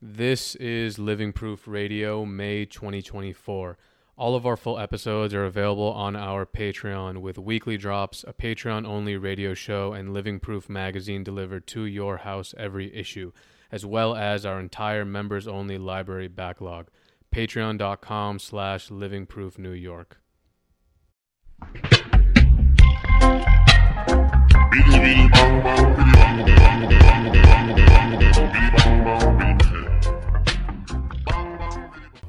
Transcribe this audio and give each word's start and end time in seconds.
This 0.00 0.54
is 0.54 1.00
Living 1.00 1.32
Proof 1.32 1.66
Radio, 1.66 2.24
May 2.24 2.64
2024. 2.64 3.76
All 4.16 4.36
of 4.36 4.46
our 4.46 4.56
full 4.56 4.78
episodes 4.78 5.34
are 5.34 5.44
available 5.44 5.90
on 5.90 6.14
our 6.14 6.46
Patreon 6.46 7.18
with 7.18 7.36
weekly 7.36 7.76
drops, 7.76 8.24
a 8.28 8.32
Patreon 8.32 8.86
only 8.86 9.16
radio 9.16 9.54
show, 9.54 9.92
and 9.92 10.14
Living 10.14 10.38
Proof 10.38 10.68
magazine 10.68 11.24
delivered 11.24 11.66
to 11.68 11.84
your 11.84 12.18
house 12.18 12.54
every 12.56 12.94
issue, 12.94 13.32
as 13.72 13.84
well 13.84 14.14
as 14.14 14.46
our 14.46 14.60
entire 14.60 15.04
members 15.04 15.48
only 15.48 15.78
library 15.78 16.28
backlog. 16.28 16.86
Patreon.com 17.34 18.38
slash 18.38 18.92
Living 18.92 19.26
Proof 19.26 19.58
New 19.58 19.72
York. 19.72 20.20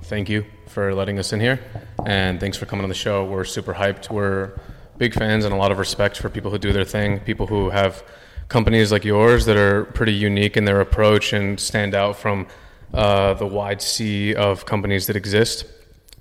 Thank 0.09 0.27
you 0.27 0.43
for 0.65 0.95
letting 0.95 1.19
us 1.19 1.33
in 1.33 1.39
here, 1.39 1.59
and 2.03 2.39
thanks 2.39 2.57
for 2.57 2.65
coming 2.65 2.81
on 2.81 2.89
the 2.89 2.95
show. 2.95 3.25
We're 3.25 3.43
super 3.43 3.75
hyped. 3.75 4.09
We're 4.09 4.59
big 4.97 5.13
fans 5.13 5.45
and 5.45 5.53
a 5.53 5.57
lot 5.57 5.71
of 5.71 5.77
respect 5.77 6.17
for 6.17 6.29
people 6.29 6.49
who 6.49 6.57
do 6.57 6.73
their 6.73 6.83
thing, 6.83 7.19
people 7.19 7.45
who 7.45 7.69
have 7.69 8.03
companies 8.47 8.91
like 8.91 9.05
yours 9.05 9.45
that 9.45 9.55
are 9.55 9.85
pretty 9.85 10.13
unique 10.13 10.57
in 10.57 10.65
their 10.65 10.81
approach 10.81 11.31
and 11.31 11.59
stand 11.59 11.93
out 11.93 12.17
from 12.17 12.47
uh, 12.91 13.35
the 13.35 13.45
wide 13.45 13.83
sea 13.83 14.33
of 14.33 14.65
companies 14.65 15.05
that 15.05 15.15
exist. 15.15 15.65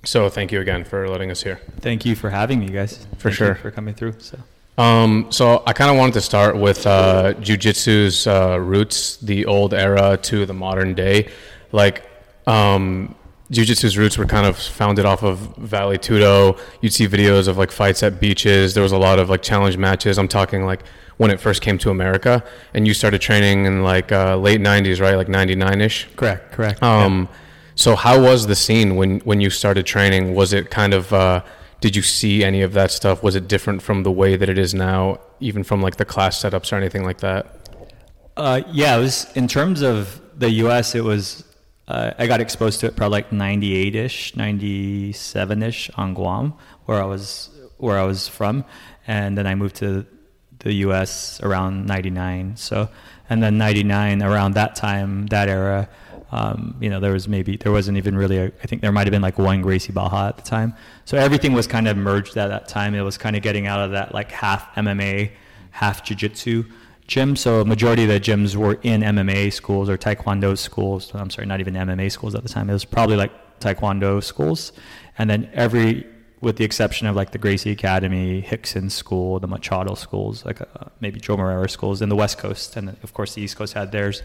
So 0.03 0.29
thank 0.29 0.51
you 0.51 0.61
again 0.61 0.83
for 0.83 1.09
letting 1.09 1.31
us 1.31 1.41
here. 1.41 1.59
Thank 1.79 2.05
you 2.05 2.15
for 2.15 2.29
having 2.29 2.59
me, 2.59 2.67
guys. 2.67 3.07
For 3.17 3.29
Thank 3.29 3.35
sure. 3.35 3.55
for 3.55 3.71
coming 3.71 3.95
through. 3.95 4.13
So, 4.19 4.37
Um, 4.77 5.31
so 5.31 5.63
I 5.65 5.73
kind 5.73 5.89
of 5.89 5.97
wanted 5.97 6.13
to 6.13 6.21
start 6.21 6.55
with 6.55 6.85
uh, 6.85 7.33
jujitsu's 7.39 8.27
uh, 8.27 8.59
roots, 8.59 9.17
the 9.17 9.47
old 9.47 9.73
era 9.73 10.15
to 10.17 10.45
the 10.45 10.53
modern 10.53 10.93
day. 10.93 11.31
Like, 11.71 12.03
um, 12.45 13.15
jujitsu's 13.51 13.97
roots 13.97 14.17
were 14.17 14.25
kind 14.25 14.45
of 14.45 14.57
founded 14.57 15.05
off 15.05 15.23
of 15.23 15.39
Vale 15.57 15.97
Tudo. 15.97 16.59
You'd 16.81 16.93
see 16.93 17.07
videos 17.07 17.47
of 17.47 17.57
like 17.57 17.71
fights 17.71 18.03
at 18.03 18.19
beaches. 18.19 18.73
There 18.73 18.83
was 18.83 18.91
a 18.91 18.97
lot 18.97 19.19
of 19.19 19.29
like 19.29 19.41
challenge 19.41 19.77
matches. 19.77 20.17
I'm 20.17 20.27
talking 20.27 20.65
like 20.65 20.81
when 21.17 21.31
it 21.31 21.39
first 21.39 21.61
came 21.61 21.77
to 21.79 21.89
America, 21.89 22.43
and 22.73 22.87
you 22.87 22.93
started 22.93 23.19
training 23.21 23.65
in 23.65 23.83
like 23.83 24.11
uh, 24.11 24.37
late 24.37 24.61
'90s, 24.61 25.01
right? 25.01 25.15
Like 25.15 25.29
'99 25.29 25.81
ish. 25.81 26.07
correct, 26.15 26.51
correct. 26.51 26.81
Um, 26.83 27.27
so 27.75 27.95
how 27.95 28.21
was 28.21 28.47
the 28.47 28.55
scene 28.55 28.95
when 28.95 29.19
when 29.21 29.41
you 29.41 29.49
started 29.49 29.85
training? 29.85 30.35
Was 30.35 30.53
it 30.53 30.69
kind 30.69 30.93
of 30.93 31.11
uh, 31.11 31.43
did 31.81 31.95
you 31.95 32.01
see 32.01 32.43
any 32.43 32.61
of 32.61 32.73
that 32.73 32.91
stuff? 32.91 33.23
Was 33.23 33.35
it 33.35 33.47
different 33.47 33.81
from 33.81 34.03
the 34.03 34.11
way 34.11 34.35
that 34.35 34.49
it 34.49 34.57
is 34.57 34.73
now, 34.73 35.19
even 35.39 35.63
from 35.63 35.81
like 35.81 35.95
the 35.95 36.05
class 36.05 36.41
setups 36.41 36.71
or 36.71 36.75
anything 36.75 37.03
like 37.03 37.19
that? 37.19 37.55
Uh, 38.37 38.61
yeah, 38.71 38.95
it 38.95 38.99
was 38.99 39.31
in 39.35 39.47
terms 39.47 39.81
of 39.81 40.21
the 40.37 40.49
U.S. 40.51 40.95
It 40.95 41.03
was 41.03 41.43
uh, 41.89 42.13
I 42.19 42.27
got 42.27 42.39
exposed 42.39 42.81
to 42.81 42.85
it 42.85 42.95
probably 42.95 43.17
like 43.17 43.31
'98 43.31 43.95
ish, 43.95 44.35
'97 44.35 45.63
ish 45.63 45.89
on 45.95 46.13
Guam, 46.13 46.53
where 46.85 47.01
I 47.01 47.05
was 47.05 47.49
where 47.77 47.97
I 47.97 48.03
was 48.03 48.27
from, 48.27 48.63
and 49.07 49.35
then 49.35 49.47
I 49.47 49.55
moved 49.55 49.77
to 49.77 50.05
the 50.59 50.73
U.S. 50.85 51.41
around 51.41 51.87
'99. 51.87 52.57
So, 52.57 52.89
and 53.27 53.41
then 53.41 53.57
'99 53.57 54.21
around 54.21 54.53
that 54.53 54.75
time, 54.75 55.25
that 55.27 55.49
era. 55.49 55.89
Um, 56.31 56.75
you 56.79 56.91
know, 56.91 56.99
there 56.99 57.11
was 57.11 57.27
maybe 57.27 57.57
there 57.57 57.71
wasn't 57.71 57.97
even 57.97 58.15
really. 58.15 58.37
A, 58.37 58.45
I 58.45 58.67
think 58.67 58.83
there 58.83 58.91
might 58.91 59.07
have 59.07 59.11
been 59.11 59.23
like 59.23 59.39
one 59.39 59.63
Gracie 59.63 59.91
Barra 59.91 60.27
at 60.27 60.37
the 60.37 60.43
time. 60.43 60.75
So 61.05 61.17
everything 61.17 61.53
was 61.53 61.65
kind 61.65 61.87
of 61.87 61.97
merged 61.97 62.37
at 62.37 62.49
that 62.49 62.67
time. 62.67 62.93
It 62.93 63.01
was 63.01 63.17
kind 63.17 63.35
of 63.35 63.41
getting 63.41 63.65
out 63.65 63.79
of 63.79 63.91
that 63.91 64.13
like 64.13 64.29
half 64.31 64.75
MMA, 64.75 65.31
half 65.71 66.03
jiu-jitsu 66.03 66.65
gym. 67.09 67.35
So 67.35 67.65
majority 67.65 68.03
of 68.03 68.09
the 68.09 68.19
gyms 68.19 68.55
were 68.55 68.79
in 68.83 69.01
MMA 69.01 69.51
schools 69.51 69.89
or 69.89 69.97
Taekwondo 69.97 70.57
schools. 70.57 71.11
I'm 71.13 71.29
sorry, 71.29 71.47
not 71.47 71.59
even 71.59 71.73
MMA 71.73 72.11
schools 72.11 72.35
at 72.35 72.43
the 72.43 72.49
time. 72.49 72.69
It 72.69 72.73
was 72.73 72.85
probably 72.85 73.17
like 73.17 73.31
Taekwondo 73.59 74.23
schools, 74.23 74.71
and 75.17 75.29
then 75.29 75.49
every, 75.53 76.07
with 76.39 76.55
the 76.55 76.63
exception 76.63 77.07
of 77.07 77.15
like 77.15 77.31
the 77.31 77.37
Gracie 77.37 77.71
Academy, 77.71 78.43
Rickson 78.43 78.89
School, 78.89 79.39
the 79.39 79.47
Machado 79.47 79.95
schools, 79.95 80.45
like 80.45 80.61
uh, 80.61 80.65
maybe 81.01 81.19
Joe 81.19 81.35
Moreira 81.35 81.67
schools 81.67 82.01
in 82.01 82.07
the 82.07 82.15
West 82.15 82.37
Coast, 82.37 82.77
and 82.77 82.89
of 83.03 83.13
course 83.13 83.33
the 83.33 83.41
East 83.41 83.57
Coast 83.57 83.73
had 83.73 83.91
theirs, 83.91 84.21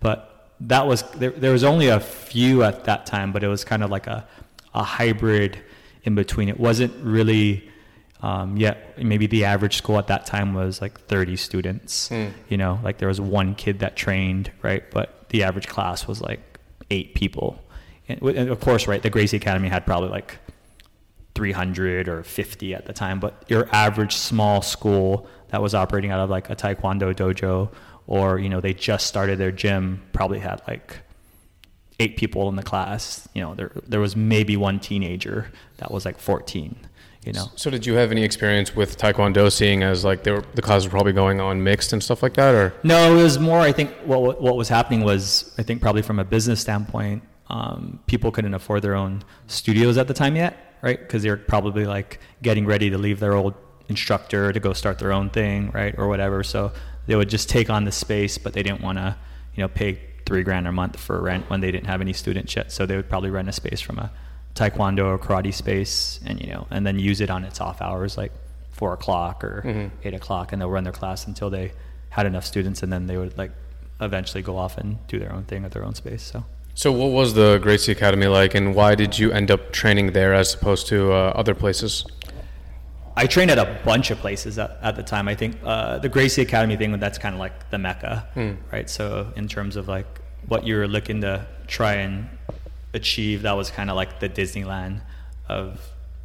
but 0.00 0.54
that 0.60 0.86
was 0.86 1.02
there, 1.12 1.30
there 1.30 1.52
was 1.52 1.64
only 1.64 1.88
a 1.88 2.00
few 2.00 2.62
at 2.62 2.84
that 2.84 3.04
time, 3.04 3.32
but 3.32 3.44
it 3.44 3.48
was 3.48 3.64
kind 3.64 3.82
of 3.82 3.90
like 3.90 4.06
a 4.06 4.26
a 4.74 4.82
hybrid 4.82 5.58
in 6.04 6.14
between. 6.14 6.48
It 6.48 6.58
wasn't 6.58 6.94
really 7.02 7.68
um, 8.20 8.56
yet 8.56 8.98
maybe 8.98 9.26
the 9.26 9.44
average 9.44 9.76
school 9.76 9.98
at 9.98 10.08
that 10.08 10.26
time 10.26 10.54
was 10.54 10.80
like 10.80 10.98
30 11.02 11.36
students. 11.36 12.10
You 12.48 12.56
know, 12.56 12.80
like 12.82 12.98
there 12.98 13.08
was 13.08 13.20
one 13.20 13.54
kid 13.54 13.78
that 13.80 13.96
trained, 13.96 14.50
right? 14.62 14.88
But 14.90 15.28
the 15.28 15.44
average 15.44 15.68
class 15.68 16.06
was 16.06 16.20
like 16.20 16.40
eight 16.90 17.14
people. 17.14 17.62
And, 18.08 18.20
and 18.22 18.48
of 18.50 18.60
course, 18.60 18.86
right, 18.88 19.02
the 19.02 19.10
Gracie 19.10 19.36
Academy 19.36 19.68
had 19.68 19.86
probably 19.86 20.08
like 20.08 20.38
300 21.34 22.08
or 22.08 22.22
50 22.24 22.74
at 22.74 22.86
the 22.86 22.92
time, 22.92 23.20
but 23.20 23.44
your 23.48 23.68
average 23.72 24.16
small 24.16 24.62
school 24.62 25.28
that 25.50 25.62
was 25.62 25.74
operating 25.74 26.10
out 26.10 26.20
of 26.20 26.30
like 26.30 26.50
a 26.50 26.56
Taekwondo 26.56 27.14
dojo 27.14 27.70
or, 28.06 28.38
you 28.38 28.48
know, 28.48 28.60
they 28.60 28.72
just 28.74 29.06
started 29.06 29.38
their 29.38 29.52
gym 29.52 30.02
probably 30.12 30.38
had 30.38 30.62
like 30.66 31.00
eight 32.00 32.16
people 32.16 32.48
in 32.48 32.56
the 32.56 32.62
class. 32.62 33.28
You 33.34 33.42
know, 33.42 33.54
there 33.54 33.70
there 33.86 34.00
was 34.00 34.16
maybe 34.16 34.56
one 34.56 34.80
teenager 34.80 35.52
that 35.76 35.90
was 35.90 36.04
like 36.04 36.18
14. 36.18 36.76
You 37.24 37.32
know, 37.32 37.46
So 37.56 37.68
did 37.68 37.84
you 37.84 37.94
have 37.94 38.10
any 38.12 38.22
experience 38.22 38.74
with 38.74 38.96
Taekwondo, 38.96 39.50
seeing 39.52 39.82
as 39.82 40.04
like 40.04 40.22
they 40.22 40.30
were, 40.30 40.44
the 40.54 40.62
classes 40.62 40.86
were 40.86 40.92
probably 40.92 41.12
going 41.12 41.40
on 41.40 41.62
mixed 41.62 41.92
and 41.92 42.02
stuff 42.02 42.22
like 42.22 42.34
that, 42.34 42.54
or? 42.54 42.72
no, 42.84 43.12
it 43.12 43.22
was 43.22 43.38
more. 43.38 43.58
I 43.60 43.72
think 43.72 43.90
what 44.04 44.22
what 44.22 44.40
what 44.40 44.56
was 44.56 44.68
happening 44.68 45.02
was 45.02 45.52
I 45.58 45.62
think 45.62 45.82
probably 45.82 46.02
from 46.02 46.18
a 46.20 46.24
business 46.24 46.60
standpoint, 46.60 47.22
um, 47.48 48.00
people 48.06 48.30
couldn't 48.30 48.54
afford 48.54 48.82
their 48.82 48.94
own 48.94 49.24
studios 49.46 49.98
at 49.98 50.06
the 50.08 50.14
time 50.14 50.36
yet, 50.36 50.76
right? 50.80 50.98
Because 50.98 51.22
they're 51.22 51.36
probably 51.36 51.86
like 51.86 52.20
getting 52.42 52.64
ready 52.66 52.88
to 52.90 52.98
leave 52.98 53.20
their 53.20 53.34
old 53.34 53.54
instructor 53.88 54.52
to 54.52 54.60
go 54.60 54.72
start 54.72 54.98
their 54.98 55.12
own 55.12 55.28
thing, 55.30 55.70
right, 55.72 55.94
or 55.98 56.08
whatever. 56.08 56.42
So 56.44 56.72
they 57.06 57.16
would 57.16 57.28
just 57.28 57.48
take 57.48 57.68
on 57.68 57.84
the 57.84 57.92
space, 57.92 58.38
but 58.38 58.52
they 58.52 58.62
didn't 58.62 58.80
want 58.80 58.98
to, 58.98 59.16
you 59.54 59.62
know, 59.62 59.68
pay 59.68 59.98
three 60.24 60.42
grand 60.42 60.68
a 60.68 60.72
month 60.72 60.98
for 60.98 61.20
rent 61.20 61.48
when 61.50 61.60
they 61.60 61.72
didn't 61.72 61.86
have 61.86 62.00
any 62.00 62.12
students 62.12 62.54
yet. 62.54 62.70
So 62.70 62.86
they 62.86 62.96
would 62.96 63.08
probably 63.08 63.30
rent 63.30 63.48
a 63.48 63.52
space 63.52 63.80
from 63.80 63.98
a 63.98 64.12
taekwondo 64.58 65.04
or 65.06 65.18
karate 65.18 65.54
space, 65.54 66.20
and 66.26 66.40
you 66.40 66.50
know, 66.52 66.66
and 66.70 66.86
then 66.86 66.98
use 66.98 67.20
it 67.20 67.30
on 67.30 67.44
its 67.44 67.60
off 67.60 67.80
hours, 67.80 68.16
like 68.16 68.32
four 68.70 68.92
o'clock 68.92 69.42
or 69.44 69.90
eight 70.04 70.14
o'clock, 70.14 70.52
and 70.52 70.60
they'll 70.60 70.70
run 70.70 70.84
their 70.84 70.92
class 70.92 71.26
until 71.26 71.50
they 71.50 71.72
had 72.10 72.26
enough 72.26 72.44
students, 72.44 72.82
and 72.82 72.92
then 72.92 73.06
they 73.06 73.16
would 73.16 73.36
like 73.38 73.52
eventually 74.00 74.42
go 74.42 74.56
off 74.56 74.78
and 74.78 75.04
do 75.08 75.18
their 75.18 75.32
own 75.32 75.44
thing 75.44 75.64
at 75.64 75.72
their 75.72 75.84
own 75.84 75.94
space. 75.94 76.22
So. 76.22 76.44
So 76.74 76.92
what 76.92 77.10
was 77.10 77.34
the 77.34 77.58
Gracie 77.58 77.90
Academy 77.90 78.28
like, 78.28 78.54
and 78.54 78.72
why 78.72 78.94
did 78.94 79.18
you 79.18 79.32
end 79.32 79.50
up 79.50 79.72
training 79.72 80.12
there 80.12 80.32
as 80.32 80.54
opposed 80.54 80.86
to 80.88 81.12
uh, 81.12 81.32
other 81.34 81.52
places? 81.52 82.06
I 83.16 83.26
trained 83.26 83.50
at 83.50 83.58
a 83.58 83.80
bunch 83.84 84.12
of 84.12 84.18
places 84.18 84.58
at, 84.60 84.78
at 84.80 84.94
the 84.94 85.02
time. 85.02 85.26
I 85.26 85.34
think 85.34 85.56
uh, 85.64 85.98
the 85.98 86.08
Gracie 86.08 86.40
Academy 86.42 86.76
thing, 86.76 86.96
that's 87.00 87.18
kind 87.18 87.34
of 87.34 87.40
like 87.40 87.70
the 87.70 87.78
mecca, 87.78 88.28
right? 88.70 88.88
So 88.88 89.32
in 89.34 89.48
terms 89.48 89.74
of 89.74 89.88
like 89.88 90.06
what 90.46 90.64
you're 90.68 90.86
looking 90.86 91.20
to 91.22 91.44
try 91.66 91.94
and 91.94 92.28
achieve, 92.98 93.42
that 93.42 93.56
was 93.56 93.70
kind 93.70 93.90
of 93.90 93.96
like 93.96 94.20
the 94.20 94.28
Disneyland 94.28 95.00
of 95.48 95.80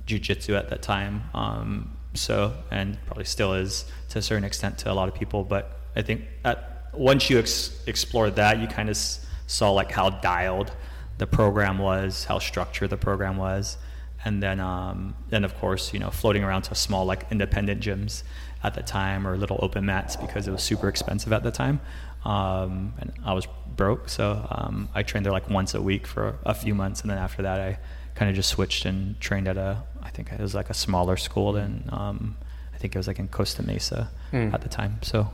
jujitsu 0.06 0.58
at 0.58 0.70
that 0.70 0.82
time. 0.82 1.24
Um, 1.34 1.98
so 2.14 2.54
and 2.70 2.98
probably 3.06 3.26
still 3.26 3.54
is 3.54 3.86
to 4.10 4.20
a 4.20 4.22
certain 4.22 4.44
extent 4.44 4.78
to 4.80 4.92
a 4.92 4.94
lot 4.94 5.08
of 5.08 5.16
people. 5.16 5.44
But 5.44 5.80
I 5.96 6.02
think 6.02 6.26
at, 6.44 6.90
once 6.94 7.30
you 7.30 7.40
ex- 7.40 7.82
explored 7.88 8.36
that, 8.36 8.60
you 8.60 8.68
kind 8.68 8.90
of 8.90 8.96
s- 8.96 9.26
saw 9.48 9.72
like 9.72 9.92
how 9.92 10.10
dialed 10.10 10.72
the 11.18 11.28
program 11.28 11.78
was, 11.80 12.26
how 12.26 12.40
structured 12.40 12.90
the 12.90 12.98
program 12.98 13.38
was 13.38 13.78
and 14.26 14.42
then 14.42 14.60
um, 14.60 15.16
then 15.30 15.44
of 15.44 15.58
course 15.58 15.94
you 15.94 16.00
know 16.00 16.10
floating 16.10 16.44
around 16.44 16.64
to 16.64 16.76
small 16.76 17.06
like 17.06 17.26
independent 17.32 17.82
gyms 17.82 18.24
at 18.64 18.74
the 18.74 18.82
time 18.82 19.28
or 19.28 19.38
little 19.38 19.60
open 19.62 19.86
mats 19.86 20.16
because 20.16 20.48
it 20.48 20.52
was 20.52 20.64
super 20.64 20.88
expensive 20.88 21.34
at 21.34 21.44
the 21.44 21.52
time 21.52 21.80
um, 22.26 22.94
and 23.00 23.12
I 23.26 23.34
was 23.34 23.48
broke 23.76 24.08
so 24.10 24.46
um, 24.50 24.90
I 24.94 25.04
trained 25.04 25.26
there 25.26 25.34
like 25.34 25.50
once 25.50 25.74
a 25.74 25.82
week 25.82 26.06
for 26.08 26.36
a 26.46 26.54
few 26.54 26.76
months 26.76 27.02
and 27.02 27.10
then 27.10 27.18
after 27.18 27.42
that 27.42 27.60
I 27.60 27.80
kind 28.16 28.30
of 28.30 28.36
just 28.36 28.50
switched 28.50 28.86
and 28.86 29.20
trained 29.20 29.48
at 29.48 29.58
a 29.58 29.84
I 30.02 30.10
think 30.10 30.32
it 30.32 30.40
was 30.40 30.54
like 30.54 30.70
a 30.70 30.74
smaller 30.76 31.18
school 31.18 31.54
than 31.54 31.90
um, 31.92 32.38
I 32.74 32.78
think 32.78 32.96
it 32.96 33.00
was 33.00 33.08
like 33.08 33.20
in 33.20 33.28
Costa 33.30 33.64
Mesa 33.64 34.10
at 34.54 34.62
the 34.62 34.70
time 34.70 35.00
so 35.02 35.30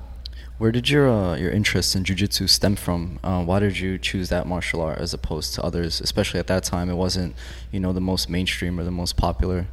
Where 0.58 0.72
did 0.72 0.90
your 0.90 1.10
uh, 1.10 1.36
your 1.38 1.52
interest 1.52 1.96
in 1.96 2.04
jujitsu 2.04 2.48
stem 2.50 2.76
from? 2.76 3.20
Uh, 3.24 3.44
why 3.44 3.60
did 3.60 3.80
you 3.80 3.98
choose 3.98 4.28
that 4.30 4.46
martial 4.46 4.82
art 4.82 5.00
as 5.00 5.14
opposed 5.14 5.54
to 5.56 5.64
others? 5.64 6.02
Especially 6.02 6.40
at 6.40 6.48
that 6.48 6.64
time, 6.64 6.90
it 6.90 6.96
wasn't 6.96 7.36
you 7.72 7.80
know 7.80 7.94
the 7.94 8.02
most 8.12 8.30
mainstream 8.30 8.80
or 8.80 8.84
the 8.84 8.92
most 8.92 9.16
popular. 9.16 9.68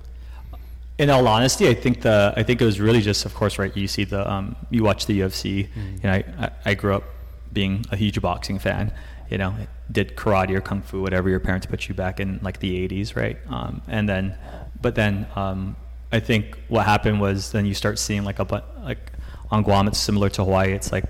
In 0.98 1.10
all 1.10 1.26
honesty, 1.28 1.68
I 1.68 1.74
think 1.74 2.02
the 2.02 2.32
I 2.36 2.42
think 2.42 2.60
it 2.60 2.64
was 2.64 2.80
really 2.80 3.00
just, 3.02 3.24
of 3.26 3.34
course, 3.34 3.58
right. 3.58 3.76
You 3.76 3.88
see 3.88 4.04
the 4.04 4.28
um, 4.30 4.56
you 4.70 4.82
watch 4.82 5.06
the 5.06 5.20
UFC. 5.20 5.68
You 5.76 6.00
know, 6.04 6.12
I, 6.12 6.24
I 6.38 6.50
I 6.64 6.74
grew 6.74 6.94
up 6.94 7.04
being 7.52 7.84
a 7.90 7.96
huge 7.96 8.20
boxing 8.20 8.58
fan. 8.58 8.92
You 9.30 9.38
know, 9.38 9.54
did 9.90 10.16
karate 10.16 10.50
or 10.56 10.60
kung 10.60 10.82
fu, 10.82 11.02
whatever 11.02 11.28
your 11.28 11.40
parents 11.40 11.66
put 11.66 11.88
you 11.88 11.94
back 11.94 12.20
in 12.20 12.38
like 12.42 12.60
the 12.60 12.88
'80s, 12.88 13.16
right? 13.16 13.36
Um, 13.48 13.82
and 13.88 14.08
then, 14.08 14.36
but 14.80 14.94
then 14.94 15.26
um, 15.36 15.76
I 16.12 16.20
think 16.20 16.56
what 16.68 16.86
happened 16.86 17.20
was 17.20 17.52
then 17.52 17.66
you 17.66 17.74
start 17.74 17.98
seeing 17.98 18.24
like 18.24 18.38
a 18.38 18.44
bu- 18.44 18.60
like 18.82 19.12
on 19.50 19.62
Guam, 19.62 19.88
it's 19.88 19.98
similar 19.98 20.28
to 20.30 20.44
Hawaii. 20.44 20.72
It's 20.72 20.92
like 20.92 21.04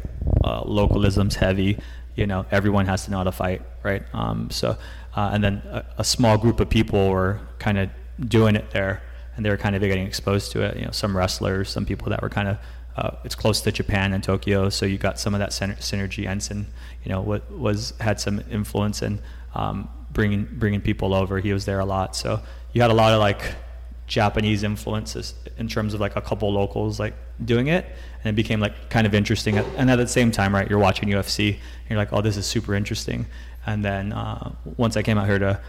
uh, 0.45 0.63
localism's 0.65 1.37
heavy. 1.37 1.79
you 2.17 2.27
know 2.27 2.47
everyone 2.51 2.87
has 2.87 3.05
to 3.05 3.11
know 3.11 3.19
how 3.19 3.25
to 3.25 3.33
fight, 3.33 3.63
right? 3.85 4.03
Um, 4.15 4.51
so 4.51 4.77
uh, 5.15 5.31
and 5.33 5.45
then 5.45 5.57
a, 5.71 5.85
a 5.99 6.05
small 6.05 6.37
group 6.39 6.59
of 6.61 6.69
people 6.69 7.11
were 7.11 7.39
kind 7.59 7.79
of 7.79 7.91
doing 8.29 8.57
it 8.57 8.71
there, 8.71 9.03
and 9.37 9.45
they 9.45 9.51
were 9.51 9.57
kind 9.57 9.77
of 9.77 9.83
getting 9.83 10.07
exposed 10.07 10.53
to 10.53 10.63
it. 10.63 10.77
You 10.77 10.85
know, 10.87 10.91
some 10.91 11.17
wrestlers, 11.17 11.71
some 11.71 11.85
people 11.85 12.09
that 12.11 12.23
were 12.23 12.29
kind 12.29 12.49
of 12.49 12.59
uh, 12.97 13.11
it's 13.25 13.35
close 13.35 13.61
to 13.61 13.71
Japan 13.71 14.13
and 14.15 14.25
Tokyo, 14.25 14.71
so 14.71 14.87
you 14.87 14.97
got 14.97 15.19
some 15.19 15.35
of 15.35 15.41
that 15.41 15.51
synergy. 15.51 16.27
Enson, 16.27 16.65
you 17.05 17.11
know, 17.11 17.21
what 17.21 17.51
was 17.53 17.93
had 18.01 18.19
some 18.19 18.43
influence 18.51 19.03
in 19.03 19.21
um, 19.55 19.89
bringing 20.13 20.49
bringing 20.51 20.81
people 20.81 21.13
over. 21.13 21.39
He 21.39 21.53
was 21.53 21.67
there 21.67 21.81
a 21.81 21.85
lot, 21.85 22.17
so 22.17 22.41
you 22.73 22.81
had 22.81 22.91
a 22.91 22.95
lot 22.95 23.13
of 23.13 23.21
like 23.21 23.55
Japanese 24.07 24.63
influences 24.63 25.35
in 25.59 25.69
terms 25.69 25.93
of 25.93 26.01
like 26.01 26.17
a 26.17 26.23
couple 26.23 26.51
locals 26.51 26.99
like 26.99 27.15
doing 27.45 27.67
it, 27.67 27.85
and 28.25 28.31
it 28.33 28.35
became 28.35 28.61
like 28.61 28.89
kind 28.89 29.07
of 29.07 29.15
interesting. 29.15 29.59
And 29.59 29.91
at 29.91 29.97
the 29.97 30.09
same 30.09 30.31
time, 30.31 30.55
right, 30.55 30.69
you're 30.69 30.79
watching 30.79 31.11
UFC, 31.11 31.51
and 31.51 31.91
you're 31.91 31.99
like, 31.99 32.15
oh, 32.15 32.23
this 32.23 32.39
is 32.39 32.47
super 32.47 32.75
interesting. 32.75 33.27
And 33.67 33.85
then 33.85 34.15
uh, 34.15 34.55
once 34.79 34.97
I 34.97 35.03
came 35.03 35.19
out 35.19 35.27
here 35.27 35.41
to 35.41 35.61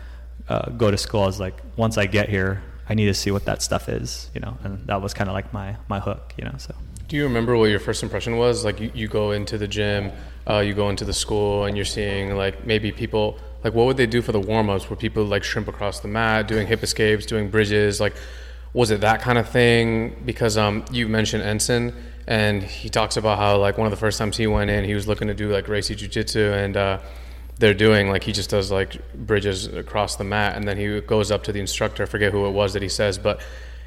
uh, 0.48 0.70
go 0.70 0.92
to 0.92 0.98
school, 0.98 1.24
I 1.24 1.26
was 1.26 1.42
like, 1.42 1.56
once 1.76 1.98
I 1.98 2.06
get 2.06 2.30
here, 2.30 2.62
I 2.90 2.94
need 2.94 3.06
to 3.06 3.14
see 3.14 3.32
what 3.32 3.46
that 3.46 3.62
stuff 3.62 3.90
is, 3.90 4.30
you 4.34 4.42
know, 4.42 4.58
and 4.64 4.86
that 4.88 5.02
was 5.02 5.14
kind 5.14 5.30
of 5.30 5.34
like 5.34 5.52
my 5.54 5.76
my 5.88 6.00
hook, 6.00 6.34
you 6.38 6.46
know. 6.46 6.56
So. 6.58 6.74
Do 7.08 7.16
you 7.16 7.24
remember 7.24 7.56
what 7.56 7.70
your 7.70 7.80
first 7.80 8.04
impression 8.04 8.38
was? 8.38 8.66
Like 8.66 8.80
you, 8.80 8.92
you 8.94 9.08
go 9.08 9.32
into 9.32 9.58
the 9.58 9.68
gym, 9.68 10.12
uh, 10.50 10.60
you 10.60 10.74
go 10.74 10.90
into 10.90 11.06
the 11.06 11.14
school, 11.14 11.66
and 11.66 11.76
you're 11.76 11.86
seeing 11.86 12.36
like 12.36 12.66
maybe 12.66 12.92
people 12.92 13.40
like 13.64 13.74
what 13.74 13.86
would 13.86 13.98
they 13.98 14.08
do 14.08 14.22
for 14.22 14.32
the 14.32 14.40
warm 14.40 14.70
ups? 14.70 14.90
Where 14.90 14.98
people 14.98 15.24
like 15.26 15.44
shrimp 15.44 15.68
across 15.68 16.00
the 16.00 16.08
mat, 16.08 16.48
doing 16.48 16.68
hip 16.68 16.84
escapes, 16.84 17.26
doing 17.26 17.50
bridges? 17.50 18.00
Like, 18.00 18.16
was 18.74 18.92
it 18.92 19.02
that 19.02 19.22
kind 19.22 19.38
of 19.38 19.50
thing? 19.50 20.22
Because 20.26 20.58
um, 20.58 20.86
you 20.92 21.08
mentioned 21.08 21.44
Enson, 21.44 21.94
and 22.28 22.64
he 22.64 22.90
talks 22.90 23.18
about 23.18 23.38
how 23.38 23.58
like 23.58 23.78
one 23.78 23.88
of 23.88 23.92
the 23.92 23.98
first 23.98 24.18
times 24.18 24.38
he 24.38 24.48
went 24.48 24.70
in, 24.70 24.86
he 24.86 24.94
was 24.94 25.08
looking 25.08 25.28
to 25.28 25.34
do 25.34 25.50
like 25.50 25.66
Gracie 25.66 25.96
Jiu 25.96 26.08
Jitsu, 26.08 26.54
and 26.54 26.78
uh, 26.78 27.00
they're 27.60 27.74
doing 27.74 28.10
like 28.10 28.24
he 28.24 28.32
just 28.32 28.50
does 28.50 28.72
like 28.72 29.14
bridges 29.14 29.68
across 29.68 30.16
the 30.16 30.24
mat, 30.24 30.56
and 30.56 30.68
then 30.68 30.78
he 30.78 31.02
goes 31.02 31.32
up 31.32 31.44
to 31.44 31.52
the 31.52 31.60
instructor. 31.60 32.04
I 32.04 32.06
forget 32.06 32.32
who 32.32 32.46
it 32.46 32.52
was 32.52 32.74
that 32.74 32.82
he 32.82 32.90
says, 32.90 33.18
but 33.18 33.42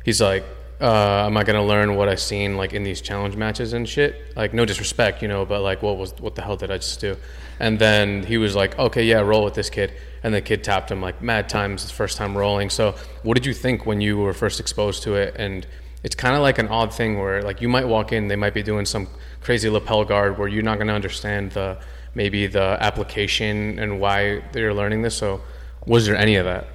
he's 0.05 0.21
like 0.21 0.45
uh, 0.81 1.27
am 1.27 1.37
I 1.37 1.45
gonna 1.45 1.65
learn 1.65 1.95
what 1.95 2.09
I've 2.09 2.21
seen 2.21 2.57
like 2.57 2.73
in 2.73 2.83
these 2.83 3.01
challenge 3.01 3.37
matches 3.37 3.75
and 3.75 3.89
shit? 3.89 4.35
Like 4.35 4.55
no 4.55 4.65
disrespect, 4.65 5.21
you 5.21 5.29
know, 5.29 5.45
but 5.45 5.61
like 5.61 5.83
what 5.83 5.99
was 5.99 6.15
what 6.19 6.35
the 6.35 6.43
hell 6.43 6.57
did 6.57 6.71
I 6.71 6.79
just 6.79 7.01
do? 7.01 7.17
And 7.59 7.79
then 7.79 8.25
he 8.25 8.39
was 8.39 8.57
like, 8.57 8.79
okay, 8.79 9.05
yeah, 9.05 9.21
roll 9.21 9.45
with 9.45 9.55
this 9.55 9.69
kid. 9.69 9.93
And 10.23 10.33
the 10.33 10.41
kid 10.41 10.65
tapped 10.65 10.91
him 10.91 11.03
like 11.03 11.21
mad 11.21 11.51
times 11.51 11.83
his 11.83 11.91
first 11.91 12.17
time 12.17 12.37
rolling. 12.37 12.71
So 12.71 12.95
what 13.23 13.35
did 13.35 13.45
you 13.45 13.53
think 13.53 13.85
when 13.85 14.01
you 14.01 14.17
were 14.17 14.33
first 14.33 14.59
exposed 14.59 15.03
to 15.03 15.17
it? 15.17 15.37
And 15.39 15.67
it's 16.03 16.15
kind 16.15 16.35
of 16.35 16.41
like 16.41 16.57
an 16.57 16.69
odd 16.69 16.95
thing 16.95 17.19
where 17.19 17.43
like 17.43 17.61
you 17.61 17.69
might 17.69 17.87
walk 17.87 18.13
in, 18.13 18.29
they 18.29 18.37
might 18.37 18.55
be 18.55 18.63
doing 18.63 18.87
some 18.87 19.07
crazy 19.43 19.69
lapel 19.69 20.07
guard 20.07 20.39
where 20.39 20.49
you're 20.49 20.63
not 20.63 20.79
gonna 20.79 20.95
understand 20.95 21.53
the 21.53 21.79
maybe 22.15 22.47
the 22.47 22.77
application 22.81 23.79
and 23.79 24.01
why 24.01 24.43
they're 24.53 24.75
learning 24.75 25.03
this. 25.03 25.17
So 25.17 25.41
was 25.87 26.07
there 26.07 26.17
any 26.17 26.37
of 26.37 26.45
that? 26.45 26.67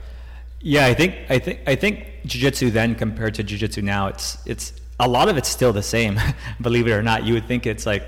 Yeah, 0.62 0.86
I 0.86 0.94
think 0.94 1.16
I 1.30 1.40
think 1.40 1.60
I 1.68 1.76
think 1.76 2.08
jiu-jitsu 2.26 2.72
then 2.72 2.96
compared 2.96 3.36
to 3.36 3.44
jiu-jitsu 3.44 3.82
now, 3.82 4.08
it's 4.08 4.38
it's 4.46 4.74
a 5.00 5.08
lot 5.08 5.30
of 5.30 5.38
it's 5.38 5.50
still 5.50 5.74
the 5.74 5.84
same. 5.84 6.20
believe 6.62 6.88
it 6.88 6.92
or 6.92 7.04
not, 7.04 7.24
you 7.24 7.34
would 7.36 7.48
think 7.48 7.68
it's 7.68 7.86
like 7.86 8.04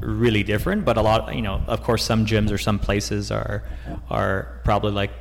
really 0.00 0.42
different, 0.42 0.84
but 0.84 0.96
a 0.96 1.02
lot, 1.02 1.34
you 1.34 1.42
know, 1.42 1.62
of 1.66 1.82
course, 1.82 2.04
some 2.04 2.26
gyms 2.26 2.52
or 2.52 2.58
some 2.58 2.78
places 2.78 3.30
are 3.30 3.62
are 4.10 4.60
probably 4.64 4.92
like 4.92 5.12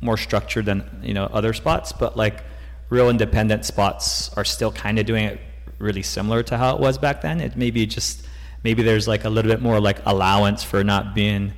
more 0.00 0.16
structured 0.18 0.66
than 0.66 1.00
you 1.02 1.14
know 1.14 1.24
other 1.32 1.52
spots, 1.52 1.92
but 1.92 2.16
like 2.16 2.42
real 2.90 3.08
independent 3.08 3.64
spots 3.64 4.30
are 4.36 4.44
still 4.44 4.72
kind 4.72 4.98
of 4.98 5.06
doing 5.06 5.24
it 5.24 5.40
really 5.78 6.02
similar 6.02 6.42
to 6.42 6.58
how 6.58 6.74
it 6.74 6.80
was 6.80 6.98
back 6.98 7.22
then. 7.22 7.40
It 7.40 7.56
maybe 7.56 7.86
just 7.86 8.26
maybe 8.64 8.82
there's 8.82 9.08
like 9.08 9.24
a 9.24 9.30
little 9.30 9.50
bit 9.50 9.60
more 9.60 9.80
like 9.80 9.98
allowance 10.06 10.62
for 10.62 10.84
not 10.84 11.14
being 11.14 11.52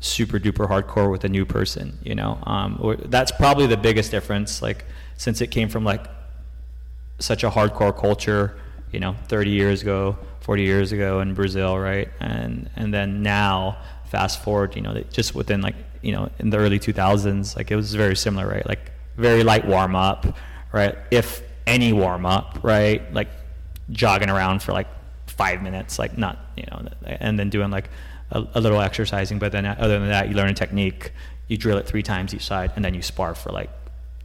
super 0.00 0.38
duper 0.38 0.68
hardcore 0.68 1.10
with 1.10 1.24
a 1.24 1.28
new 1.28 1.44
person 1.44 1.98
you 2.02 2.14
know? 2.14 2.38
Um, 2.44 3.00
that's 3.06 3.32
probably 3.32 3.66
the 3.66 3.76
biggest 3.76 4.10
difference 4.10 4.62
like 4.62 4.84
since 5.16 5.40
it 5.40 5.48
came 5.48 5.68
from 5.68 5.84
like 5.84 6.06
such 7.18 7.42
a 7.44 7.50
hardcore 7.50 7.96
culture 7.96 8.56
you 8.92 9.00
know 9.00 9.16
30 9.26 9.50
years 9.50 9.82
ago 9.82 10.16
40 10.40 10.62
years 10.62 10.92
ago 10.92 11.20
in 11.20 11.34
brazil 11.34 11.78
right? 11.78 12.08
And 12.20 12.70
and 12.76 12.94
then 12.94 13.22
now 13.22 13.78
fast 14.06 14.42
forward 14.42 14.76
you 14.76 14.82
know 14.82 15.02
just 15.12 15.34
within 15.34 15.60
like 15.60 15.74
you 16.00 16.12
know 16.12 16.30
in 16.38 16.50
the 16.50 16.56
early 16.56 16.78
2000s 16.78 17.56
like 17.56 17.70
it 17.70 17.76
was 17.76 17.94
very 17.94 18.16
similar 18.16 18.48
right? 18.48 18.66
Like 18.66 18.92
very 19.16 19.42
light 19.42 19.66
warm 19.66 19.96
up 19.96 20.36
right? 20.72 20.96
If 21.10 21.42
any 21.66 21.92
warm 21.92 22.24
up 22.24 22.60
right? 22.62 23.12
Like 23.12 23.28
jogging 23.90 24.30
around 24.30 24.62
for 24.62 24.72
like 24.72 24.86
five 25.38 25.62
minutes 25.62 25.98
like 25.98 26.18
not 26.18 26.36
you 26.56 26.64
know 26.70 26.88
and 27.06 27.38
then 27.38 27.48
doing 27.48 27.70
like 27.70 27.88
a, 28.30 28.46
a, 28.54 28.60
little 28.60 28.80
exercising, 28.80 29.38
but 29.38 29.52
then 29.52 29.66
other 29.66 29.98
than 29.98 30.08
that, 30.08 30.28
you 30.28 30.34
learn 30.34 30.50
a 30.50 30.54
technique, 30.54 31.12
you 31.46 31.56
drill 31.56 31.78
it 31.78 31.86
three 31.86 32.02
times 32.02 32.34
each 32.34 32.44
side, 32.44 32.72
and 32.76 32.84
then 32.84 32.94
you 32.94 33.02
spar 33.02 33.34
for 33.34 33.50
like 33.50 33.70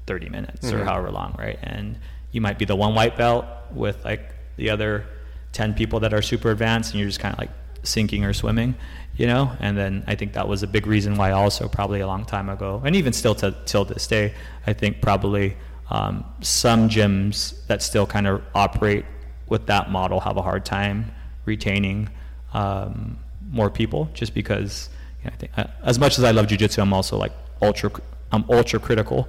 30 0.07 0.29
minutes 0.29 0.67
mm-hmm. 0.67 0.81
or 0.81 0.83
however 0.83 1.11
long, 1.11 1.35
right? 1.37 1.59
And 1.63 1.97
you 2.31 2.41
might 2.41 2.59
be 2.59 2.65
the 2.65 2.75
one 2.75 2.95
white 2.95 3.17
belt 3.17 3.45
with 3.71 4.03
like 4.03 4.33
the 4.57 4.69
other 4.69 5.05
10 5.53 5.73
people 5.73 5.99
that 6.01 6.13
are 6.13 6.21
super 6.21 6.51
advanced, 6.51 6.91
and 6.91 6.99
you're 6.99 7.09
just 7.09 7.19
kind 7.19 7.33
of 7.33 7.39
like 7.39 7.51
sinking 7.83 8.25
or 8.25 8.33
swimming, 8.33 8.75
you 9.15 9.27
know? 9.27 9.51
And 9.59 9.77
then 9.77 10.03
I 10.07 10.15
think 10.15 10.33
that 10.33 10.47
was 10.47 10.63
a 10.63 10.67
big 10.67 10.87
reason 10.87 11.15
why 11.15 11.31
also 11.31 11.67
probably 11.67 12.01
a 12.01 12.07
long 12.07 12.25
time 12.25 12.49
ago, 12.49 12.81
and 12.83 12.95
even 12.95 13.13
still 13.13 13.35
to 13.35 13.55
till 13.65 13.85
this 13.85 14.07
day, 14.07 14.33
I 14.67 14.73
think 14.73 15.01
probably 15.01 15.55
um, 15.89 16.25
some 16.41 16.89
gyms 16.89 17.65
that 17.67 17.81
still 17.81 18.07
kind 18.07 18.27
of 18.27 18.41
operate 18.55 19.05
with 19.47 19.65
that 19.67 19.91
model 19.91 20.19
have 20.19 20.37
a 20.37 20.41
hard 20.41 20.65
time 20.65 21.11
retaining 21.45 22.09
um, 22.53 23.17
more 23.51 23.69
people 23.69 24.09
just 24.13 24.33
because 24.33 24.89
you 25.21 25.29
know, 25.29 25.33
I 25.33 25.37
think 25.37 25.57
uh, 25.57 25.67
as 25.83 25.99
much 25.99 26.17
as 26.17 26.23
I 26.23 26.31
love 26.31 26.47
jujitsu, 26.47 26.81
I'm 26.81 26.93
also 26.93 27.17
like 27.17 27.33
ultra 27.61 27.91
I'm 28.31 28.45
ultra 28.49 28.79
critical 28.79 29.27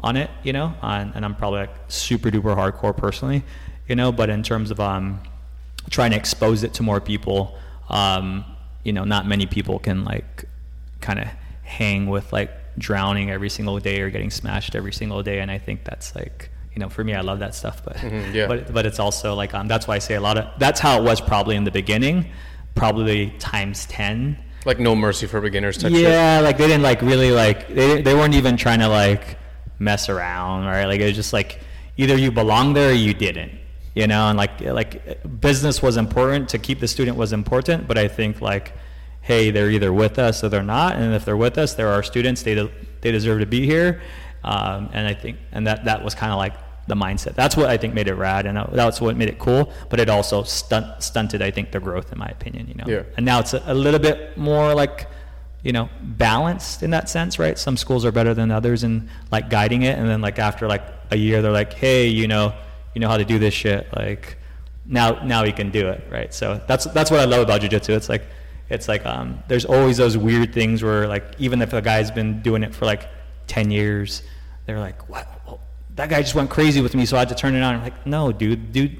on 0.00 0.16
it, 0.16 0.30
you 0.42 0.52
know, 0.52 0.74
and, 0.80 1.12
and 1.14 1.24
I'm 1.24 1.34
probably 1.34 1.60
like 1.60 1.74
super 1.88 2.30
duper 2.30 2.56
hardcore 2.56 2.96
personally, 2.96 3.42
you 3.88 3.96
know, 3.96 4.12
but 4.12 4.30
in 4.30 4.42
terms 4.42 4.70
of 4.70 4.80
um, 4.80 5.20
trying 5.90 6.12
to 6.12 6.16
expose 6.16 6.62
it 6.62 6.72
to 6.74 6.82
more 6.82 7.00
people, 7.00 7.58
um, 7.88 8.44
you 8.84 8.92
know, 8.92 9.04
not 9.04 9.26
many 9.26 9.46
people 9.46 9.78
can 9.78 10.04
like 10.04 10.44
kind 11.00 11.18
of 11.18 11.26
hang 11.62 12.06
with 12.06 12.32
like 12.32 12.50
drowning 12.78 13.30
every 13.30 13.50
single 13.50 13.78
day 13.78 14.00
or 14.00 14.10
getting 14.10 14.30
smashed 14.30 14.74
every 14.74 14.92
single 14.92 15.22
day, 15.22 15.40
and 15.40 15.50
I 15.50 15.58
think 15.58 15.84
that's 15.84 16.14
like 16.14 16.50
you 16.72 16.80
know, 16.80 16.88
for 16.88 17.02
me, 17.02 17.14
I 17.14 17.22
love 17.22 17.40
that 17.40 17.54
stuff, 17.54 17.82
but 17.84 17.96
mm-hmm, 17.96 18.34
yeah. 18.34 18.46
but 18.46 18.72
but 18.72 18.86
it's 18.86 18.98
also 18.98 19.34
like 19.34 19.54
um, 19.54 19.68
that's 19.68 19.86
why 19.86 19.96
I 19.96 19.98
say 19.98 20.14
a 20.14 20.20
lot 20.20 20.38
of 20.38 20.58
that's 20.58 20.80
how 20.80 20.98
it 21.00 21.04
was 21.04 21.20
probably 21.20 21.56
in 21.56 21.64
the 21.64 21.70
beginning, 21.70 22.30
probably 22.74 23.30
times 23.38 23.86
10 23.86 24.38
like 24.64 24.78
no 24.78 24.94
mercy 24.94 25.26
for 25.26 25.40
beginners 25.40 25.78
type 25.78 25.92
yeah 25.92 26.38
shit. 26.38 26.44
like 26.44 26.58
they 26.58 26.66
didn't 26.66 26.82
like 26.82 27.00
really 27.02 27.30
like 27.30 27.68
they, 27.68 28.02
they 28.02 28.14
weren't 28.14 28.34
even 28.34 28.56
trying 28.56 28.80
to 28.80 28.88
like 28.88 29.38
mess 29.78 30.08
around 30.08 30.64
right 30.64 30.86
like 30.86 31.00
it 31.00 31.04
was 31.04 31.14
just 31.14 31.32
like 31.32 31.60
either 31.96 32.16
you 32.16 32.30
belong 32.30 32.72
there 32.72 32.90
or 32.90 32.92
you 32.92 33.14
didn't 33.14 33.52
you 33.94 34.06
know 34.06 34.28
and 34.28 34.36
like 34.36 34.60
like 34.60 35.40
business 35.40 35.80
was 35.80 35.96
important 35.96 36.48
to 36.48 36.58
keep 36.58 36.80
the 36.80 36.88
student 36.88 37.16
was 37.16 37.32
important 37.32 37.86
but 37.86 37.96
i 37.96 38.08
think 38.08 38.40
like 38.40 38.72
hey 39.20 39.50
they're 39.50 39.70
either 39.70 39.92
with 39.92 40.18
us 40.18 40.42
or 40.42 40.48
they're 40.48 40.62
not 40.62 40.96
and 40.96 41.14
if 41.14 41.24
they're 41.24 41.36
with 41.36 41.56
us 41.56 41.74
they're 41.74 41.88
our 41.88 42.02
students 42.02 42.42
they, 42.42 42.54
de- 42.54 42.70
they 43.00 43.12
deserve 43.12 43.40
to 43.40 43.46
be 43.46 43.64
here 43.64 44.00
um, 44.44 44.88
and 44.92 45.06
i 45.06 45.14
think 45.14 45.38
and 45.52 45.66
that 45.66 45.84
that 45.84 46.02
was 46.02 46.14
kind 46.14 46.32
of 46.32 46.38
like 46.38 46.54
the 46.88 46.94
mindset. 46.94 47.34
That's 47.34 47.56
what 47.56 47.66
I 47.66 47.76
think 47.76 47.94
made 47.94 48.08
it 48.08 48.14
rad, 48.14 48.46
and 48.46 48.58
that's 48.72 49.00
what 49.00 49.16
made 49.16 49.28
it 49.28 49.38
cool. 49.38 49.70
But 49.90 50.00
it 50.00 50.08
also 50.08 50.42
stunt, 50.42 51.02
stunted, 51.02 51.42
I 51.42 51.50
think, 51.50 51.70
the 51.70 51.78
growth, 51.78 52.10
in 52.10 52.18
my 52.18 52.26
opinion. 52.26 52.66
You 52.66 52.74
know, 52.74 52.84
yeah. 52.86 53.02
and 53.16 53.24
now 53.24 53.38
it's 53.38 53.54
a, 53.54 53.62
a, 53.66 53.74
little 53.74 54.00
bit 54.00 54.36
more 54.36 54.74
like, 54.74 55.06
you 55.62 55.72
know, 55.72 55.88
balanced 56.02 56.82
in 56.82 56.90
that 56.90 57.08
sense, 57.08 57.38
right? 57.38 57.58
Some 57.58 57.76
schools 57.76 58.04
are 58.04 58.12
better 58.12 58.34
than 58.34 58.50
others 58.50 58.82
in 58.82 59.08
like 59.30 59.50
guiding 59.50 59.82
it, 59.82 59.98
and 59.98 60.08
then 60.08 60.20
like 60.20 60.38
after 60.38 60.66
like 60.66 60.82
a 61.10 61.16
year, 61.16 61.42
they're 61.42 61.52
like, 61.52 61.74
hey, 61.74 62.08
you 62.08 62.26
know, 62.26 62.54
you 62.94 63.00
know 63.00 63.08
how 63.08 63.18
to 63.18 63.24
do 63.24 63.38
this 63.38 63.54
shit, 63.54 63.86
like 63.94 64.38
now 64.86 65.22
now 65.22 65.44
you 65.44 65.52
can 65.52 65.70
do 65.70 65.88
it, 65.88 66.02
right? 66.10 66.32
So 66.34 66.60
that's 66.66 66.86
that's 66.86 67.10
what 67.10 67.20
I 67.20 67.26
love 67.26 67.42
about 67.42 67.60
jujitsu. 67.60 67.90
It's 67.90 68.08
like 68.08 68.22
it's 68.70 68.88
like 68.88 69.04
um, 69.04 69.42
there's 69.46 69.66
always 69.66 69.98
those 69.98 70.16
weird 70.16 70.54
things 70.54 70.82
where 70.82 71.06
like 71.06 71.24
even 71.38 71.60
if 71.60 71.74
a 71.74 71.82
guy's 71.82 72.10
been 72.10 72.40
doing 72.42 72.62
it 72.62 72.74
for 72.74 72.86
like 72.86 73.08
10 73.48 73.70
years 73.70 74.22
they're 74.66 74.78
like 74.78 75.08
what 75.08 75.38
that 75.98 76.08
guy 76.08 76.22
just 76.22 76.36
went 76.36 76.48
crazy 76.48 76.80
with 76.80 76.94
me, 76.94 77.04
so 77.04 77.16
I 77.16 77.20
had 77.20 77.28
to 77.30 77.34
turn 77.34 77.56
it 77.56 77.60
on. 77.60 77.74
I'm 77.74 77.82
like, 77.82 78.06
no, 78.06 78.30
dude, 78.30 78.72
dude, 78.72 78.96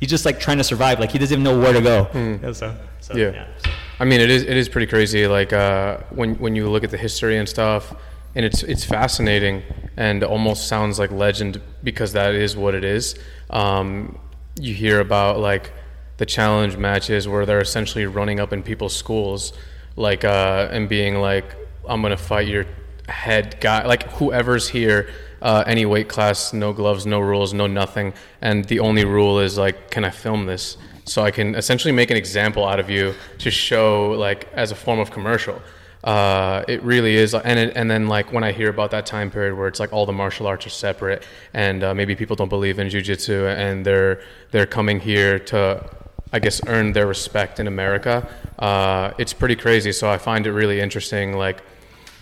he's 0.00 0.08
just 0.08 0.24
like 0.24 0.40
trying 0.40 0.56
to 0.56 0.64
survive. 0.64 0.98
Like 0.98 1.10
he 1.12 1.18
doesn't 1.18 1.34
even 1.34 1.44
know 1.44 1.58
where 1.58 1.74
to 1.74 1.80
go. 1.82 2.06
Mm. 2.12 2.54
So, 2.54 2.74
so, 3.00 3.16
yeah. 3.16 3.32
yeah 3.32 3.46
so. 3.58 3.70
I 4.00 4.04
mean, 4.06 4.20
it 4.20 4.30
is 4.30 4.42
it 4.42 4.56
is 4.56 4.68
pretty 4.68 4.86
crazy. 4.86 5.26
Like 5.26 5.52
uh, 5.52 5.98
when 6.08 6.36
when 6.36 6.56
you 6.56 6.70
look 6.70 6.84
at 6.84 6.90
the 6.90 6.96
history 6.96 7.36
and 7.36 7.46
stuff, 7.46 7.94
and 8.34 8.46
it's 8.46 8.62
it's 8.62 8.82
fascinating 8.82 9.62
and 9.98 10.24
almost 10.24 10.68
sounds 10.68 10.98
like 10.98 11.10
legend 11.10 11.60
because 11.84 12.14
that 12.14 12.34
is 12.34 12.56
what 12.56 12.74
it 12.74 12.82
is. 12.82 13.14
Um, 13.50 14.18
you 14.58 14.72
hear 14.72 15.00
about 15.00 15.38
like 15.38 15.70
the 16.16 16.24
challenge 16.24 16.78
matches 16.78 17.28
where 17.28 17.44
they're 17.44 17.60
essentially 17.60 18.06
running 18.06 18.40
up 18.40 18.54
in 18.54 18.62
people's 18.62 18.96
schools, 18.96 19.52
like 19.96 20.24
uh, 20.24 20.68
and 20.70 20.88
being 20.88 21.16
like, 21.16 21.44
"I'm 21.86 22.00
gonna 22.00 22.16
fight 22.16 22.48
your 22.48 22.64
head 23.08 23.58
guy, 23.60 23.84
like 23.86 24.04
whoever's 24.14 24.68
here." 24.68 25.08
uh, 25.42 25.64
any 25.66 25.84
weight 25.84 26.08
class, 26.08 26.52
no 26.52 26.72
gloves, 26.72 27.04
no 27.04 27.18
rules, 27.18 27.52
no 27.52 27.66
nothing. 27.66 28.14
And 28.40 28.64
the 28.66 28.78
only 28.78 29.04
rule 29.04 29.40
is 29.40 29.58
like, 29.58 29.90
can 29.90 30.04
I 30.04 30.10
film 30.10 30.46
this? 30.46 30.76
so 31.04 31.22
I 31.22 31.30
can 31.30 31.54
essentially 31.54 31.92
make 31.92 32.10
an 32.10 32.16
example 32.16 32.66
out 32.66 32.78
of 32.78 32.88
you 32.88 33.14
to 33.38 33.50
show 33.50 34.10
like 34.12 34.48
as 34.54 34.70
a 34.70 34.74
form 34.74 34.98
of 34.98 35.10
commercial. 35.10 35.60
Uh, 36.04 36.64
it 36.66 36.82
really 36.82 37.14
is, 37.14 37.32
and 37.32 37.58
it, 37.58 37.76
and 37.76 37.88
then 37.88 38.08
like 38.08 38.32
when 38.32 38.42
I 38.42 38.50
hear 38.50 38.68
about 38.68 38.90
that 38.90 39.06
time 39.06 39.30
period 39.30 39.56
where 39.56 39.68
it's 39.68 39.78
like 39.78 39.92
all 39.92 40.04
the 40.04 40.12
martial 40.12 40.48
arts 40.48 40.66
are 40.66 40.70
separate, 40.70 41.24
and 41.54 41.84
uh, 41.84 41.94
maybe 41.94 42.16
people 42.16 42.34
don't 42.34 42.48
believe 42.48 42.80
in 42.80 42.88
jujitsu, 42.88 43.56
and 43.56 43.86
they're 43.86 44.20
they're 44.50 44.66
coming 44.66 44.98
here 44.98 45.38
to, 45.38 45.88
I 46.32 46.40
guess, 46.40 46.60
earn 46.66 46.92
their 46.92 47.06
respect 47.06 47.60
in 47.60 47.68
America. 47.68 48.28
Uh, 48.58 49.12
it's 49.16 49.32
pretty 49.32 49.54
crazy. 49.54 49.92
So 49.92 50.10
I 50.10 50.18
find 50.18 50.44
it 50.44 50.52
really 50.52 50.80
interesting, 50.80 51.36
like 51.36 51.62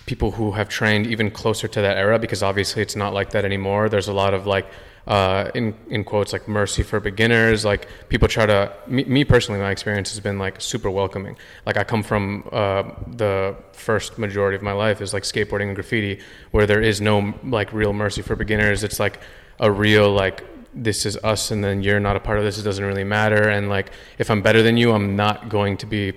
people 0.07 0.33
who 0.33 0.52
have 0.52 0.69
trained 0.69 1.07
even 1.07 1.30
closer 1.30 1.69
to 1.69 1.80
that 1.80 1.97
era, 1.97 2.19
because 2.19 2.42
obviously 2.42 2.83
it's 2.83 2.97
not 2.97 3.12
like 3.12 3.30
that 3.30 3.45
anymore. 3.45 3.88
There's 3.88 4.09
a 4.09 4.12
lot 4.12 4.35
of 4.35 4.47
like 4.47 4.66
uh, 5.07 5.50
in 5.54 5.75
in 5.88 6.04
quotes 6.04 6.33
like 6.33 6.47
mercy 6.49 6.83
for 6.83 7.00
beginners. 7.00 7.64
Like 7.64 7.88
people 8.09 8.28
try 8.28 8.47
to 8.47 8.73
me, 8.87 9.04
me, 9.04 9.25
personally, 9.25 9.61
my 9.61 9.71
experience 9.71 10.11
has 10.11 10.21
been 10.21 10.38
like 10.38 10.61
super 10.61 10.90
welcoming. 10.90 11.37
Like 11.66 11.76
I 11.76 11.85
come 11.85 12.02
from 12.02 12.49
uh, 12.52 12.85
the 13.07 13.57
first 13.73 14.19
majority 14.19 14.57
of 14.57 14.62
my 14.62 14.73
life 14.73 15.00
is 15.00 15.12
like 15.12 15.23
skateboarding 15.23 15.69
and 15.69 15.75
graffiti, 15.75 16.21
where 16.50 16.66
there 16.66 16.83
is 16.83 17.00
no 17.00 17.35
like 17.45 17.73
real 17.73 17.92
mercy 17.92 18.23
for 18.23 18.37
beginners. 18.37 18.85
It's 18.85 19.00
like 19.00 19.21
a 19.59 19.71
real 19.71 20.12
like 20.12 20.45
this 20.73 21.04
is 21.04 21.16
us 21.19 21.50
and 21.50 21.64
then 21.64 21.83
you're 21.83 22.00
not 22.00 22.16
a 22.16 22.21
part 22.21 22.38
of 22.38 22.45
this 22.45 22.57
it 22.59 22.62
doesn't 22.62 22.85
really 22.85 23.02
matter 23.02 23.49
and 23.49 23.69
like 23.69 23.90
if 24.19 24.30
i'm 24.30 24.40
better 24.40 24.62
than 24.62 24.76
you 24.76 24.92
i'm 24.92 25.16
not 25.16 25.49
going 25.49 25.76
to 25.76 25.85
be 25.85 26.12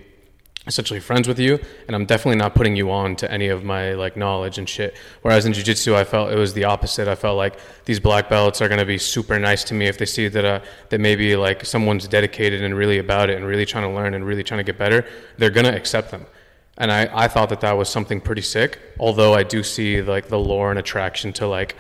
essentially 0.66 1.00
friends 1.00 1.28
with 1.28 1.40
you 1.40 1.60
and 1.88 1.96
i'm 1.96 2.06
definitely 2.06 2.38
not 2.38 2.56
putting 2.56 2.76
you 2.76 2.90
on 2.90 3.16
to 3.18 3.30
any 3.30 3.50
of 3.50 3.64
my 3.64 3.94
like 3.94 4.16
knowledge 4.16 4.58
and 4.58 4.68
shit. 4.70 4.96
Whereas 5.22 5.46
in 5.46 5.54
jiu-jitsu 5.54 5.96
i 5.96 6.04
felt 6.04 6.32
it 6.32 6.38
was 6.38 6.54
the 6.54 6.64
opposite. 6.64 7.08
I 7.08 7.16
felt 7.16 7.38
like 7.38 7.60
these 7.86 8.00
black 8.00 8.30
belts 8.30 8.62
are 8.62 8.68
going 8.68 8.80
to 8.80 8.86
be 8.86 8.98
super 8.98 9.38
nice 9.40 9.64
to 9.66 9.74
me 9.74 9.88
if 9.88 9.98
they 9.98 10.06
see 10.06 10.28
that 10.30 10.46
uh, 10.46 10.60
that 10.90 11.00
maybe 11.00 11.36
like 11.36 11.66
someone's 11.66 12.08
dedicated 12.08 12.62
and 12.64 12.76
really 12.76 13.00
about 13.00 13.30
it 13.30 13.38
and 13.38 13.46
really 13.46 13.66
trying 13.66 13.84
to 13.84 13.94
learn 13.94 14.14
and 14.14 14.26
really 14.26 14.44
trying 14.44 14.60
to 14.60 14.64
get 14.64 14.78
better 14.78 15.06
they're 15.38 15.50
going 15.50 15.66
to 15.66 15.76
accept 15.76 16.12
them. 16.12 16.26
And 16.78 16.92
I, 16.92 17.10
I 17.14 17.28
thought 17.28 17.50
that 17.50 17.62
that 17.62 17.74
was 17.74 17.90
something 17.90 18.22
pretty 18.22 18.42
sick 18.42 18.80
although 19.00 19.34
i 19.34 19.44
do 19.44 19.64
see 19.64 20.02
like 20.02 20.28
the 20.30 20.40
lore 20.40 20.70
and 20.70 20.80
attraction 20.80 21.34
to 21.34 21.48
like 21.48 21.76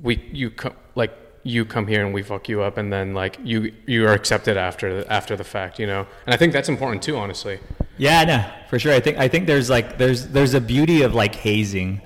we 0.00 0.26
you 0.32 0.52
like 0.94 1.12
you 1.44 1.64
come 1.64 1.86
here 1.86 2.04
and 2.04 2.14
we 2.14 2.22
fuck 2.22 2.48
you 2.48 2.62
up 2.62 2.76
and 2.78 2.92
then 2.92 3.14
like 3.14 3.38
you 3.42 3.72
you 3.86 4.06
are 4.06 4.12
accepted 4.12 4.56
after 4.56 5.02
the, 5.02 5.12
after 5.12 5.36
the 5.36 5.44
fact 5.44 5.78
you 5.78 5.86
know 5.86 6.06
and 6.26 6.34
i 6.34 6.36
think 6.36 6.52
that's 6.52 6.68
important 6.68 7.02
too 7.02 7.16
honestly 7.16 7.58
yeah, 7.98 8.24
no, 8.24 8.44
for 8.68 8.78
sure. 8.78 8.92
I 8.92 9.00
think 9.00 9.18
I 9.18 9.28
think 9.28 9.46
there's 9.46 9.68
like 9.68 9.98
there's 9.98 10.28
there's 10.28 10.54
a 10.54 10.60
beauty 10.60 11.02
of 11.02 11.14
like 11.14 11.34
hazing, 11.34 12.00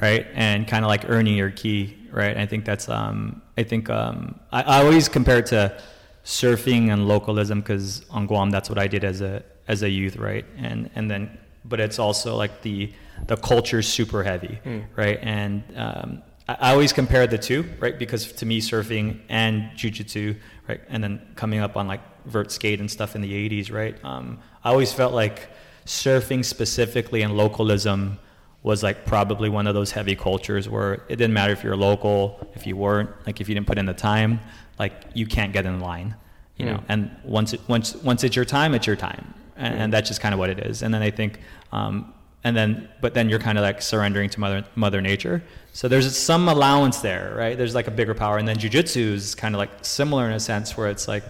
right, 0.00 0.26
and 0.34 0.66
kind 0.66 0.84
of 0.84 0.88
like 0.88 1.08
earning 1.08 1.36
your 1.36 1.50
key, 1.50 1.96
right. 2.10 2.36
I 2.36 2.46
think 2.46 2.64
that's 2.64 2.88
um 2.88 3.42
I 3.58 3.62
think 3.62 3.90
um 3.90 4.38
I, 4.52 4.62
I 4.62 4.82
always 4.82 5.08
compare 5.08 5.38
it 5.38 5.46
to 5.46 5.78
surfing 6.24 6.92
and 6.92 7.08
localism 7.08 7.60
because 7.60 8.04
on 8.10 8.26
Guam 8.26 8.50
that's 8.50 8.68
what 8.68 8.78
I 8.78 8.86
did 8.86 9.04
as 9.04 9.20
a 9.20 9.42
as 9.68 9.82
a 9.82 9.90
youth, 9.90 10.16
right, 10.16 10.44
and 10.56 10.90
and 10.94 11.10
then 11.10 11.38
but 11.64 11.80
it's 11.80 11.98
also 11.98 12.36
like 12.36 12.62
the 12.62 12.92
the 13.26 13.36
culture's 13.36 13.88
super 13.88 14.22
heavy, 14.22 14.58
mm. 14.64 14.84
right, 14.96 15.18
and 15.22 15.62
um, 15.76 16.22
I 16.60 16.72
always 16.72 16.92
compare 16.92 17.26
the 17.26 17.38
two, 17.38 17.64
right? 17.78 17.98
Because 17.98 18.32
to 18.32 18.46
me, 18.46 18.60
surfing 18.60 19.20
and 19.28 19.70
jujitsu, 19.76 20.36
right, 20.68 20.80
and 20.88 21.02
then 21.02 21.20
coming 21.36 21.60
up 21.60 21.76
on 21.76 21.86
like 21.86 22.00
vert 22.26 22.50
skate 22.50 22.80
and 22.80 22.90
stuff 22.90 23.14
in 23.14 23.20
the 23.20 23.48
'80s, 23.48 23.72
right? 23.72 23.96
Um, 24.04 24.38
I 24.64 24.70
always 24.70 24.92
felt 24.92 25.12
like 25.12 25.48
surfing 25.86 26.44
specifically 26.44 27.22
and 27.22 27.36
localism 27.36 28.18
was 28.62 28.82
like 28.82 29.04
probably 29.04 29.48
one 29.48 29.66
of 29.66 29.74
those 29.74 29.90
heavy 29.90 30.14
cultures 30.14 30.68
where 30.68 30.94
it 31.08 31.16
didn't 31.16 31.32
matter 31.32 31.52
if 31.52 31.64
you're 31.64 31.76
local, 31.76 32.48
if 32.54 32.66
you 32.66 32.76
weren't, 32.76 33.10
like 33.26 33.40
if 33.40 33.48
you 33.48 33.54
didn't 33.54 33.66
put 33.66 33.76
in 33.76 33.86
the 33.86 33.94
time, 33.94 34.38
like 34.78 34.92
you 35.14 35.26
can't 35.26 35.52
get 35.52 35.66
in 35.66 35.80
line, 35.80 36.14
you 36.56 36.66
mm. 36.66 36.72
know. 36.72 36.84
And 36.88 37.10
once 37.24 37.52
it 37.52 37.60
once 37.68 37.94
once 37.96 38.24
it's 38.24 38.36
your 38.36 38.44
time, 38.44 38.74
it's 38.74 38.86
your 38.86 38.96
time, 38.96 39.34
and, 39.56 39.74
and 39.74 39.92
that's 39.92 40.08
just 40.08 40.20
kind 40.20 40.32
of 40.32 40.38
what 40.38 40.50
it 40.50 40.60
is. 40.60 40.82
And 40.82 40.94
then 40.94 41.02
I 41.02 41.10
think, 41.10 41.40
um, 41.72 42.14
and 42.44 42.56
then 42.56 42.88
but 43.00 43.14
then 43.14 43.28
you're 43.28 43.38
kind 43.38 43.58
of 43.58 43.62
like 43.62 43.82
surrendering 43.82 44.30
to 44.30 44.40
mother 44.40 44.64
mother 44.74 45.00
nature. 45.00 45.42
So 45.72 45.88
there's 45.88 46.16
some 46.16 46.48
allowance 46.48 46.98
there, 46.98 47.34
right? 47.36 47.56
There's 47.56 47.74
like 47.74 47.86
a 47.86 47.90
bigger 47.90 48.14
power, 48.14 48.38
and 48.38 48.46
then 48.46 48.56
jujitsu 48.56 49.12
is 49.14 49.34
kind 49.34 49.54
of 49.54 49.58
like 49.58 49.70
similar 49.82 50.26
in 50.26 50.32
a 50.32 50.40
sense 50.40 50.76
where 50.76 50.88
it's 50.88 51.08
like 51.08 51.24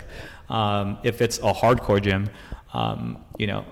um, 0.49 0.99
if 1.03 1.23
it's 1.23 1.39
a 1.39 1.53
hardcore 1.53 2.03
gym 2.03 2.29
um, 2.73 3.25
you 3.39 3.47
know, 3.47 3.65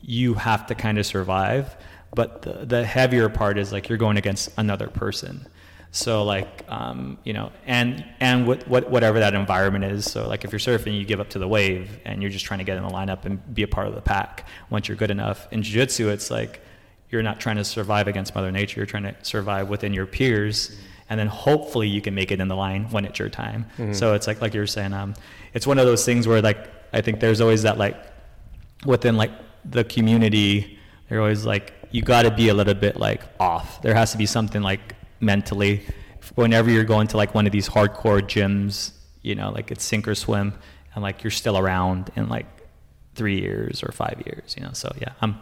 you 0.00 0.34
have 0.34 0.66
to 0.66 0.74
kind 0.74 0.98
of 0.98 1.06
survive. 1.06 1.76
But 2.14 2.42
the, 2.42 2.66
the 2.66 2.84
heavier 2.84 3.28
part 3.28 3.58
is 3.58 3.72
like 3.72 3.88
you're 3.88 3.98
going 3.98 4.16
against 4.16 4.50
another 4.56 4.88
person. 4.88 5.46
So 5.94 6.24
like 6.24 6.64
um, 6.68 7.18
you 7.22 7.34
know, 7.34 7.52
and 7.66 8.02
and 8.18 8.46
what, 8.46 8.66
what 8.66 8.90
whatever 8.90 9.20
that 9.20 9.34
environment 9.34 9.84
is. 9.84 10.10
So 10.10 10.26
like 10.26 10.42
if 10.42 10.50
you're 10.50 10.58
surfing, 10.58 10.98
you 10.98 11.04
give 11.04 11.20
up 11.20 11.28
to 11.30 11.38
the 11.38 11.46
wave, 11.46 12.00
and 12.06 12.22
you're 12.22 12.30
just 12.30 12.46
trying 12.46 12.58
to 12.58 12.64
get 12.64 12.78
in 12.78 12.82
the 12.82 12.88
lineup 12.88 13.26
and 13.26 13.54
be 13.54 13.62
a 13.62 13.68
part 13.68 13.86
of 13.86 13.94
the 13.94 14.00
pack. 14.00 14.48
Once 14.70 14.88
you're 14.88 14.96
good 14.96 15.10
enough 15.10 15.46
in 15.52 15.62
jiu-jitsu, 15.62 16.08
it's 16.08 16.30
like 16.30 16.62
you're 17.10 17.22
not 17.22 17.40
trying 17.40 17.56
to 17.56 17.64
survive 17.64 18.08
against 18.08 18.34
Mother 18.34 18.50
Nature. 18.50 18.80
You're 18.80 18.86
trying 18.86 19.02
to 19.02 19.14
survive 19.22 19.68
within 19.68 19.92
your 19.92 20.06
peers, 20.06 20.74
and 21.10 21.20
then 21.20 21.26
hopefully 21.26 21.88
you 21.88 22.00
can 22.00 22.14
make 22.14 22.32
it 22.32 22.40
in 22.40 22.48
the 22.48 22.56
line 22.56 22.88
when 22.90 23.04
it's 23.04 23.18
your 23.18 23.28
time. 23.28 23.66
Mm-hmm. 23.76 23.92
So 23.92 24.14
it's 24.14 24.26
like 24.26 24.40
like 24.40 24.54
you 24.54 24.60
were 24.60 24.66
saying, 24.66 24.94
um, 24.94 25.14
it's 25.52 25.66
one 25.66 25.78
of 25.78 25.84
those 25.84 26.06
things 26.06 26.26
where 26.26 26.40
like 26.40 26.70
I 26.94 27.02
think 27.02 27.20
there's 27.20 27.42
always 27.42 27.64
that 27.64 27.76
like 27.76 27.96
within 28.86 29.18
like 29.18 29.30
the 29.66 29.84
community, 29.84 30.78
they're 31.08 31.20
always 31.20 31.44
like, 31.44 31.74
you 31.90 32.00
got 32.00 32.22
to 32.22 32.30
be 32.30 32.48
a 32.48 32.54
little 32.54 32.74
bit 32.74 32.96
like 32.96 33.20
off. 33.38 33.82
There 33.82 33.94
has 33.94 34.12
to 34.12 34.18
be 34.18 34.24
something 34.24 34.62
like 34.62 34.94
mentally. 35.22 35.82
Whenever 36.34 36.70
you're 36.70 36.84
going 36.84 37.06
to 37.08 37.16
like 37.16 37.34
one 37.34 37.46
of 37.46 37.52
these 37.52 37.68
hardcore 37.68 38.20
gyms, 38.20 38.92
you 39.22 39.34
know, 39.34 39.50
like 39.50 39.70
it's 39.70 39.84
sink 39.84 40.06
or 40.08 40.14
swim, 40.14 40.54
and 40.94 41.02
like 41.02 41.22
you're 41.22 41.30
still 41.30 41.56
around 41.56 42.10
in 42.16 42.28
like 42.28 42.46
three 43.14 43.40
years 43.40 43.82
or 43.82 43.92
five 43.92 44.22
years, 44.26 44.54
you 44.56 44.62
know. 44.62 44.72
So 44.72 44.92
yeah, 45.00 45.12
I'm 45.20 45.38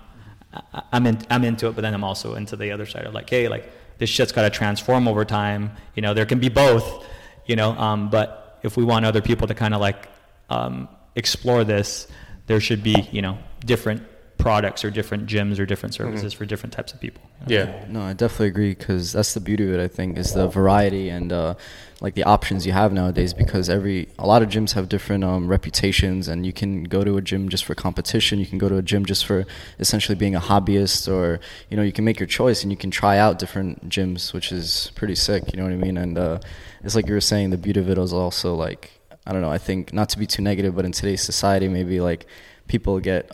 I'm 0.92 1.06
in 1.06 1.18
I'm 1.30 1.44
into 1.44 1.68
it, 1.68 1.74
but 1.74 1.82
then 1.82 1.94
I'm 1.94 2.04
also 2.04 2.34
into 2.34 2.56
the 2.56 2.72
other 2.72 2.86
side 2.86 3.06
of 3.06 3.14
like, 3.14 3.30
hey, 3.30 3.48
like 3.48 3.70
this 3.98 4.10
shit's 4.10 4.32
got 4.32 4.42
to 4.42 4.50
transform 4.50 5.06
over 5.06 5.24
time. 5.24 5.72
You 5.94 6.02
know, 6.02 6.14
there 6.14 6.26
can 6.26 6.38
be 6.40 6.48
both, 6.48 7.06
you 7.46 7.56
know. 7.56 7.72
Um, 7.72 8.10
but 8.10 8.58
if 8.62 8.76
we 8.76 8.84
want 8.84 9.04
other 9.04 9.22
people 9.22 9.46
to 9.46 9.54
kind 9.54 9.74
of 9.74 9.80
like 9.80 10.08
um, 10.48 10.88
explore 11.14 11.64
this, 11.64 12.08
there 12.46 12.60
should 12.60 12.82
be 12.82 13.08
you 13.12 13.22
know 13.22 13.38
different 13.64 14.02
products 14.40 14.84
or 14.84 14.90
different 14.90 15.26
gyms 15.26 15.58
or 15.58 15.66
different 15.66 15.94
mm-hmm. 15.94 16.04
services 16.04 16.32
mm-hmm. 16.32 16.38
for 16.38 16.46
different 16.46 16.72
types 16.72 16.92
of 16.92 17.00
people. 17.00 17.22
Yeah. 17.46 17.84
No, 17.88 18.02
I 18.02 18.12
definitely 18.12 18.48
agree 18.48 18.74
because 18.74 19.12
that's 19.12 19.34
the 19.34 19.40
beauty 19.40 19.64
of 19.64 19.72
it. 19.78 19.80
I 19.80 19.88
think 19.88 20.18
is 20.18 20.34
the 20.34 20.48
variety 20.48 21.08
and 21.08 21.32
uh, 21.32 21.54
like 22.00 22.14
the 22.14 22.24
options 22.24 22.66
you 22.66 22.72
have 22.72 22.92
nowadays. 22.92 23.32
Because 23.34 23.68
every 23.68 24.08
a 24.18 24.26
lot 24.26 24.42
of 24.42 24.48
gyms 24.48 24.72
have 24.72 24.88
different 24.88 25.24
um, 25.24 25.48
reputations, 25.48 26.28
and 26.28 26.44
you 26.44 26.52
can 26.52 26.84
go 26.84 27.04
to 27.04 27.16
a 27.16 27.22
gym 27.22 27.48
just 27.48 27.64
for 27.64 27.74
competition. 27.74 28.38
You 28.38 28.46
can 28.46 28.58
go 28.58 28.68
to 28.68 28.76
a 28.76 28.82
gym 28.82 29.04
just 29.04 29.26
for 29.26 29.46
essentially 29.78 30.16
being 30.16 30.34
a 30.34 30.40
hobbyist, 30.40 31.10
or 31.10 31.40
you 31.70 31.76
know, 31.76 31.82
you 31.82 31.92
can 31.92 32.04
make 32.04 32.18
your 32.18 32.26
choice 32.26 32.62
and 32.62 32.70
you 32.70 32.78
can 32.78 32.90
try 32.90 33.18
out 33.18 33.38
different 33.38 33.88
gyms, 33.88 34.32
which 34.32 34.52
is 34.52 34.92
pretty 34.94 35.14
sick. 35.14 35.52
You 35.52 35.58
know 35.58 35.64
what 35.64 35.72
I 35.72 35.76
mean? 35.76 35.96
And 35.96 36.18
uh, 36.18 36.40
it's 36.82 36.94
like 36.94 37.06
you 37.06 37.14
were 37.14 37.20
saying, 37.20 37.50
the 37.50 37.58
beauty 37.58 37.80
of 37.80 37.88
it 37.90 37.98
is 37.98 38.12
also 38.12 38.54
like 38.54 38.90
I 39.26 39.32
don't 39.32 39.42
know. 39.42 39.52
I 39.52 39.58
think 39.58 39.92
not 39.92 40.08
to 40.10 40.18
be 40.18 40.26
too 40.26 40.42
negative, 40.42 40.74
but 40.74 40.84
in 40.84 40.92
today's 40.92 41.22
society, 41.22 41.68
maybe 41.68 42.00
like 42.00 42.26
people 42.66 42.98
get 43.00 43.30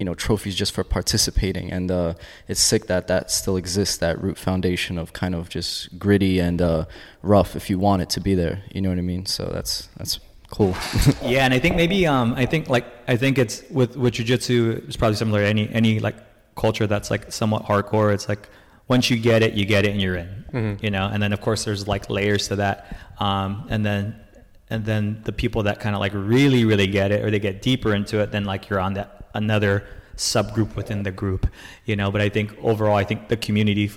you 0.00 0.06
know 0.06 0.14
trophies 0.14 0.56
just 0.56 0.72
for 0.72 0.82
participating, 0.82 1.70
and 1.70 1.90
uh, 1.90 2.14
it's 2.48 2.58
sick 2.58 2.86
that 2.86 3.06
that 3.08 3.30
still 3.30 3.56
exists. 3.58 3.98
That 3.98 4.20
root 4.20 4.38
foundation 4.38 4.96
of 4.96 5.12
kind 5.12 5.34
of 5.34 5.50
just 5.50 5.98
gritty 5.98 6.40
and 6.40 6.60
uh, 6.62 6.86
rough, 7.22 7.54
if 7.54 7.68
you 7.68 7.78
want 7.78 8.00
it 8.00 8.08
to 8.10 8.20
be 8.20 8.34
there. 8.34 8.62
You 8.72 8.80
know 8.80 8.88
what 8.88 8.96
I 8.96 9.02
mean? 9.02 9.26
So 9.26 9.44
that's 9.44 9.90
that's 9.98 10.18
cool. 10.50 10.74
yeah, 11.22 11.44
and 11.44 11.52
I 11.52 11.58
think 11.58 11.76
maybe 11.76 12.06
um, 12.06 12.32
I 12.32 12.46
think 12.46 12.70
like 12.70 12.86
I 13.06 13.16
think 13.16 13.36
it's 13.36 13.62
with 13.70 13.94
with 13.94 14.14
jujitsu, 14.14 14.88
it's 14.88 14.96
probably 14.96 15.16
similar 15.16 15.42
to 15.42 15.46
any 15.46 15.68
any 15.68 16.00
like 16.00 16.16
culture 16.56 16.86
that's 16.86 17.10
like 17.10 17.30
somewhat 17.30 17.66
hardcore. 17.66 18.14
It's 18.14 18.26
like 18.26 18.48
once 18.88 19.10
you 19.10 19.18
get 19.18 19.42
it, 19.42 19.52
you 19.52 19.66
get 19.66 19.84
it, 19.84 19.90
and 19.90 20.00
you're 20.00 20.16
in. 20.16 20.44
Mm-hmm. 20.50 20.84
You 20.84 20.90
know, 20.90 21.10
and 21.12 21.22
then 21.22 21.34
of 21.34 21.42
course 21.42 21.64
there's 21.64 21.86
like 21.86 22.08
layers 22.08 22.48
to 22.48 22.56
that, 22.56 22.96
um, 23.18 23.66
and 23.68 23.84
then 23.84 24.18
and 24.70 24.86
then 24.86 25.20
the 25.24 25.32
people 25.32 25.64
that 25.64 25.78
kind 25.78 25.94
of 25.94 26.00
like 26.00 26.12
really 26.14 26.64
really 26.64 26.86
get 26.86 27.12
it 27.12 27.22
or 27.22 27.30
they 27.30 27.40
get 27.40 27.60
deeper 27.60 27.92
into 27.92 28.20
it 28.20 28.30
then 28.30 28.44
like 28.44 28.68
you're 28.68 28.78
on 28.78 28.94
that 28.94 29.19
another 29.34 29.84
subgroup 30.16 30.74
within 30.76 31.02
the 31.02 31.10
group 31.10 31.46
you 31.86 31.96
know 31.96 32.10
but 32.10 32.20
i 32.20 32.28
think 32.28 32.54
overall 32.62 32.96
i 32.96 33.04
think 33.04 33.28
the 33.28 33.36
community 33.36 33.90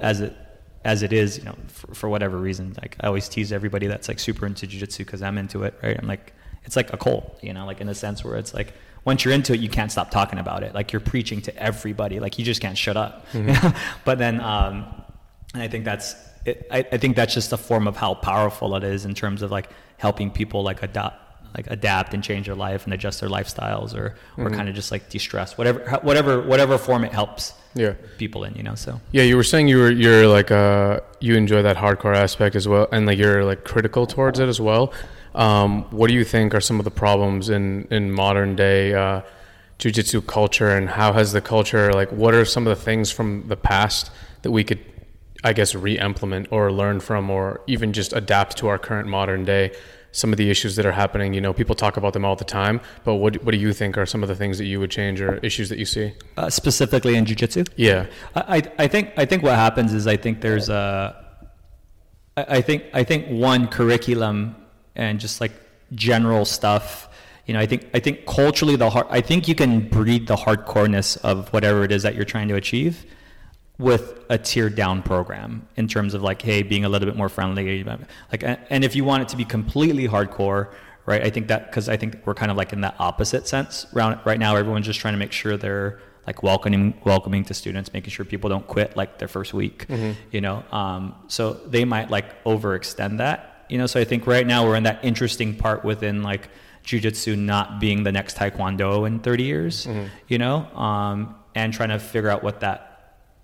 as 0.00 0.20
it 0.20 0.36
as 0.84 1.02
it 1.02 1.12
is 1.12 1.38
you 1.38 1.44
know 1.44 1.56
for, 1.66 1.94
for 1.94 2.08
whatever 2.08 2.36
reason 2.36 2.74
like 2.80 2.96
i 3.00 3.06
always 3.06 3.28
tease 3.28 3.52
everybody 3.52 3.86
that's 3.86 4.06
like 4.08 4.18
super 4.18 4.46
into 4.46 4.66
jiu-jitsu 4.66 5.04
because 5.04 5.22
i'm 5.22 5.38
into 5.38 5.64
it 5.64 5.74
right? 5.82 5.98
I'm 5.98 6.06
like 6.06 6.32
it's 6.64 6.76
like 6.76 6.92
a 6.92 6.96
cult 6.96 7.38
you 7.42 7.52
know 7.52 7.66
like 7.66 7.80
in 7.80 7.88
a 7.88 7.94
sense 7.94 8.24
where 8.24 8.36
it's 8.36 8.54
like 8.54 8.74
once 9.06 9.24
you're 9.24 9.32
into 9.32 9.54
it 9.54 9.60
you 9.60 9.70
can't 9.70 9.90
stop 9.90 10.10
talking 10.10 10.38
about 10.38 10.62
it. 10.62 10.74
Like 10.74 10.92
you're 10.92 11.00
preaching 11.00 11.40
to 11.42 11.56
everybody. 11.56 12.20
Like 12.20 12.38
you 12.38 12.44
just 12.44 12.60
can't 12.60 12.76
shut 12.76 12.98
up. 12.98 13.26
Mm-hmm. 13.32 13.68
but 14.04 14.18
then 14.18 14.40
um 14.40 14.84
and 15.54 15.62
i 15.62 15.68
think 15.68 15.86
that's 15.86 16.14
it, 16.44 16.66
I, 16.70 16.78
I 16.92 16.98
think 16.98 17.16
that's 17.16 17.32
just 17.32 17.52
a 17.52 17.56
form 17.56 17.88
of 17.88 17.96
how 17.96 18.14
powerful 18.14 18.76
it 18.76 18.84
is 18.84 19.04
in 19.04 19.14
terms 19.14 19.42
of 19.42 19.50
like 19.50 19.70
helping 19.96 20.30
people 20.30 20.62
like 20.62 20.82
adapt 20.82 21.25
like 21.56 21.66
adapt 21.68 22.14
and 22.14 22.22
change 22.22 22.46
their 22.46 22.54
life 22.54 22.84
and 22.84 22.92
adjust 22.94 23.20
their 23.20 23.30
lifestyles 23.30 23.94
or 23.94 24.14
or 24.36 24.44
mm-hmm. 24.44 24.54
kind 24.54 24.68
of 24.68 24.74
just 24.74 24.90
like 24.92 25.08
de-stress 25.08 25.56
whatever 25.58 25.80
whatever 26.02 26.42
whatever 26.42 26.78
form 26.78 27.04
it 27.04 27.12
helps 27.12 27.54
yeah 27.74 27.94
people 28.18 28.44
in 28.44 28.54
you 28.54 28.62
know 28.62 28.74
so 28.74 29.00
yeah 29.12 29.22
you 29.22 29.36
were 29.36 29.44
saying 29.44 29.68
you 29.68 29.78
were 29.78 29.90
you're 29.90 30.26
like 30.26 30.50
uh 30.50 31.00
you 31.20 31.34
enjoy 31.36 31.62
that 31.62 31.76
hardcore 31.76 32.16
aspect 32.16 32.56
as 32.56 32.66
well 32.68 32.86
and 32.92 33.06
like 33.06 33.18
you're 33.18 33.44
like 33.44 33.64
critical 33.64 34.06
towards 34.06 34.38
it 34.38 34.48
as 34.48 34.60
well 34.60 34.92
Um, 35.36 35.82
what 35.90 36.08
do 36.08 36.14
you 36.14 36.24
think 36.24 36.54
are 36.54 36.62
some 36.62 36.78
of 36.78 36.84
the 36.84 36.90
problems 36.90 37.50
in 37.50 37.86
in 37.90 38.10
modern 38.10 38.56
day 38.56 38.94
uh, 38.94 39.20
jiu-jitsu 39.78 40.22
culture, 40.22 40.70
and 40.70 40.88
how 40.88 41.12
has 41.12 41.32
the 41.32 41.42
culture 41.42 41.92
like? 41.92 42.10
What 42.10 42.34
are 42.34 42.46
some 42.46 42.66
of 42.66 42.76
the 42.76 42.82
things 42.82 43.12
from 43.12 43.46
the 43.48 43.56
past 43.56 44.10
that 44.42 44.50
we 44.50 44.64
could, 44.64 44.80
I 45.44 45.52
guess, 45.52 45.74
re-implement 45.74 46.48
or 46.50 46.72
learn 46.72 47.00
from, 47.00 47.28
or 47.28 47.60
even 47.66 47.92
just 47.92 48.14
adapt 48.14 48.56
to 48.58 48.68
our 48.68 48.78
current 48.78 49.08
modern 49.08 49.44
day? 49.44 49.72
Some 50.16 50.32
of 50.32 50.38
the 50.38 50.48
issues 50.50 50.76
that 50.76 50.86
are 50.86 50.92
happening, 50.92 51.34
you 51.34 51.42
know, 51.42 51.52
people 51.52 51.74
talk 51.74 51.98
about 51.98 52.12
them 52.14 52.24
all 52.24 52.36
the 52.36 52.50
time, 52.60 52.80
but 53.04 53.16
what 53.16 53.42
what 53.44 53.52
do 53.52 53.58
you 53.58 53.72
think 53.74 53.98
are 53.98 54.06
some 54.06 54.22
of 54.24 54.28
the 54.28 54.34
things 54.34 54.56
that 54.58 54.64
you 54.64 54.80
would 54.80 54.90
change 54.90 55.20
or 55.20 55.36
issues 55.48 55.68
that 55.68 55.78
you 55.78 55.84
see? 55.84 56.14
Uh, 56.38 56.48
specifically 56.48 57.16
in 57.16 57.26
jiu-jitsu? 57.26 57.64
Yeah. 57.76 58.06
I, 58.34 58.56
I 58.56 58.84
I 58.84 58.86
think 58.88 59.12
I 59.16 59.26
think 59.26 59.42
what 59.42 59.56
happens 59.56 59.92
is 59.92 60.06
I 60.06 60.16
think 60.16 60.40
there's 60.40 60.68
a 60.70 61.14
I 62.36 62.42
I 62.58 62.60
think 62.62 62.84
I 62.94 63.04
think 63.04 63.26
one 63.28 63.68
curriculum 63.68 64.56
and 64.94 65.20
just 65.20 65.40
like 65.40 65.52
general 65.94 66.44
stuff. 66.44 67.08
You 67.46 67.54
know, 67.54 67.60
I 67.60 67.66
think 67.66 67.86
I 67.94 68.00
think 68.00 68.26
culturally 68.26 68.76
the 68.76 68.90
hard, 68.90 69.06
I 69.10 69.20
think 69.20 69.46
you 69.48 69.54
can 69.54 69.88
breed 69.88 70.26
the 70.26 70.36
hardcoreness 70.36 71.18
of 71.30 71.52
whatever 71.52 71.84
it 71.84 71.92
is 71.92 72.02
that 72.02 72.14
you're 72.14 72.24
trying 72.34 72.48
to 72.48 72.56
achieve 72.56 73.04
with 73.78 74.24
a 74.30 74.38
tiered 74.38 74.74
down 74.74 75.02
program 75.02 75.66
in 75.76 75.86
terms 75.88 76.14
of 76.14 76.22
like, 76.22 76.40
hey, 76.42 76.62
being 76.62 76.84
a 76.84 76.88
little 76.88 77.06
bit 77.06 77.16
more 77.16 77.28
friendly, 77.28 77.84
like, 77.84 78.42
and 78.42 78.84
if 78.84 78.96
you 78.96 79.04
want 79.04 79.22
it 79.22 79.28
to 79.28 79.36
be 79.36 79.44
completely 79.44 80.08
hardcore, 80.08 80.72
right? 81.04 81.22
I 81.22 81.30
think 81.30 81.48
that 81.48 81.66
because 81.70 81.88
I 81.88 81.96
think 81.96 82.18
we're 82.24 82.34
kind 82.34 82.50
of 82.50 82.56
like 82.56 82.72
in 82.72 82.80
that 82.80 82.96
opposite 82.98 83.46
sense. 83.46 83.86
Right, 83.92 84.18
right 84.26 84.38
now, 84.38 84.56
everyone's 84.56 84.86
just 84.86 84.98
trying 85.00 85.14
to 85.14 85.18
make 85.18 85.32
sure 85.32 85.56
they're 85.56 86.00
like 86.26 86.42
welcoming 86.42 86.94
welcoming 87.04 87.44
to 87.44 87.54
students, 87.54 87.92
making 87.92 88.10
sure 88.10 88.24
people 88.24 88.50
don't 88.50 88.66
quit 88.66 88.96
like 88.96 89.18
their 89.18 89.28
first 89.28 89.54
week, 89.54 89.86
you 90.32 90.40
know. 90.40 90.64
Um, 90.72 91.14
so 91.28 91.52
they 91.52 91.84
might 91.84 92.10
like 92.10 92.42
overextend 92.44 93.18
that, 93.18 93.66
you 93.68 93.78
know. 93.78 93.86
So 93.86 94.00
I 94.00 94.04
think 94.04 94.26
right 94.26 94.46
now 94.46 94.64
we're 94.66 94.76
in 94.76 94.82
that 94.84 95.04
interesting 95.04 95.54
part 95.54 95.84
within 95.84 96.22
like 96.22 96.48
jujitsu 96.84 97.36
not 97.38 97.78
being 97.80 98.02
the 98.04 98.12
next 98.12 98.36
taekwondo 98.36 99.06
in 99.06 99.18
30 99.20 99.42
years, 99.44 99.86
you 100.28 100.38
know, 100.38 100.66
um, 100.76 101.34
and 101.54 101.72
trying 101.72 101.88
to 101.90 101.98
figure 101.98 102.30
out 102.30 102.42
what 102.42 102.60
that 102.60 102.85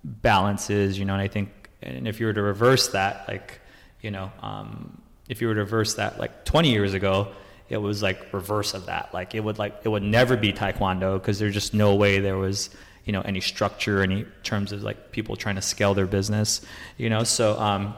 balance 0.04 0.70
is, 0.70 0.98
you 0.98 1.04
know. 1.04 1.14
And 1.14 1.22
I 1.22 1.28
think, 1.28 1.70
and 1.82 2.06
if 2.06 2.20
you 2.20 2.26
were 2.26 2.32
to 2.32 2.42
reverse 2.42 2.88
that, 2.88 3.26
like, 3.28 3.60
you 4.00 4.10
know, 4.10 4.30
um, 4.40 5.02
if 5.28 5.40
you 5.40 5.48
were 5.48 5.54
to 5.54 5.60
reverse 5.60 5.94
that 5.94 6.18
like 6.18 6.44
20 6.44 6.70
years 6.70 6.94
ago, 6.94 7.28
it 7.68 7.78
was 7.78 8.02
like 8.02 8.32
reverse 8.32 8.74
of 8.74 8.86
that. 8.86 9.14
Like 9.14 9.34
it 9.34 9.40
would 9.40 9.58
like 9.58 9.80
it 9.84 9.88
would 9.88 10.02
never 10.02 10.36
be 10.36 10.52
taekwondo 10.52 11.14
because 11.14 11.38
there's 11.38 11.54
just 11.54 11.72
no 11.72 11.94
way 11.94 12.20
there 12.20 12.36
was 12.36 12.70
you 13.04 13.12
know 13.12 13.22
any 13.22 13.40
structure 13.40 14.02
any 14.02 14.26
terms 14.42 14.72
of 14.72 14.82
like 14.82 15.10
people 15.10 15.36
trying 15.36 15.54
to 15.56 15.62
scale 15.62 15.94
their 15.94 16.06
business. 16.06 16.60
You 16.98 17.08
know, 17.08 17.24
so 17.24 17.58
um, 17.58 17.94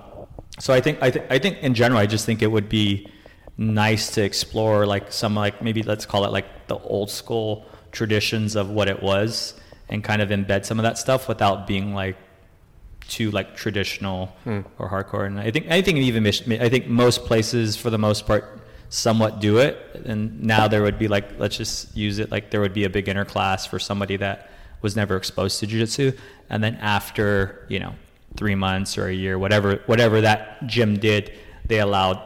so 0.61 0.73
I 0.73 0.80
think 0.80 1.02
I 1.02 1.11
think 1.11 1.26
I 1.28 1.38
think 1.38 1.58
in 1.58 1.75
general 1.75 2.00
I 2.00 2.06
just 2.06 2.25
think 2.25 2.40
it 2.40 2.46
would 2.46 2.68
be 2.68 3.08
nice 3.56 4.12
to 4.14 4.23
explore 4.23 4.87
like 4.87 5.12
some 5.12 5.34
like 5.34 5.61
maybe 5.61 5.82
let's 5.82 6.06
call 6.06 6.25
it 6.25 6.30
like 6.30 6.68
the 6.68 6.76
old 6.78 7.11
school 7.11 7.66
traditions 7.90 8.56
of 8.56 8.70
what 8.70 8.88
it 8.88 9.02
was 9.02 9.54
and 9.88 10.02
kind 10.02 10.22
of 10.22 10.30
embed 10.30 10.64
some 10.64 10.78
of 10.78 10.82
that 10.82 10.98
stuff 10.98 11.28
without 11.28 11.66
being 11.66 11.94
like 11.94 12.16
too 13.08 13.30
like 13.30 13.54
traditional 13.54 14.26
hmm. 14.44 14.60
or 14.78 14.88
hardcore. 14.88 15.26
And 15.26 15.38
I 15.38 15.50
think 15.50 15.70
I 15.70 15.82
think 15.82 15.98
even 15.98 16.26
I 16.26 16.68
think 16.68 16.86
most 16.86 17.24
places 17.26 17.76
for 17.76 17.90
the 17.90 17.98
most 17.98 18.26
part 18.26 18.60
somewhat 18.88 19.40
do 19.40 19.58
it. 19.58 19.78
And 20.04 20.42
now 20.42 20.68
there 20.68 20.82
would 20.82 20.98
be 20.98 21.08
like 21.08 21.38
let's 21.38 21.56
just 21.56 21.96
use 21.96 22.18
it 22.18 22.30
like 22.30 22.50
there 22.50 22.60
would 22.60 22.74
be 22.74 22.84
a 22.84 22.90
beginner 22.90 23.24
class 23.24 23.66
for 23.66 23.78
somebody 23.78 24.16
that 24.16 24.50
was 24.84 24.94
never 24.94 25.16
exposed 25.16 25.58
to 25.60 25.66
jiu-jitsu 25.66 26.12
and 26.50 26.62
then 26.62 26.74
after 26.76 27.64
you 27.70 27.78
know 27.78 27.94
three 28.36 28.54
months 28.54 28.98
or 28.98 29.06
a 29.08 29.14
year 29.14 29.38
whatever 29.38 29.80
whatever 29.86 30.20
that 30.20 30.64
gym 30.66 30.98
did 30.98 31.32
they 31.66 31.80
allowed 31.80 32.20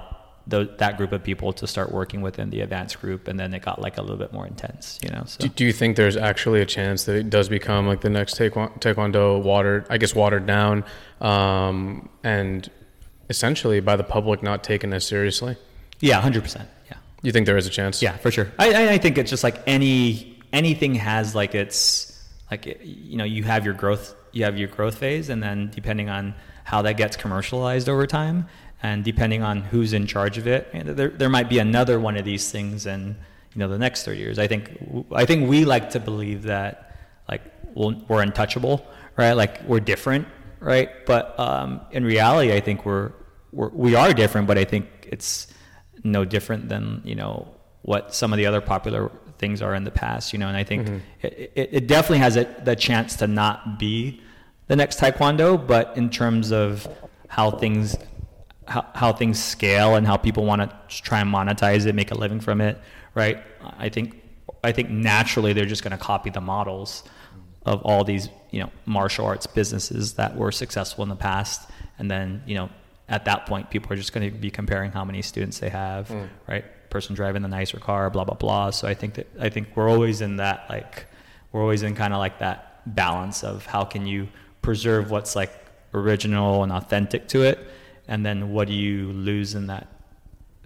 that 0.50 0.96
group 0.96 1.12
of 1.12 1.22
people 1.22 1.52
to 1.52 1.66
start 1.66 1.92
working 1.92 2.20
within 2.22 2.48
the 2.50 2.60
advanced 2.62 3.00
group 3.00 3.28
and 3.28 3.38
then 3.38 3.52
it 3.52 3.60
got 3.62 3.80
like 3.80 3.98
a 3.98 4.00
little 4.00 4.16
bit 4.16 4.32
more 4.32 4.46
intense 4.46 4.98
you 5.02 5.10
know 5.10 5.22
so 5.26 5.38
Do, 5.44 5.48
do 5.48 5.64
you 5.64 5.72
think 5.72 5.96
there's 5.96 6.16
actually 6.16 6.60
a 6.62 6.66
chance 6.66 7.04
that 7.04 7.16
it 7.16 7.28
does 7.30 7.48
become 7.48 7.86
like 7.86 8.00
the 8.00 8.08
next 8.10 8.38
taekwondo, 8.38 8.80
taekwondo 8.80 9.42
watered, 9.42 9.86
I 9.90 9.98
guess, 9.98 10.14
watered 10.14 10.46
down, 10.46 10.84
um, 11.20 12.08
and 12.24 12.68
essentially 13.28 13.80
by 13.80 13.96
the 13.96 14.04
public 14.04 14.42
not 14.42 14.64
taken 14.64 14.92
as 14.92 15.06
seriously? 15.06 15.56
yeah 16.00 16.20
100% 16.22 16.66
yeah 16.90 16.96
You 17.22 17.32
think 17.32 17.46
there 17.46 17.56
is 17.56 17.66
a 17.66 17.70
chance? 17.70 18.00
Yeah, 18.02 18.16
for 18.16 18.30
sure. 18.30 18.48
I, 18.58 18.72
I- 18.72 18.92
I 18.94 18.98
think 18.98 19.18
it's 19.18 19.30
just 19.30 19.44
like 19.44 19.56
any 19.66 20.38
anything 20.52 20.94
has 20.94 21.34
like 21.34 21.54
its 21.54 22.16
like 22.50 22.78
you 22.82 23.16
know 23.18 23.24
you 23.24 23.42
have 23.42 23.64
your 23.66 23.74
growth 23.74 24.14
you 24.32 24.44
have 24.44 24.56
your 24.56 24.68
growth 24.68 24.96
phase 24.96 25.28
and 25.28 25.42
then 25.42 25.70
depending 25.74 26.08
on 26.08 26.34
how 26.64 26.80
that 26.82 26.96
gets 26.96 27.16
commercialized 27.16 27.88
over 27.88 28.06
time 28.06 28.46
and 28.82 29.04
depending 29.04 29.42
on 29.42 29.62
who's 29.62 29.92
in 29.92 30.06
charge 30.06 30.38
of 30.38 30.46
it 30.46 30.68
there, 30.96 31.08
there 31.08 31.28
might 31.28 31.48
be 31.48 31.58
another 31.58 31.98
one 31.98 32.16
of 32.16 32.24
these 32.24 32.50
things 32.50 32.86
in 32.86 33.16
you 33.54 33.58
know 33.58 33.68
the 33.68 33.78
next 33.78 34.04
30 34.04 34.18
years. 34.18 34.38
I 34.38 34.46
think 34.46 34.70
i 35.12 35.24
think 35.24 35.48
we 35.48 35.64
like 35.64 35.90
to 35.90 36.00
believe 36.00 36.44
that 36.44 36.96
like 37.28 37.42
we're 37.74 38.22
untouchable 38.22 38.86
right? 39.16 39.32
Like 39.32 39.62
we're 39.64 39.80
different 39.80 40.28
right? 40.60 40.90
But 41.06 41.38
um, 41.38 41.80
in 41.90 42.04
reality 42.04 42.52
i 42.52 42.60
think 42.60 42.84
we're, 42.84 43.12
we're 43.52 43.68
we 43.70 43.94
are 43.94 44.12
different 44.12 44.46
but 44.46 44.58
i 44.58 44.64
think 44.64 44.86
it's 45.02 45.48
no 46.04 46.24
different 46.24 46.68
than 46.68 47.02
you 47.04 47.14
know 47.14 47.54
what 47.82 48.14
some 48.14 48.32
of 48.32 48.36
the 48.36 48.46
other 48.46 48.60
popular 48.60 49.10
things 49.38 49.62
are 49.62 49.74
in 49.74 49.84
the 49.84 49.90
past 49.90 50.32
you 50.32 50.38
know? 50.38 50.48
And 50.48 50.56
i 50.56 50.64
think 50.64 50.88
it, 51.22 51.52
it, 51.54 51.68
it 51.72 51.86
definitely 51.86 52.18
has 52.18 52.36
a, 52.36 52.44
the 52.64 52.76
chance 52.76 53.16
to 53.16 53.26
not 53.26 53.78
be 53.78 54.20
the 54.66 54.76
next 54.76 55.00
taekwondo 55.00 55.64
but 55.66 55.96
in 55.96 56.10
terms 56.10 56.52
of 56.52 56.86
how 57.28 57.50
things 57.50 57.96
how, 58.68 58.86
how 58.94 59.12
things 59.12 59.42
scale 59.42 59.96
and 59.96 60.06
how 60.06 60.16
people 60.16 60.44
want 60.44 60.62
to 60.62 61.02
try 61.02 61.20
and 61.20 61.32
monetize 61.32 61.86
it 61.86 61.94
make 61.94 62.10
a 62.10 62.14
living 62.14 62.40
from 62.40 62.60
it 62.60 62.78
right? 63.14 63.42
I 63.78 63.88
think 63.88 64.22
i 64.64 64.72
think 64.72 64.90
naturally 64.90 65.52
they're 65.52 65.72
just 65.76 65.84
going 65.84 65.96
to 65.96 66.04
copy 66.12 66.30
the 66.30 66.40
models 66.40 67.04
of 67.64 67.82
all 67.82 68.02
these 68.04 68.28
you 68.50 68.60
know 68.60 68.70
martial 68.86 69.26
arts 69.26 69.46
businesses 69.46 70.14
that 70.14 70.36
were 70.36 70.52
successful 70.52 71.02
in 71.02 71.08
the 71.08 71.16
past. 71.16 71.70
And 71.98 72.10
then 72.10 72.42
you 72.46 72.54
know 72.54 72.70
at 73.08 73.24
that 73.24 73.46
point 73.46 73.70
people 73.70 73.92
are 73.92 73.96
just 73.96 74.12
going 74.12 74.30
to 74.30 74.36
be 74.36 74.50
comparing 74.50 74.92
how 74.92 75.04
many 75.04 75.22
students 75.22 75.58
they 75.58 75.68
have 75.70 76.08
hmm. 76.08 76.24
right? 76.46 76.64
Person 76.90 77.14
driving 77.14 77.42
the 77.42 77.48
nicer 77.48 77.78
car 77.78 78.08
blah 78.10 78.24
blah 78.24 78.34
blah. 78.34 78.70
So 78.70 78.88
i 78.88 78.94
think 78.94 79.14
that 79.14 79.26
i 79.40 79.48
think 79.48 79.68
we're 79.74 79.90
always 79.90 80.20
in 80.20 80.36
that 80.36 80.66
like 80.68 81.06
we're 81.52 81.62
always 81.62 81.82
in 81.82 81.94
kind 81.94 82.12
of 82.14 82.18
like 82.18 82.38
that 82.38 82.82
balance 82.94 83.44
of 83.44 83.66
how 83.66 83.84
can 83.84 84.06
you 84.06 84.28
preserve 84.62 85.10
what's 85.10 85.36
like 85.36 85.52
original 85.92 86.62
and 86.62 86.72
authentic 86.72 87.28
to 87.28 87.42
it 87.42 87.58
and 88.08 88.24
then 88.26 88.50
what 88.52 88.66
do 88.68 88.74
you 88.74 89.12
lose 89.12 89.54
in 89.54 89.66
that 89.68 89.86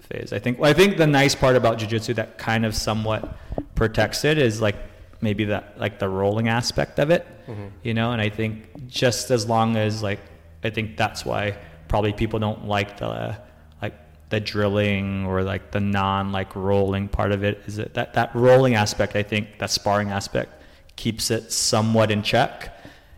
phase. 0.02 0.32
I 0.32 0.38
think 0.38 0.58
well, 0.58 0.70
I 0.70 0.74
think 0.74 0.96
the 0.96 1.06
nice 1.06 1.34
part 1.34 1.56
about 1.56 1.78
jujitsu 1.78 2.14
that 2.16 2.38
kind 2.38 2.64
of 2.64 2.74
somewhat 2.74 3.36
protects 3.74 4.24
it 4.24 4.38
is 4.38 4.60
like 4.60 4.76
maybe 5.20 5.44
that 5.44 5.78
like 5.78 5.98
the 5.98 6.08
rolling 6.08 6.48
aspect 6.48 6.98
of 6.98 7.10
it, 7.10 7.26
mm-hmm. 7.46 7.68
you 7.82 7.94
know. 7.94 8.12
And 8.12 8.20
I 8.20 8.28
think 8.28 8.86
just 8.88 9.30
as 9.30 9.48
long 9.48 9.76
as 9.76 10.02
like 10.02 10.20
I 10.64 10.70
think 10.70 10.96
that's 10.96 11.24
why 11.24 11.56
probably 11.88 12.12
people 12.12 12.38
don't 12.38 12.66
like 12.66 12.98
the 12.98 13.36
like 13.80 13.94
the 14.28 14.40
drilling 14.40 15.26
or 15.26 15.42
like 15.42 15.70
the 15.70 15.80
non 15.80 16.32
like 16.32 16.54
rolling 16.54 17.08
part 17.08 17.32
of 17.32 17.44
it 17.44 17.62
is 17.66 17.78
it 17.78 17.94
that 17.94 18.14
that 18.14 18.34
rolling 18.34 18.74
aspect 18.74 19.16
I 19.16 19.22
think 19.22 19.58
that 19.58 19.70
sparring 19.70 20.10
aspect 20.10 20.62
keeps 20.96 21.30
it 21.30 21.52
somewhat 21.52 22.10
in 22.10 22.22
check 22.22 22.76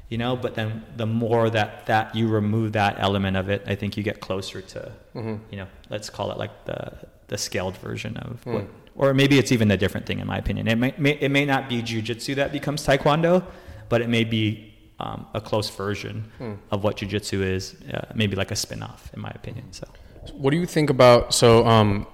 you 0.08 0.18
know 0.18 0.36
but 0.36 0.54
then 0.54 0.84
the 0.96 1.06
more 1.06 1.48
that 1.50 1.86
that 1.86 2.14
you 2.14 2.28
remove 2.28 2.72
that 2.72 2.96
element 2.98 3.36
of 3.36 3.48
it 3.48 3.62
i 3.66 3.74
think 3.74 3.96
you 3.96 4.02
get 4.02 4.20
closer 4.20 4.60
to 4.60 4.92
you 5.50 5.56
know 5.56 5.66
let's 5.90 6.10
call 6.10 6.30
it 6.32 6.38
like 6.38 6.64
the 6.66 6.92
the 7.28 7.38
scaled 7.38 7.76
version 7.78 8.16
of 8.18 8.44
what 8.46 8.66
or 8.96 9.12
maybe 9.14 9.38
it's 9.38 9.50
even 9.50 9.70
a 9.70 9.76
different 9.76 10.06
thing 10.06 10.20
in 10.20 10.26
my 10.26 10.38
opinion. 10.38 10.68
It 10.68 10.76
may, 10.76 10.94
may 10.98 11.12
it 11.20 11.30
may 11.30 11.44
not 11.44 11.68
be 11.68 11.82
jiu-jitsu 11.82 12.36
that 12.36 12.52
becomes 12.52 12.86
taekwondo 12.86 13.44
but 13.88 14.00
it 14.00 14.08
may 14.08 14.24
be 14.24 14.72
um, 15.00 15.26
a 15.34 15.40
close 15.40 15.68
version 15.70 16.30
of 16.70 16.84
what 16.84 16.96
jiu-jitsu 16.98 17.42
is 17.42 17.74
uh, 17.92 18.12
maybe 18.14 18.36
like 18.36 18.50
a 18.50 18.56
spin-off 18.56 19.10
in 19.14 19.20
my 19.20 19.30
opinion 19.30 19.66
so. 19.72 19.86
What 20.32 20.50
do 20.50 20.56
you 20.56 20.66
think 20.66 20.90
about? 20.90 21.34
So, 21.34 21.66
um, 21.66 22.06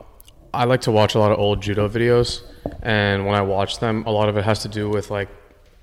I 0.52 0.64
like 0.64 0.80
to 0.82 0.90
watch 0.90 1.14
a 1.14 1.18
lot 1.18 1.30
of 1.30 1.38
old 1.38 1.62
judo 1.62 1.88
videos, 1.88 2.42
and 2.82 3.24
when 3.24 3.36
I 3.36 3.42
watch 3.42 3.78
them, 3.78 4.04
a 4.04 4.10
lot 4.10 4.28
of 4.28 4.36
it 4.36 4.44
has 4.44 4.62
to 4.62 4.68
do 4.68 4.88
with 4.90 5.10
like 5.10 5.28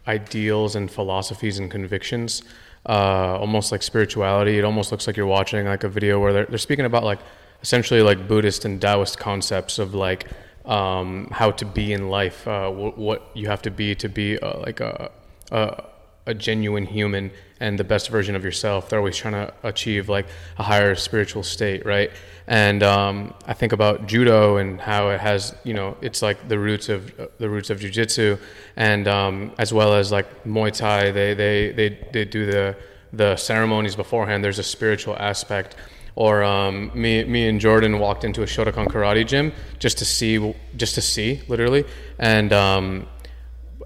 ideals 0.08 0.76
and 0.76 0.89
philosophies 0.89 1.60
and 1.60 1.70
convictions, 1.70 2.43
uh, 2.88 3.38
almost 3.39 3.72
like 3.72 3.84
spirituality. 3.84 4.58
It 4.58 4.63
almost 4.63 4.91
looks 4.91 5.08
like 5.08 5.17
you're 5.17 5.26
watching 5.26 5.65
like 5.65 5.84
a 5.84 5.89
video 5.89 6.20
where 6.20 6.34
they're, 6.34 6.46
they're 6.46 6.58
speaking 6.58 6.86
about 6.86 7.04
like 7.04 7.20
essentially 7.62 8.02
like 8.02 8.28
Buddhist 8.28 8.65
and 8.65 8.80
Taoist 8.80 9.20
concepts 9.20 9.80
of 9.80 9.93
like 9.93 10.28
um, 10.65 11.30
how 11.32 11.52
to 11.52 11.65
be 11.65 11.93
in 11.93 12.10
life, 12.10 12.48
uh, 12.48 12.70
what, 12.70 12.98
what 12.98 13.32
you 13.34 13.48
have 13.48 13.62
to 13.63 13.72
be 13.72 13.96
to 13.96 14.10
be 14.10 14.38
uh, 14.39 14.60
like 14.60 14.80
a, 14.80 15.12
a 15.52 15.84
a 16.28 16.34
genuine 16.34 16.86
human 16.86 17.32
and 17.60 17.78
the 17.78 17.84
best 17.84 18.10
version 18.10 18.36
of 18.36 18.43
yourself. 18.43 18.89
They're 18.89 19.00
always 19.00 19.17
trying 19.17 19.34
to 19.34 19.54
achieve 19.63 20.10
like 20.10 20.28
a 20.58 20.63
higher 20.63 20.96
spiritual 20.96 21.43
state, 21.43 21.86
right? 21.86 22.12
And 22.48 22.82
um, 22.84 23.34
I 23.46 23.54
think 23.54 23.74
about 23.74 24.08
judo 24.08 24.58
and 24.58 24.80
how 24.80 25.10
it 25.10 25.20
has, 25.20 25.54
you 25.63 25.74
know, 25.74 25.98
it's 26.02 26.22
like 26.22 26.48
the 26.48 26.58
roots 26.58 26.88
of 26.89 27.12
the 27.39 27.50
roots 27.50 27.70
of 27.70 27.80
jujitsu, 27.80 28.39
and 28.76 29.08
um, 29.08 29.52
as 29.58 29.74
well 29.74 29.93
as 29.93 30.12
like 30.12 30.28
Muay 30.46 30.72
Thai. 30.72 31.12
They 31.12 31.34
they 31.34 31.72
they 31.72 31.89
they 32.13 32.26
do 32.26 32.46
the 32.46 32.76
the 33.12 33.36
ceremonies 33.36 33.96
beforehand. 33.96 34.43
There's 34.43 34.60
a 34.60 34.63
spiritual 34.63 35.15
aspect. 35.17 35.76
or 36.17 36.43
um, 36.43 36.89
me 36.96 37.24
me 37.26 37.48
and 37.48 37.62
Jordan 37.62 38.00
walked 38.00 38.24
into 38.24 38.41
a 38.41 38.46
Shotokan 38.48 38.88
karate 38.88 39.26
gym 39.26 39.54
just 39.78 40.00
to 40.00 40.06
see 40.06 40.54
just 40.76 40.96
to 40.96 41.02
see 41.02 41.41
literally, 41.48 41.86
and 42.17 42.52
um, 42.52 43.08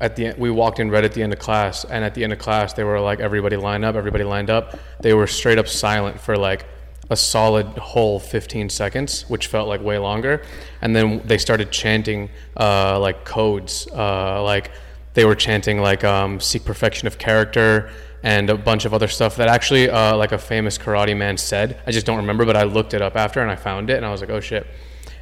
at 0.01 0.15
the 0.15 0.27
end, 0.27 0.39
we 0.39 0.49
walked 0.49 0.79
in 0.79 0.89
right 0.89 1.03
at 1.03 1.13
the 1.13 1.21
end 1.21 1.31
of 1.31 1.39
class, 1.39 1.85
and 1.85 2.03
at 2.03 2.15
the 2.15 2.23
end 2.23 2.33
of 2.33 2.39
class, 2.39 2.73
they 2.73 2.83
were 2.83 2.99
like, 2.99 3.19
everybody 3.19 3.55
line 3.55 3.83
up, 3.83 3.95
everybody 3.95 4.23
lined 4.23 4.49
up. 4.49 4.77
They 4.99 5.13
were 5.13 5.27
straight 5.27 5.59
up 5.59 5.67
silent 5.67 6.19
for 6.19 6.35
like 6.35 6.65
a 7.11 7.15
solid 7.15 7.67
whole 7.77 8.19
15 8.19 8.69
seconds, 8.69 9.29
which 9.29 9.47
felt 9.47 9.67
like 9.67 9.81
way 9.81 9.99
longer. 9.99 10.43
And 10.81 10.95
then 10.95 11.21
they 11.25 11.37
started 11.37 11.71
chanting 11.71 12.29
uh, 12.57 12.99
like 12.99 13.25
codes, 13.25 13.87
uh, 13.93 14.41
like 14.43 14.71
they 15.13 15.23
were 15.23 15.35
chanting 15.35 15.79
like 15.79 16.03
um, 16.03 16.39
seek 16.39 16.65
perfection 16.65 17.07
of 17.07 17.19
character 17.19 17.91
and 18.23 18.49
a 18.49 18.57
bunch 18.57 18.85
of 18.85 18.93
other 18.93 19.07
stuff 19.07 19.35
that 19.35 19.49
actually 19.49 19.89
uh, 19.89 20.15
like 20.17 20.31
a 20.31 20.37
famous 20.37 20.79
karate 20.79 21.15
man 21.15 21.37
said. 21.37 21.79
I 21.85 21.91
just 21.91 22.07
don't 22.07 22.17
remember, 22.17 22.45
but 22.45 22.57
I 22.57 22.63
looked 22.63 22.95
it 22.95 23.03
up 23.03 23.15
after 23.15 23.39
and 23.39 23.51
I 23.51 23.55
found 23.55 23.91
it, 23.91 23.97
and 23.97 24.05
I 24.05 24.11
was 24.11 24.21
like, 24.21 24.31
oh 24.31 24.39
shit. 24.39 24.65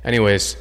Anyways. 0.06 0.56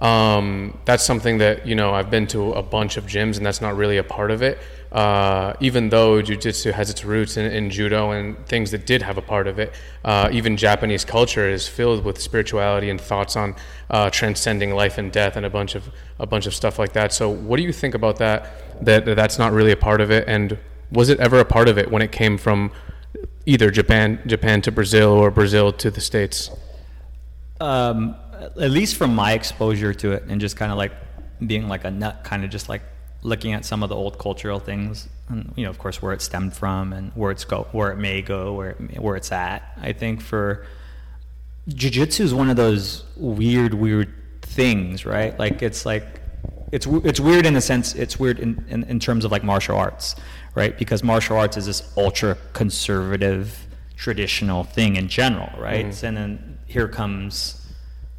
Um, 0.00 0.78
that's 0.86 1.04
something 1.04 1.38
that 1.38 1.66
you 1.66 1.74
know 1.74 1.92
I've 1.92 2.10
been 2.10 2.26
to 2.28 2.52
a 2.52 2.62
bunch 2.62 2.96
of 2.96 3.04
gyms, 3.04 3.36
and 3.36 3.44
that's 3.44 3.60
not 3.60 3.76
really 3.76 3.98
a 3.98 4.04
part 4.04 4.30
of 4.30 4.42
it. 4.42 4.58
Uh, 4.92 5.52
even 5.60 5.88
though 5.88 6.20
jujitsu 6.20 6.72
has 6.72 6.90
its 6.90 7.04
roots 7.04 7.36
in, 7.36 7.46
in, 7.52 7.70
judo 7.70 8.10
and 8.10 8.44
things 8.46 8.72
that 8.72 8.86
did 8.86 9.02
have 9.02 9.18
a 9.18 9.22
part 9.22 9.46
of 9.46 9.60
it, 9.60 9.72
uh, 10.04 10.28
even 10.32 10.56
Japanese 10.56 11.04
culture 11.04 11.48
is 11.48 11.68
filled 11.68 12.04
with 12.04 12.20
spirituality 12.20 12.90
and 12.90 13.00
thoughts 13.00 13.36
on 13.36 13.54
uh, 13.90 14.10
transcending 14.10 14.74
life 14.74 14.98
and 14.98 15.12
death 15.12 15.36
and 15.36 15.46
a 15.46 15.50
bunch 15.50 15.76
of 15.76 15.88
a 16.18 16.26
bunch 16.26 16.46
of 16.46 16.54
stuff 16.54 16.78
like 16.78 16.92
that. 16.94 17.12
So, 17.12 17.28
what 17.28 17.58
do 17.58 17.62
you 17.62 17.72
think 17.72 17.94
about 17.94 18.16
that? 18.16 18.50
That, 18.84 19.04
that 19.04 19.14
that's 19.14 19.38
not 19.38 19.52
really 19.52 19.72
a 19.72 19.76
part 19.76 20.00
of 20.00 20.10
it, 20.10 20.24
and 20.26 20.58
was 20.90 21.10
it 21.10 21.20
ever 21.20 21.38
a 21.38 21.44
part 21.44 21.68
of 21.68 21.76
it 21.76 21.90
when 21.90 22.02
it 22.02 22.10
came 22.10 22.38
from 22.38 22.72
either 23.44 23.70
Japan 23.70 24.18
Japan 24.26 24.62
to 24.62 24.72
Brazil 24.72 25.10
or 25.10 25.30
Brazil 25.30 25.72
to 25.72 25.90
the 25.90 26.00
states? 26.00 26.50
Um, 27.60 28.16
at 28.40 28.70
least 28.70 28.96
from 28.96 29.14
my 29.14 29.32
exposure 29.32 29.92
to 29.94 30.12
it 30.12 30.24
and 30.28 30.40
just 30.40 30.56
kind 30.56 30.72
of 30.72 30.78
like 30.78 30.92
being 31.46 31.68
like 31.68 31.84
a 31.84 31.90
nut, 31.90 32.20
kind 32.24 32.44
of 32.44 32.50
just 32.50 32.68
like 32.68 32.82
looking 33.22 33.52
at 33.52 33.64
some 33.64 33.82
of 33.82 33.88
the 33.88 33.94
old 33.94 34.18
cultural 34.18 34.58
things 34.58 35.08
and 35.28 35.52
you 35.54 35.64
know 35.64 35.70
of 35.70 35.78
course 35.78 36.00
where 36.00 36.12
it 36.12 36.22
stemmed 36.22 36.54
from 36.54 36.92
and 36.92 37.12
where 37.14 37.30
it's 37.30 37.44
go 37.44 37.66
where 37.72 37.92
it 37.92 37.96
may 37.96 38.22
go 38.22 38.54
where 38.54 38.70
it, 38.70 39.00
where 39.00 39.16
it's 39.16 39.30
at. 39.32 39.62
I 39.80 39.92
think 39.92 40.20
for 40.20 40.66
jiu-jitsu 41.68 42.24
is 42.24 42.34
one 42.34 42.48
of 42.48 42.56
those 42.56 43.04
weird 43.16 43.74
weird 43.74 44.12
things 44.42 45.04
right? 45.04 45.38
Like 45.38 45.62
it's 45.62 45.84
like 45.84 46.20
it's 46.72 46.86
it's 46.86 47.20
weird 47.20 47.46
in 47.46 47.54
the 47.54 47.60
sense 47.60 47.94
it's 47.94 48.18
weird 48.18 48.38
in, 48.38 48.64
in, 48.68 48.84
in 48.84 48.98
terms 48.98 49.24
of 49.24 49.32
like 49.32 49.44
martial 49.44 49.76
arts 49.76 50.16
right? 50.54 50.76
Because 50.76 51.02
martial 51.02 51.36
arts 51.36 51.56
is 51.56 51.66
this 51.66 51.92
ultra 51.96 52.36
conservative 52.54 53.66
traditional 53.96 54.64
thing 54.64 54.96
in 54.96 55.08
general 55.08 55.50
right? 55.60 55.86
Mm. 55.86 56.02
and 56.04 56.16
then 56.16 56.58
here 56.66 56.88
comes 56.88 57.59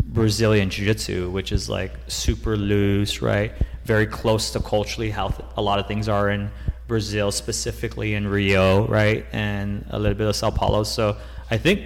Brazilian 0.03 0.69
Jiu 0.69 0.85
Jitsu, 0.85 1.29
which 1.29 1.51
is 1.51 1.69
like 1.69 1.93
super 2.07 2.57
loose, 2.57 3.21
right? 3.21 3.53
Very 3.85 4.05
close 4.05 4.51
to 4.51 4.59
culturally 4.59 5.09
how 5.09 5.29
th- 5.29 5.47
a 5.57 5.61
lot 5.61 5.79
of 5.79 5.87
things 5.87 6.09
are 6.09 6.29
in 6.29 6.51
Brazil, 6.87 7.31
specifically 7.31 8.15
in 8.15 8.27
Rio, 8.27 8.85
right? 8.87 9.25
And 9.31 9.85
a 9.89 9.99
little 9.99 10.17
bit 10.17 10.27
of 10.27 10.35
Sao 10.35 10.51
Paulo. 10.51 10.83
So 10.83 11.17
I 11.49 11.57
think, 11.57 11.83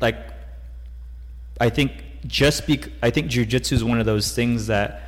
like, 0.00 0.16
I 1.60 1.70
think 1.70 1.92
just 2.26 2.66
bec- 2.66 2.90
I 3.02 3.10
think 3.10 3.28
Jiu 3.28 3.44
Jitsu 3.44 3.74
is 3.74 3.84
one 3.84 4.00
of 4.00 4.06
those 4.06 4.34
things 4.34 4.66
that 4.66 5.02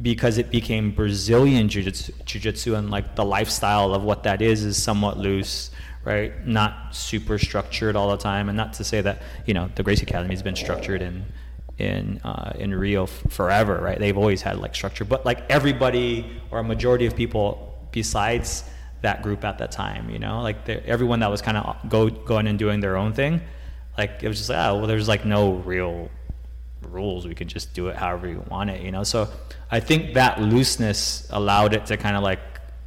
because 0.00 0.38
it 0.38 0.50
became 0.50 0.90
Brazilian 0.90 1.68
Jiu 1.68 1.82
Jitsu 1.90 2.74
and 2.74 2.90
like 2.90 3.14
the 3.14 3.24
lifestyle 3.24 3.94
of 3.94 4.02
what 4.02 4.24
that 4.24 4.42
is 4.42 4.64
is 4.64 4.80
somewhat 4.82 5.18
loose, 5.18 5.70
right? 6.04 6.46
Not 6.46 6.94
super 6.94 7.38
structured 7.38 7.94
all 7.94 8.10
the 8.10 8.16
time. 8.16 8.48
And 8.48 8.56
not 8.56 8.72
to 8.74 8.84
say 8.84 9.00
that, 9.02 9.22
you 9.46 9.54
know, 9.54 9.70
the 9.74 9.82
Gracie 9.82 10.02
Academy 10.02 10.34
has 10.34 10.42
been 10.42 10.56
structured 10.56 11.00
in 11.00 11.24
in 11.78 12.20
uh, 12.24 12.52
in 12.58 12.74
Rio 12.74 13.04
f- 13.04 13.22
forever, 13.30 13.78
right? 13.80 13.98
They've 13.98 14.16
always 14.16 14.42
had 14.42 14.58
like 14.58 14.74
structure, 14.74 15.04
but 15.04 15.24
like 15.24 15.50
everybody 15.50 16.40
or 16.50 16.58
a 16.58 16.64
majority 16.64 17.06
of 17.06 17.16
people 17.16 17.88
besides 17.90 18.64
that 19.02 19.22
group 19.22 19.44
at 19.44 19.58
that 19.58 19.70
time, 19.70 20.08
you 20.10 20.18
know, 20.18 20.42
like 20.42 20.68
everyone 20.68 21.20
that 21.20 21.30
was 21.30 21.42
kind 21.42 21.56
of 21.56 21.76
go 21.88 22.08
going 22.08 22.46
and 22.46 22.58
doing 22.58 22.80
their 22.80 22.96
own 22.96 23.12
thing, 23.12 23.40
like 23.98 24.22
it 24.22 24.28
was 24.28 24.38
just 24.38 24.50
like, 24.50 24.58
oh, 24.58 24.78
well, 24.78 24.86
there's 24.86 25.08
like 25.08 25.24
no 25.24 25.54
real 25.54 26.10
rules. 26.82 27.26
We 27.26 27.34
could 27.34 27.48
just 27.48 27.74
do 27.74 27.88
it 27.88 27.96
however 27.96 28.28
you 28.28 28.44
want 28.48 28.70
it, 28.70 28.82
you 28.82 28.92
know. 28.92 29.04
So 29.04 29.28
I 29.70 29.80
think 29.80 30.14
that 30.14 30.40
looseness 30.40 31.26
allowed 31.30 31.74
it 31.74 31.86
to 31.86 31.96
kind 31.96 32.16
of 32.16 32.22
like 32.22 32.40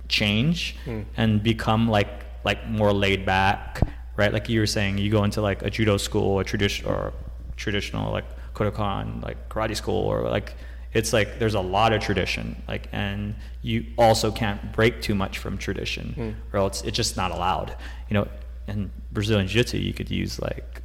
change 0.08 0.76
hmm. 0.86 1.02
and 1.17 1.43
become 1.43 1.89
like 1.89 2.10
like 2.43 2.67
more 2.67 2.93
laid 2.93 3.26
back, 3.26 3.82
right? 4.15 4.32
Like 4.32 4.47
you 4.47 4.60
were 4.62 4.67
saying, 4.67 4.97
you 4.97 5.12
go 5.12 5.23
into 5.23 5.41
like 5.41 5.62
a 5.63 5.69
judo 5.69 5.97
school, 5.97 6.39
a 6.39 6.43
tradition 6.43 6.88
or 6.88 7.13
traditional 7.58 8.12
like 8.12 8.26
Kodokan 8.58 9.22
like 9.22 9.50
karate 9.50 9.76
school 9.76 10.04
or 10.04 10.22
like 10.24 10.56
it's 10.93 11.13
like 11.13 11.38
there's 11.38 11.54
a 11.54 11.62
lot 11.62 11.93
of 11.93 12.02
tradition 12.02 12.60
like 12.67 12.89
and 12.91 13.36
you 13.62 13.86
also 13.98 14.32
can't 14.32 14.74
break 14.74 15.00
too 15.00 15.13
much 15.13 15.38
from 15.38 15.58
tradition 15.58 16.15
mm. 16.17 16.36
or 16.54 16.60
else 16.60 16.82
it's 16.84 16.98
just 16.98 17.15
not 17.15 17.30
allowed 17.32 17.76
you 18.10 18.15
know 18.15 18.28
in 18.67 18.89
brazilian 19.12 19.48
jiu-jitsu 19.48 19.78
you 19.78 19.93
could 19.93 20.10
use 20.10 20.39
like 20.41 20.82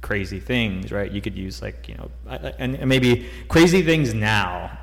crazy 0.00 0.40
things 0.40 0.90
right 0.90 1.12
you 1.12 1.20
could 1.20 1.36
use 1.36 1.60
like 1.60 1.86
you 1.88 1.94
know 1.96 2.10
and, 2.58 2.76
and 2.76 2.88
maybe 2.88 3.28
crazy 3.48 3.82
things 3.82 4.14
now 4.14 4.78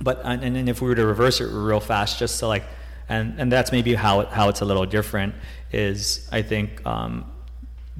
but 0.00 0.20
and, 0.24 0.42
and 0.42 0.68
if 0.68 0.82
we 0.82 0.88
were 0.88 0.96
to 0.96 1.06
reverse 1.06 1.40
it 1.40 1.46
real 1.52 1.80
fast 1.80 2.18
just 2.18 2.40
to 2.40 2.46
like 2.46 2.64
and 3.08 3.38
and 3.38 3.52
that's 3.52 3.70
maybe 3.70 3.94
how 3.94 4.20
it, 4.20 4.28
how 4.28 4.48
it's 4.48 4.62
a 4.62 4.64
little 4.64 4.84
different 4.84 5.34
is 5.70 6.28
i 6.32 6.42
think 6.42 6.84
um, 6.86 7.24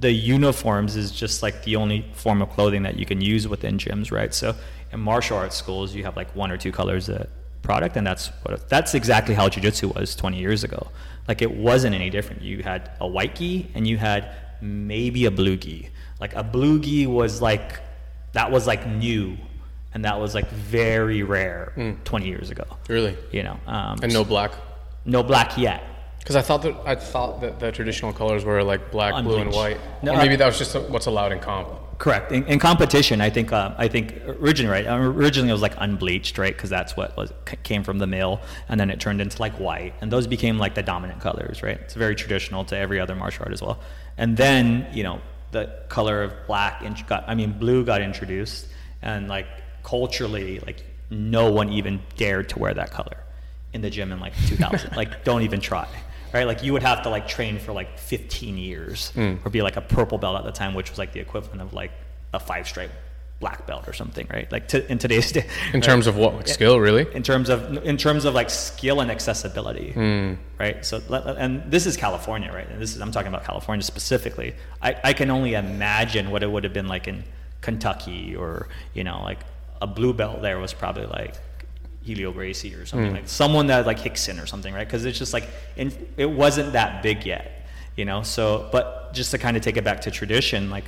the 0.03 0.13
uniforms 0.13 0.97
is 0.97 1.13
just 1.13 1.43
like 1.43 1.63
the 1.63 1.77
only 1.77 2.05
form 2.13 2.43
of 2.43 2.51
clothing 2.51 2.83
that 2.83 2.99
you 2.99 3.07
can 3.07 3.21
use 3.21 3.47
within 3.47 3.79
gyms, 3.79 4.11
right? 4.11 4.35
So 4.35 4.55
in 4.93 5.01
martial 5.01 5.39
arts 5.39 5.57
schools, 5.57 5.95
you 5.95 6.03
have 6.05 6.17
like 6.17 6.35
one 6.35 6.51
or 6.51 6.59
two 6.59 6.73
colors 6.73 7.09
of 7.09 7.29
product, 7.63 7.97
and 7.97 8.05
that's 8.05 8.29
what 8.43 8.69
that's 8.69 8.95
exactly 8.95 9.35
how 9.35 9.49
jujitsu 9.49 9.95
was 9.95 10.17
20 10.17 10.39
years 10.39 10.65
ago. 10.65 10.89
Like 11.29 11.41
it 11.41 11.51
wasn't 11.51 11.95
any 11.95 12.11
different. 12.11 12.43
You 12.43 12.65
had 12.65 12.91
a 13.01 13.07
white 13.07 13.37
gi 13.37 13.71
and 13.75 13.87
you 13.87 13.97
had 13.97 14.35
maybe 14.61 15.27
a 15.27 15.31
blue 15.31 15.57
gi. 15.57 15.89
Like 16.21 16.35
a 16.35 16.43
blue 16.43 16.81
gi 16.81 17.07
was 17.07 17.41
like 17.41 17.81
that 18.33 18.51
was 18.51 18.67
like 18.67 18.85
new, 18.87 19.37
and 19.95 20.05
that 20.05 20.19
was 20.19 20.35
like 20.35 20.51
very 20.51 21.23
rare 21.23 21.73
mm. 21.77 22.03
20 22.03 22.27
years 22.27 22.51
ago. 22.51 22.65
Really? 22.89 23.17
You 23.31 23.45
know. 23.45 23.57
Um, 23.69 24.01
and 24.03 24.13
no 24.13 24.25
black. 24.25 24.51
No 25.05 25.23
black 25.23 25.57
yet. 25.57 25.85
Because 26.23 26.37
I 26.37 26.43
thought 26.43 26.63
that 26.63 26.77
I 26.87 26.95
thought 26.95 27.41
that 27.41 27.59
the 27.59 27.73
traditional 27.73 28.13
colors 28.13 28.45
were 28.45 28.63
like 28.63 28.93
black, 28.93 29.25
blue, 29.25 29.39
and 29.39 29.53
white. 29.53 29.79
No, 30.03 30.15
or 30.15 30.19
maybe 30.19 30.37
that 30.37 30.47
was 30.47 30.57
just 30.57 30.77
what's 30.89 31.07
allowed 31.07 31.33
in 31.33 31.41
comp. 31.41 31.69
Correct. 31.99 32.31
In, 32.31 32.45
in 32.47 32.61
competition, 32.61 33.21
I 33.21 33.29
think 33.29 33.53
uh, 33.53 33.75
I 33.77 33.89
think 33.89 34.23
originally 34.27 34.85
right 34.85 34.87
originally 34.87 35.51
it 35.51 35.53
was 35.53 35.63
like 35.63 35.75
unbleached, 35.79 36.39
right? 36.39 36.55
Because 36.55 36.71
that's 36.71 36.97
what 36.97 37.17
was 37.17 37.33
came 37.65 37.83
from 37.83 37.99
the 37.99 38.07
mill, 38.07 38.41
and 38.69 38.79
then 38.79 38.89
it 38.89 39.01
turned 39.01 39.21
into 39.21 39.41
like 39.41 39.55
white, 39.55 39.95
and 40.01 40.13
those 40.13 40.29
became 40.29 40.59
like 40.59 40.77
the 40.77 40.83
dominant 40.83 41.21
colors, 41.21 41.61
right? 41.61 41.79
It's 41.81 41.95
very 41.95 42.15
traditional 42.15 42.65
to 42.67 42.77
every 42.77 43.01
other 43.01 43.17
martial 43.17 43.45
art 43.45 43.53
as 43.53 43.61
well. 43.61 43.81
And 44.17 44.37
then 44.37 44.87
you 44.93 45.03
know 45.03 45.21
the 45.51 45.75
color 45.89 46.23
of 46.23 46.33
black 46.47 46.85
got 47.09 47.25
I 47.27 47.35
mean 47.35 47.59
blue 47.59 47.85
got 47.85 48.01
introduced, 48.01 48.69
and 49.03 49.27
like 49.27 49.49
culturally, 49.83 50.61
like 50.61 50.85
no 51.11 51.51
one 51.51 51.71
even 51.71 52.01
dared 52.17 52.49
to 52.51 52.61
wear 52.61 52.75
that 52.75 52.93
color 52.93 53.17
in 53.73 53.81
the 53.81 53.91
gym 53.91 54.13
in 54.13 54.21
like 54.21 54.37
2000. 54.47 54.93
like 54.97 55.25
don't 55.25 55.43
even 55.43 55.61
try 55.61 55.89
right? 56.33 56.47
Like 56.47 56.63
you 56.63 56.73
would 56.73 56.83
have 56.83 57.03
to 57.03 57.11
like 57.11 57.29
train 57.29 57.59
for 57.59 57.73
like 57.73 57.99
15 57.99 58.57
years 58.59 59.13
mm. 59.15 59.45
or 59.45 59.51
be 59.51 59.63
like 59.63 59.77
a 59.77 59.81
purple 59.81 60.19
belt 60.19 60.37
at 60.37 60.45
the 60.45 60.53
time, 60.53 60.75
which 60.75 60.91
was 60.91 60.99
like 60.99 61.13
the 61.13 61.21
equivalent 61.21 61.61
of 61.61 61.73
like 61.73 61.93
a 62.33 62.41
five 62.41 62.67
stripe 62.67 62.91
black 63.43 63.67
belt 63.67 63.89
or 63.89 63.93
something, 63.93 64.27
right? 64.31 64.51
Like 64.53 64.69
to, 64.69 64.91
in 64.91 64.99
today's 64.99 65.33
day. 65.33 65.47
In 65.69 65.75
right? 65.75 65.83
terms 65.83 66.07
of 66.07 66.17
what 66.17 66.35
like 66.35 66.49
skill, 66.49 66.79
really? 66.79 67.13
In 67.15 67.23
terms 67.23 67.49
of 67.49 67.85
in 67.85 67.97
terms 67.97 68.25
of 68.25 68.35
like 68.35 68.49
skill 68.49 69.01
and 69.01 69.11
accessibility, 69.11 69.93
mm. 69.95 70.39
right? 70.59 70.85
So 70.87 71.01
and 71.11 71.63
this 71.71 71.85
is 71.87 71.97
California, 71.97 72.53
right? 72.53 72.69
And 72.69 72.81
this 72.81 72.95
is 72.95 73.03
I'm 73.03 73.11
talking 73.11 73.29
about 73.29 73.45
California 73.45 73.83
specifically. 73.83 74.55
I, 74.81 74.97
I 75.05 75.13
can 75.13 75.29
only 75.31 75.55
imagine 75.55 76.31
what 76.31 76.43
it 76.43 76.51
would 76.51 76.65
have 76.65 76.73
been 76.73 76.89
like 76.89 77.09
in 77.09 77.25
Kentucky 77.61 78.35
or 78.37 78.69
you 78.95 79.05
know 79.05 79.21
like 79.23 79.41
a 79.81 79.87
blue 79.87 80.15
belt 80.15 80.43
there 80.43 80.59
was 80.61 80.73
probably 80.73 81.07
like 81.07 81.35
Helio 82.03 82.33
Gracie 82.33 82.75
or 82.75 82.85
something 82.85 83.11
mm. 83.11 83.15
like 83.15 83.29
someone 83.29 83.69
that 83.69 83.87
like 83.87 83.99
Rickson 83.99 84.43
or 84.43 84.47
something, 84.47 84.75
right? 84.75 84.87
Because 84.87 85.05
it's 85.05 85.19
just 85.19 85.33
like 85.33 85.49
in, 85.77 85.93
it 86.17 86.27
wasn't 86.27 86.73
that 86.73 87.03
big 87.03 87.25
yet, 87.25 87.67
you 87.97 88.05
know. 88.05 88.23
So, 88.23 88.69
but 88.73 89.15
just 89.15 89.31
to 89.31 89.39
kind 89.39 89.57
of 89.57 89.63
take 89.63 89.77
it 89.77 89.85
back 89.85 90.01
to 90.03 90.11
tradition, 90.11 90.71
like 90.71 90.85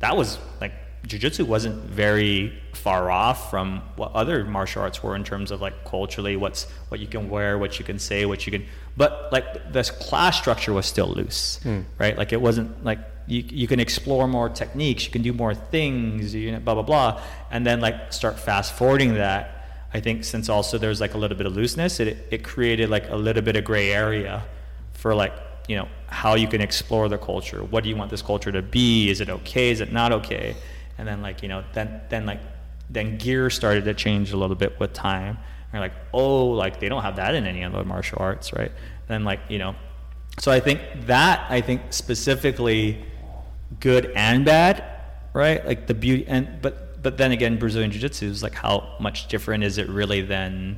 that 0.00 0.16
was 0.16 0.38
like 0.60 0.72
jujitsu 1.06 1.46
wasn't 1.46 1.76
very 1.84 2.52
far 2.72 3.10
off 3.10 3.50
from 3.50 3.80
what 3.96 4.12
other 4.12 4.44
martial 4.44 4.82
arts 4.82 5.02
were 5.02 5.14
in 5.14 5.24
terms 5.24 5.50
of 5.50 5.60
like 5.60 5.84
culturally, 5.84 6.36
what's 6.36 6.64
what 6.88 7.00
you 7.00 7.06
can 7.06 7.28
wear, 7.28 7.58
what 7.58 7.78
you 7.78 7.84
can 7.84 7.98
say, 7.98 8.24
what 8.26 8.46
you 8.46 8.50
can. 8.50 8.66
But 8.96 9.28
like 9.32 9.72
this 9.72 9.90
class 9.90 10.38
structure 10.38 10.72
was 10.72 10.86
still 10.86 11.08
loose, 11.08 11.60
mm. 11.64 11.84
right? 11.98 12.16
Like 12.16 12.32
it 12.32 12.40
wasn't 12.40 12.82
like 12.84 12.98
you, 13.26 13.44
you 13.46 13.68
can 13.68 13.78
explore 13.78 14.26
more 14.26 14.48
techniques, 14.48 15.04
you 15.04 15.12
can 15.12 15.22
do 15.22 15.32
more 15.32 15.54
things, 15.54 16.34
you 16.34 16.52
know, 16.52 16.60
blah 16.60 16.74
blah 16.74 16.82
blah, 16.82 17.22
and 17.50 17.66
then 17.66 17.80
like 17.80 18.12
start 18.12 18.38
fast 18.38 18.72
forwarding 18.72 19.14
that 19.14 19.55
I 19.96 20.00
think 20.00 20.24
since 20.24 20.50
also 20.50 20.76
there's 20.76 21.00
like 21.00 21.14
a 21.14 21.16
little 21.16 21.38
bit 21.38 21.46
of 21.46 21.56
looseness, 21.56 22.00
it, 22.00 22.28
it 22.30 22.44
created 22.44 22.90
like 22.90 23.08
a 23.08 23.16
little 23.16 23.42
bit 23.42 23.56
of 23.56 23.64
gray 23.64 23.92
area 23.92 24.44
for 24.92 25.14
like 25.14 25.32
you 25.68 25.76
know 25.76 25.88
how 26.08 26.34
you 26.34 26.46
can 26.46 26.60
explore 26.60 27.08
the 27.08 27.16
culture. 27.16 27.64
What 27.64 27.82
do 27.82 27.88
you 27.88 27.96
want 27.96 28.10
this 28.10 28.20
culture 28.20 28.52
to 28.52 28.60
be? 28.60 29.08
Is 29.08 29.22
it 29.22 29.30
okay? 29.30 29.70
Is 29.70 29.80
it 29.80 29.90
not 29.90 30.12
okay? 30.12 30.54
And 30.98 31.08
then 31.08 31.22
like 31.22 31.42
you 31.42 31.48
know 31.48 31.64
then 31.72 32.02
then 32.10 32.26
like 32.26 32.40
then 32.90 33.16
gear 33.16 33.48
started 33.48 33.86
to 33.86 33.94
change 33.94 34.32
a 34.32 34.36
little 34.36 34.54
bit 34.54 34.78
with 34.78 34.92
time. 34.92 35.38
And 35.38 35.72
you're 35.72 35.80
like 35.80 35.94
oh 36.12 36.48
like 36.48 36.78
they 36.78 36.90
don't 36.90 37.02
have 37.02 37.16
that 37.16 37.34
in 37.34 37.46
any 37.46 37.64
other 37.64 37.82
martial 37.82 38.18
arts, 38.20 38.52
right? 38.52 38.70
And 38.70 39.08
then 39.08 39.24
like 39.24 39.40
you 39.48 39.56
know, 39.56 39.74
so 40.38 40.52
I 40.52 40.60
think 40.60 40.82
that 41.06 41.50
I 41.50 41.62
think 41.62 41.80
specifically 41.94 43.02
good 43.80 44.12
and 44.14 44.44
bad, 44.44 44.84
right? 45.32 45.66
Like 45.66 45.86
the 45.86 45.94
beauty 45.94 46.26
and 46.28 46.60
but 46.60 46.85
but 47.06 47.18
then 47.18 47.30
again, 47.30 47.56
Brazilian 47.56 47.92
Jiu 47.92 48.00
Jitsu 48.00 48.26
is 48.26 48.42
like 48.42 48.54
how 48.54 48.96
much 48.98 49.28
different 49.28 49.62
is 49.62 49.78
it 49.78 49.88
really 49.88 50.22
than 50.22 50.76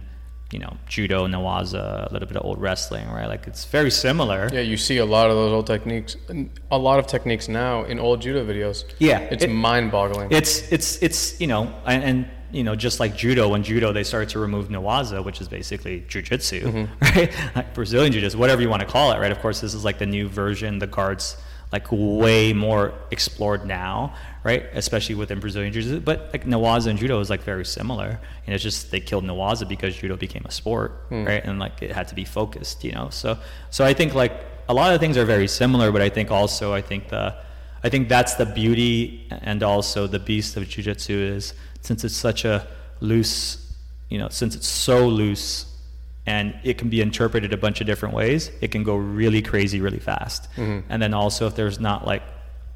you 0.52 0.58
know 0.58 0.76
judo, 0.86 1.26
newaza, 1.26 2.06
a 2.06 2.12
little 2.12 2.28
bit 2.28 2.36
of 2.36 2.44
old 2.44 2.60
wrestling, 2.60 3.08
right? 3.08 3.24
Like 3.24 3.46
it's 3.46 3.64
very 3.64 3.90
similar. 3.90 4.50
Yeah, 4.52 4.60
you 4.60 4.76
see 4.76 4.98
a 4.98 5.06
lot 5.06 5.30
of 5.30 5.36
those 5.36 5.52
old 5.52 5.66
techniques, 5.66 6.18
a 6.70 6.76
lot 6.76 6.98
of 6.98 7.06
techniques 7.06 7.48
now 7.48 7.84
in 7.84 7.98
old 7.98 8.20
judo 8.20 8.44
videos. 8.44 8.84
Yeah, 8.98 9.20
it's 9.20 9.44
it- 9.44 9.48
mind-boggling. 9.48 10.30
It's 10.30 10.70
it's 10.70 11.02
it's 11.02 11.40
you 11.40 11.46
know 11.46 11.72
and, 11.86 12.04
and 12.04 12.30
you 12.52 12.62
know 12.62 12.76
just 12.76 13.00
like 13.00 13.16
judo 13.16 13.48
when 13.48 13.62
judo 13.62 13.90
they 13.90 14.04
started 14.04 14.28
to 14.30 14.38
remove 14.38 14.68
newaza 14.68 15.22
which 15.22 15.38
is 15.42 15.48
basically 15.48 16.00
jujitsu 16.08 16.62
mm-hmm. 16.62 17.04
right 17.04 17.30
like 17.56 17.74
Brazilian 17.74 18.10
jiu-jitsu 18.10 18.38
whatever 18.38 18.62
you 18.62 18.70
want 18.70 18.80
to 18.80 18.88
call 18.88 19.12
it 19.12 19.18
right 19.18 19.30
of 19.30 19.38
course 19.40 19.60
this 19.60 19.74
is 19.74 19.84
like 19.84 19.98
the 19.98 20.06
new 20.06 20.26
version 20.26 20.78
the 20.78 20.86
guards 20.86 21.36
like 21.72 21.86
way 21.90 22.52
more 22.52 22.94
explored 23.10 23.66
now 23.66 24.14
right? 24.48 24.64
Especially 24.72 25.14
within 25.22 25.38
Brazilian 25.40 25.70
jiu-jitsu. 25.74 26.00
But 26.00 26.18
like 26.32 26.44
newaza 26.52 26.86
and 26.86 26.98
judo 26.98 27.20
is 27.20 27.28
like 27.34 27.42
very 27.42 27.66
similar. 27.78 28.10
And 28.44 28.50
it's 28.54 28.64
just 28.70 28.90
they 28.92 29.00
killed 29.10 29.24
newaza 29.24 29.64
because 29.74 29.92
judo 30.00 30.16
became 30.16 30.44
a 30.46 30.54
sport 30.60 30.90
hmm. 31.10 31.24
right? 31.30 31.42
And 31.44 31.58
like 31.64 31.76
it 31.86 31.92
had 31.98 32.06
to 32.12 32.14
be 32.22 32.24
focused 32.24 32.76
you 32.86 32.92
know? 32.92 33.08
So 33.10 33.28
so 33.76 33.80
I 33.90 33.92
think 33.98 34.14
like 34.14 34.34
a 34.72 34.74
lot 34.80 34.88
of 34.94 35.00
things 35.00 35.16
are 35.20 35.28
very 35.36 35.48
similar 35.62 35.92
but 35.92 36.02
I 36.08 36.10
think 36.16 36.30
also 36.30 36.64
I 36.80 36.82
think 36.90 37.02
the 37.08 37.24
I 37.86 37.88
think 37.92 38.08
that's 38.08 38.34
the 38.42 38.46
beauty 38.60 39.28
and 39.50 39.62
also 39.62 40.00
the 40.16 40.22
beast 40.28 40.56
of 40.56 40.62
Jiu-Jitsu 40.72 41.16
is 41.36 41.54
since 41.80 42.00
it's 42.06 42.20
such 42.28 42.44
a 42.44 42.66
loose, 43.00 43.38
you 44.08 44.18
know, 44.18 44.28
since 44.40 44.56
it's 44.56 44.66
so 44.66 45.06
loose 45.06 45.66
and 46.26 46.46
it 46.64 46.76
can 46.80 46.88
be 46.96 47.00
interpreted 47.00 47.52
a 47.52 47.56
bunch 47.56 47.80
of 47.80 47.86
different 47.86 48.14
ways, 48.14 48.50
it 48.60 48.70
can 48.74 48.82
go 48.82 48.96
really 48.96 49.42
crazy 49.50 49.80
really 49.80 50.02
fast. 50.12 50.50
Mm-hmm. 50.56 50.90
And 50.90 51.00
then 51.02 51.14
also 51.14 51.46
if 51.46 51.54
there's 51.54 51.78
not 51.78 52.04
like 52.12 52.24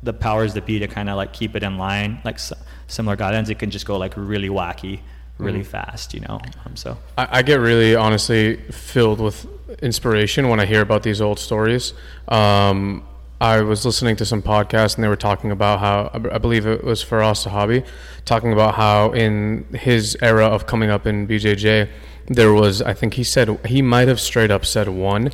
the 0.02 0.12
powers 0.12 0.54
that 0.54 0.66
be 0.66 0.78
to 0.80 0.88
kind 0.88 1.08
of 1.08 1.16
like 1.16 1.32
keep 1.32 1.54
it 1.56 1.62
in 1.62 1.78
line, 1.78 2.20
like 2.24 2.36
s- 2.36 2.52
similar 2.86 3.16
guidelines, 3.16 3.48
it 3.50 3.58
can 3.58 3.70
just 3.70 3.86
go 3.86 3.96
like 3.96 4.14
really 4.16 4.48
wacky, 4.48 5.00
really 5.38 5.62
fast, 5.62 6.14
you 6.14 6.20
know. 6.20 6.40
Um, 6.66 6.76
so 6.76 6.98
I, 7.16 7.38
I 7.38 7.42
get 7.42 7.56
really 7.60 7.94
honestly 7.94 8.56
filled 8.70 9.20
with 9.20 9.46
inspiration 9.82 10.48
when 10.48 10.60
I 10.60 10.66
hear 10.66 10.80
about 10.80 11.02
these 11.02 11.20
old 11.20 11.38
stories. 11.38 11.94
Um, 12.28 13.04
I 13.40 13.60
was 13.62 13.84
listening 13.84 14.14
to 14.16 14.24
some 14.24 14.40
podcast 14.40 14.94
and 14.94 15.02
they 15.02 15.08
were 15.08 15.16
talking 15.16 15.50
about 15.50 15.80
how 15.80 16.10
I 16.14 16.38
believe 16.38 16.64
it 16.64 16.84
was 16.84 17.02
for 17.02 17.18
Firas 17.18 17.44
Zahabi 17.44 17.84
talking 18.24 18.52
about 18.52 18.76
how 18.76 19.10
in 19.10 19.66
his 19.74 20.16
era 20.22 20.46
of 20.46 20.66
coming 20.66 20.90
up 20.90 21.08
in 21.08 21.26
BJJ 21.26 21.88
there 22.28 22.52
was 22.52 22.80
I 22.82 22.94
think 22.94 23.14
he 23.14 23.24
said 23.24 23.58
he 23.66 23.82
might 23.82 24.06
have 24.06 24.20
straight 24.20 24.52
up 24.52 24.64
said 24.64 24.88
one 24.88 25.32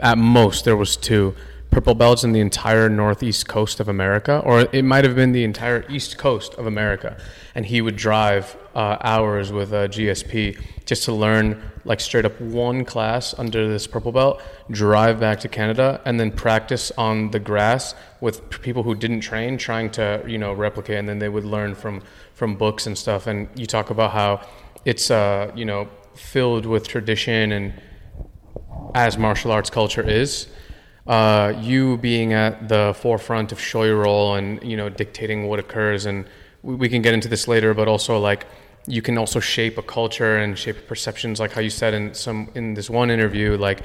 at 0.00 0.16
most 0.16 0.64
there 0.64 0.76
was 0.76 0.96
two 0.96 1.34
purple 1.70 1.94
belts 1.94 2.24
in 2.24 2.32
the 2.32 2.40
entire 2.40 2.88
northeast 2.88 3.46
coast 3.48 3.78
of 3.80 3.88
America, 3.88 4.42
or 4.44 4.68
it 4.72 4.84
might 4.84 5.04
have 5.04 5.14
been 5.14 5.32
the 5.32 5.44
entire 5.44 5.84
east 5.88 6.18
coast 6.18 6.54
of 6.54 6.66
America. 6.66 7.16
And 7.54 7.64
he 7.64 7.80
would 7.80 7.96
drive 7.96 8.56
uh, 8.74 8.96
hours 9.00 9.52
with 9.52 9.72
a 9.72 9.88
GSP 9.88 10.60
just 10.84 11.04
to 11.04 11.12
learn, 11.12 11.62
like 11.84 12.00
straight 12.00 12.24
up 12.24 12.40
one 12.40 12.84
class 12.84 13.34
under 13.38 13.68
this 13.68 13.86
purple 13.86 14.10
belt, 14.10 14.42
drive 14.70 15.20
back 15.20 15.40
to 15.40 15.48
Canada, 15.48 16.00
and 16.04 16.18
then 16.18 16.32
practice 16.32 16.90
on 16.98 17.30
the 17.30 17.38
grass 17.38 17.94
with 18.20 18.50
people 18.62 18.82
who 18.82 18.94
didn't 18.94 19.20
train, 19.20 19.56
trying 19.56 19.90
to 19.90 20.22
you 20.26 20.38
know 20.38 20.52
replicate. 20.52 20.98
And 20.98 21.08
then 21.08 21.20
they 21.20 21.28
would 21.28 21.44
learn 21.44 21.74
from 21.74 22.02
from 22.34 22.56
books 22.56 22.86
and 22.86 22.98
stuff. 22.98 23.26
And 23.26 23.48
you 23.54 23.66
talk 23.66 23.90
about 23.90 24.10
how 24.10 24.46
it's 24.84 25.10
uh, 25.10 25.52
you 25.54 25.64
know 25.64 25.88
filled 26.14 26.66
with 26.66 26.88
tradition 26.88 27.52
and 27.52 27.72
as 28.94 29.16
martial 29.16 29.52
arts 29.52 29.70
culture 29.70 30.02
is, 30.02 30.48
uh, 31.10 31.52
you 31.60 31.96
being 31.96 32.32
at 32.32 32.68
the 32.68 32.94
forefront 32.96 33.50
of 33.50 33.58
Shoyoroll 33.58 34.38
and 34.38 34.62
you 34.62 34.76
know 34.76 34.88
dictating 34.88 35.48
what 35.48 35.58
occurs, 35.58 36.06
and 36.06 36.24
we, 36.62 36.76
we 36.76 36.88
can 36.88 37.02
get 37.02 37.14
into 37.14 37.26
this 37.26 37.48
later, 37.48 37.74
but 37.74 37.88
also 37.88 38.20
like 38.20 38.46
you 38.86 39.02
can 39.02 39.18
also 39.18 39.40
shape 39.40 39.76
a 39.76 39.82
culture 39.82 40.36
and 40.38 40.56
shape 40.56 40.86
perceptions, 40.86 41.40
like 41.40 41.50
how 41.50 41.60
you 41.60 41.68
said 41.68 41.94
in 41.94 42.14
some 42.14 42.48
in 42.54 42.74
this 42.74 42.88
one 42.88 43.10
interview, 43.10 43.56
like 43.56 43.80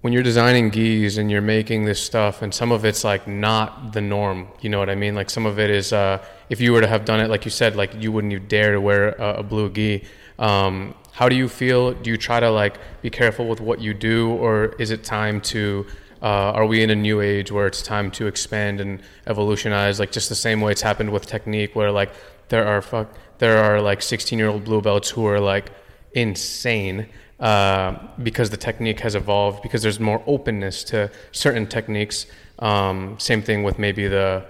when 0.00 0.14
you're 0.14 0.22
designing 0.22 0.70
gis 0.70 1.18
and 1.18 1.30
you're 1.30 1.42
making 1.42 1.84
this 1.84 2.00
stuff 2.02 2.40
and 2.40 2.54
some 2.54 2.72
of 2.72 2.86
it's 2.86 3.04
like 3.04 3.26
not 3.26 3.92
the 3.92 4.00
norm 4.00 4.46
you 4.60 4.70
know 4.70 4.78
what 4.78 4.88
i 4.88 4.94
mean? 4.94 5.14
Like 5.14 5.28
some 5.28 5.44
of 5.44 5.58
it 5.58 5.70
is 5.70 5.92
uh, 5.92 6.24
if 6.48 6.60
you 6.60 6.72
were 6.72 6.80
to 6.80 6.86
have 6.86 7.04
done 7.04 7.20
it 7.20 7.28
like 7.28 7.44
you 7.44 7.50
said 7.50 7.76
like 7.76 8.00
you 8.00 8.12
wouldn't 8.12 8.32
you 8.32 8.38
dare 8.38 8.72
to 8.72 8.80
wear 8.80 9.08
a, 9.10 9.40
a 9.40 9.42
blue 9.42 9.68
gi 9.70 10.04
um, 10.38 10.94
how 11.18 11.28
do 11.28 11.36
you 11.36 11.48
feel 11.48 11.92
do 12.04 12.10
you 12.10 12.16
try 12.16 12.38
to 12.40 12.50
like 12.50 12.76
be 13.02 13.10
careful 13.10 13.48
with 13.48 13.60
what 13.60 13.80
you 13.80 13.92
do 13.92 14.30
or 14.44 14.54
is 14.78 14.90
it 14.90 15.02
time 15.02 15.40
to 15.40 15.84
uh, 16.22 16.58
are 16.58 16.66
we 16.66 16.82
in 16.82 16.90
a 16.90 16.96
new 16.96 17.20
age 17.20 17.50
where 17.52 17.66
it's 17.66 17.82
time 17.82 18.10
to 18.10 18.26
expand 18.26 18.80
and 18.80 19.02
evolutionize 19.26 19.98
like 20.00 20.12
just 20.12 20.28
the 20.28 20.40
same 20.46 20.60
way 20.60 20.70
it's 20.72 20.82
happened 20.82 21.10
with 21.10 21.26
technique 21.26 21.74
where 21.76 21.90
like 21.90 22.10
there 22.48 22.66
are 22.66 22.80
fuck 22.80 23.08
there 23.38 23.58
are 23.58 23.80
like 23.80 24.00
16 24.02 24.38
year 24.38 24.48
old 24.48 24.64
blue 24.64 24.80
belts 24.80 25.10
who 25.10 25.26
are 25.26 25.40
like 25.40 25.72
insane 26.12 27.08
uh, 27.40 27.96
because 28.22 28.50
the 28.50 28.56
technique 28.56 29.00
has 29.00 29.14
evolved, 29.14 29.62
because 29.62 29.82
there's 29.82 30.00
more 30.00 30.22
openness 30.26 30.82
to 30.82 31.10
certain 31.30 31.66
techniques. 31.66 32.26
Um, 32.58 33.16
same 33.20 33.42
thing 33.42 33.62
with 33.62 33.78
maybe 33.78 34.08
the 34.08 34.44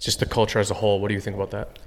just 0.00 0.18
the 0.18 0.26
culture 0.26 0.58
as 0.58 0.70
a 0.70 0.74
whole. 0.74 1.00
What 1.00 1.08
do 1.08 1.14
you 1.14 1.20
think 1.20 1.36
about 1.36 1.52
that? 1.52 1.78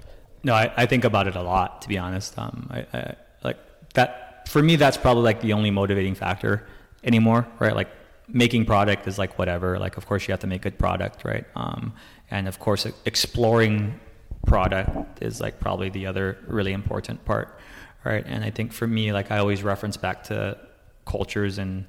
No, 0.44 0.54
I, 0.54 0.72
I 0.78 0.86
think 0.86 1.04
about 1.04 1.28
it 1.28 1.36
a 1.36 1.42
lot, 1.42 1.82
to 1.82 1.90
be 1.90 1.98
honest. 1.98 2.38
Um, 2.40 2.70
I, 2.72 2.86
I, 2.98 3.16
like 3.44 3.58
that 3.96 4.25
for 4.46 4.62
me, 4.62 4.76
that's 4.76 4.98
probably 4.98 5.24
like 5.24 5.42
the 5.42 5.54
only 5.54 5.72
motivating 5.72 6.16
factor 6.16 6.68
anymore, 7.04 7.48
right? 7.60 7.76
Like 7.76 7.90
making 8.28 8.66
product 8.66 9.08
is 9.08 9.18
like 9.18 9.38
whatever. 9.38 9.78
Like, 9.80 9.98
of 9.98 10.06
course, 10.06 10.28
you 10.28 10.32
have 10.32 10.40
to 10.42 10.48
make 10.48 10.62
good 10.62 10.78
product, 10.78 11.24
right? 11.26 11.46
Um, 11.56 11.94
and 12.32 12.48
of 12.48 12.60
course, 12.60 12.88
exploring 13.06 14.00
product 14.46 15.22
is 15.22 15.42
like 15.42 15.60
probably 15.60 15.90
the 15.90 16.06
other 16.06 16.38
really 16.48 16.74
important 16.74 17.24
part, 17.26 17.60
right? 18.04 18.24
And 18.26 18.44
I 18.44 18.50
think 18.52 18.74
for 18.74 18.88
me, 18.88 19.12
like 19.12 19.32
I 19.32 19.38
always 19.38 19.64
reference 19.64 19.98
back 19.98 20.24
to 20.26 20.58
cultures 21.06 21.58
and 21.58 21.86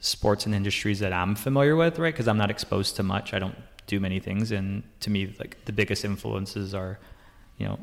sports 0.00 0.46
and 0.46 0.54
industries 0.54 1.00
that 1.00 1.12
I'm 1.12 1.34
familiar 1.34 1.76
with, 1.76 1.98
right? 1.98 2.12
Because 2.12 2.28
I'm 2.28 2.38
not 2.38 2.50
exposed 2.50 2.96
to 2.96 3.02
much. 3.02 3.34
I 3.34 3.38
don't 3.38 3.56
do 3.86 4.00
many 4.00 4.18
things, 4.18 4.50
and 4.50 4.82
to 5.00 5.10
me, 5.10 5.34
like 5.38 5.64
the 5.64 5.72
biggest 5.72 6.04
influences 6.04 6.74
are, 6.74 6.98
you 7.58 7.66
know, 7.66 7.78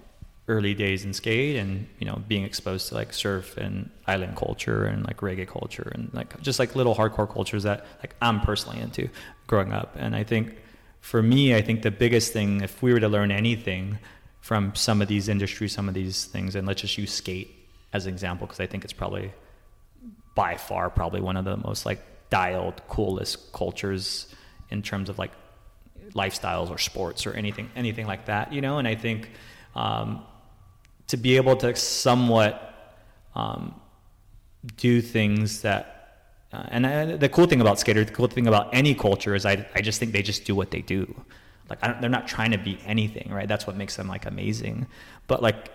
early 0.47 0.73
days 0.73 1.05
in 1.05 1.13
skate 1.13 1.55
and 1.55 1.87
you 1.99 2.05
know 2.05 2.21
being 2.27 2.43
exposed 2.43 2.89
to 2.89 2.95
like 2.95 3.13
surf 3.13 3.55
and 3.55 3.89
island 4.07 4.35
culture 4.35 4.83
and 4.83 5.05
like 5.05 5.17
reggae 5.17 5.47
culture 5.47 5.89
and 5.95 6.09
like 6.13 6.39
just 6.41 6.59
like 6.59 6.75
little 6.75 6.93
hardcore 6.93 7.31
cultures 7.31 7.63
that 7.63 7.85
like 7.99 8.13
I'm 8.21 8.41
personally 8.41 8.81
into 8.81 9.09
growing 9.47 9.71
up. 9.71 9.95
And 9.97 10.15
I 10.15 10.23
think 10.23 10.55
for 10.99 11.21
me, 11.21 11.53
I 11.53 11.61
think 11.61 11.81
the 11.81 11.91
biggest 11.91 12.31
thing, 12.33 12.61
if 12.61 12.81
we 12.81 12.93
were 12.93 12.99
to 12.99 13.09
learn 13.09 13.29
anything 13.29 13.99
from 14.39 14.73
some 14.73 15.01
of 15.01 15.07
these 15.07 15.27
industries, 15.27 15.73
some 15.73 15.87
of 15.87 15.93
these 15.93 16.25
things, 16.25 16.55
and 16.55 16.67
let's 16.67 16.81
just 16.81 16.97
use 16.97 17.11
skate 17.11 17.53
as 17.91 18.05
an 18.05 18.13
example, 18.13 18.47
because 18.47 18.59
I 18.59 18.67
think 18.67 18.83
it's 18.83 18.93
probably 18.93 19.31
by 20.33 20.55
far 20.55 20.89
probably 20.89 21.21
one 21.21 21.37
of 21.37 21.45
the 21.45 21.57
most 21.57 21.85
like 21.85 22.01
dialed, 22.29 22.81
coolest 22.87 23.51
cultures 23.53 24.33
in 24.69 24.81
terms 24.81 25.09
of 25.09 25.19
like 25.19 25.31
lifestyles 26.13 26.69
or 26.69 26.77
sports 26.77 27.25
or 27.25 27.33
anything, 27.33 27.69
anything 27.75 28.07
like 28.07 28.25
that, 28.25 28.51
you 28.53 28.61
know. 28.61 28.77
And 28.77 28.87
I 28.87 28.95
think 28.95 29.29
um, 29.75 30.23
to 31.13 31.17
be 31.17 31.35
able 31.35 31.55
to 31.55 31.75
somewhat 31.75 32.55
um, 33.35 33.79
do 34.77 34.99
things 34.99 35.61
that 35.61 35.93
uh, 36.51 36.65
and 36.69 37.19
the 37.19 37.29
cool 37.29 37.45
thing 37.45 37.61
about 37.61 37.79
skater, 37.79 38.03
the 38.03 38.11
cool 38.11 38.27
thing 38.27 38.47
about 38.47 38.73
any 38.73 38.95
culture 38.95 39.35
is 39.35 39.45
I, 39.45 39.67
I 39.75 39.81
just 39.81 39.99
think 39.99 40.11
they 40.11 40.23
just 40.23 40.43
do 40.43 40.55
what 40.55 40.71
they 40.71 40.81
do. 40.81 41.03
Like 41.69 41.81
they're 42.01 42.09
not 42.09 42.27
trying 42.27 42.49
to 42.49 42.57
be 42.57 42.79
anything, 42.83 43.31
right? 43.31 43.47
That's 43.47 43.67
what 43.67 43.75
makes 43.75 43.95
them 43.95 44.07
like 44.07 44.25
amazing. 44.25 44.87
But 45.27 45.43
like, 45.43 45.69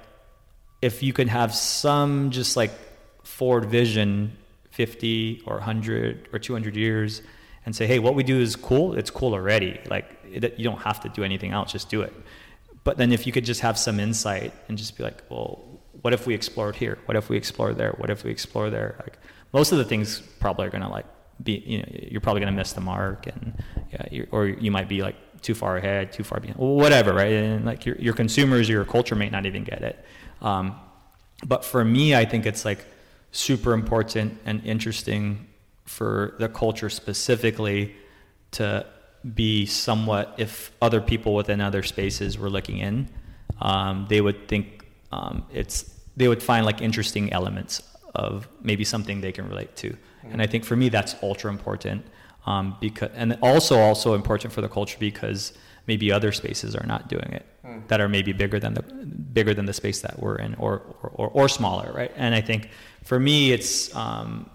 if 0.82 1.04
you 1.04 1.12
could 1.12 1.28
have 1.28 1.54
some 1.54 2.30
just 2.30 2.56
like 2.56 2.72
forward 3.22 3.66
vision, 3.66 4.36
fifty 4.72 5.40
or 5.46 5.60
hundred 5.60 6.28
or 6.32 6.40
two 6.40 6.52
hundred 6.52 6.74
years, 6.74 7.22
and 7.64 7.76
say, 7.76 7.86
hey, 7.86 8.00
what 8.00 8.14
we 8.16 8.24
do 8.24 8.40
is 8.40 8.56
cool. 8.56 8.98
It's 8.98 9.10
cool 9.10 9.34
already. 9.34 9.80
Like 9.88 10.06
it, 10.24 10.58
you 10.58 10.64
don't 10.64 10.82
have 10.82 10.98
to 11.00 11.08
do 11.08 11.22
anything 11.22 11.52
else. 11.52 11.70
Just 11.70 11.88
do 11.88 12.02
it. 12.02 12.12
But 12.84 12.96
then 12.96 13.12
if 13.12 13.26
you 13.26 13.32
could 13.32 13.44
just 13.44 13.60
have 13.60 13.78
some 13.78 14.00
insight 14.00 14.52
and 14.68 14.78
just 14.78 14.96
be 14.96 15.02
like, 15.02 15.22
well, 15.28 15.64
what 16.02 16.14
if 16.14 16.26
we 16.26 16.34
explored 16.34 16.76
here? 16.76 16.98
What 17.06 17.16
if 17.16 17.28
we 17.28 17.36
explore 17.36 17.74
there? 17.74 17.92
What 17.98 18.10
if 18.10 18.24
we 18.24 18.30
explore 18.30 18.70
there? 18.70 18.96
Like 19.00 19.18
most 19.52 19.72
of 19.72 19.78
the 19.78 19.84
things 19.84 20.20
probably 20.40 20.66
are 20.66 20.70
gonna 20.70 20.90
like 20.90 21.06
be 21.42 21.62
you 21.66 21.78
know 21.78 21.88
you're 21.88 22.20
probably 22.20 22.40
gonna 22.40 22.52
miss 22.52 22.72
the 22.72 22.80
mark 22.80 23.26
and 23.26 23.62
yeah, 23.92 24.24
or 24.30 24.46
you 24.46 24.70
might 24.70 24.88
be 24.88 25.02
like 25.02 25.16
too 25.42 25.54
far 25.54 25.76
ahead, 25.76 26.12
too 26.12 26.24
far 26.24 26.40
behind, 26.40 26.58
whatever, 26.58 27.12
right? 27.12 27.32
And 27.32 27.64
like 27.64 27.86
your 27.86 27.96
your 27.96 28.14
consumers, 28.14 28.68
your 28.68 28.84
culture 28.84 29.14
may 29.14 29.30
not 29.30 29.46
even 29.46 29.64
get 29.64 29.82
it. 29.82 30.04
Um, 30.40 30.78
but 31.46 31.64
for 31.64 31.84
me, 31.84 32.14
I 32.14 32.24
think 32.24 32.46
it's 32.46 32.64
like 32.64 32.84
super 33.30 33.72
important 33.72 34.38
and 34.44 34.64
interesting 34.64 35.46
for 35.84 36.34
the 36.38 36.48
culture 36.48 36.90
specifically 36.90 37.94
to 38.52 38.86
be 39.34 39.66
somewhat 39.66 40.34
if 40.38 40.72
other 40.80 41.00
people 41.00 41.34
within 41.34 41.60
other 41.60 41.82
spaces 41.82 42.38
were 42.38 42.50
looking 42.50 42.78
in, 42.78 43.08
um, 43.60 44.06
they 44.08 44.20
would 44.20 44.48
think 44.48 44.86
um, 45.12 45.44
it's 45.52 45.94
they 46.16 46.28
would 46.28 46.42
find 46.42 46.66
like 46.66 46.80
interesting 46.80 47.32
elements 47.32 47.82
of 48.14 48.48
maybe 48.62 48.84
something 48.84 49.20
they 49.20 49.32
can 49.32 49.48
relate 49.48 49.76
to. 49.76 49.96
And 50.30 50.42
I 50.42 50.46
think 50.46 50.64
for 50.64 50.76
me 50.76 50.88
that's 50.88 51.14
ultra 51.22 51.50
important 51.50 52.04
um, 52.44 52.76
because 52.80 53.10
and 53.14 53.38
also 53.42 53.78
also 53.78 54.14
important 54.14 54.52
for 54.52 54.60
the 54.60 54.68
culture 54.68 54.98
because 54.98 55.52
maybe 55.86 56.12
other 56.12 56.32
spaces 56.32 56.74
are 56.76 56.86
not 56.86 57.08
doing 57.08 57.32
it 57.32 57.46
that 57.88 58.00
are 58.00 58.08
maybe 58.08 58.32
bigger 58.32 58.58
than 58.58 58.74
the 58.74 58.82
bigger 58.82 59.54
than 59.54 59.64
the 59.64 59.72
space 59.72 60.00
that 60.00 60.18
we're 60.18 60.36
in 60.36 60.54
or 60.56 60.82
or, 61.02 61.10
or, 61.14 61.28
or 61.28 61.48
smaller 61.48 61.92
right? 61.92 62.12
And 62.16 62.34
i 62.34 62.40
think 62.40 62.68
for 63.04 63.18
me 63.18 63.52
it's 63.52 63.94
um, 63.94 64.50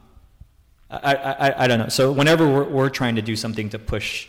I, 0.89 1.15
I, 1.15 1.63
I 1.63 1.67
don't 1.67 1.79
know. 1.79 1.89
So 1.89 2.11
whenever 2.11 2.47
we're, 2.47 2.65
we're 2.65 2.89
trying 2.89 3.15
to 3.15 3.21
do 3.21 3.35
something 3.35 3.69
to 3.69 3.79
push 3.79 4.27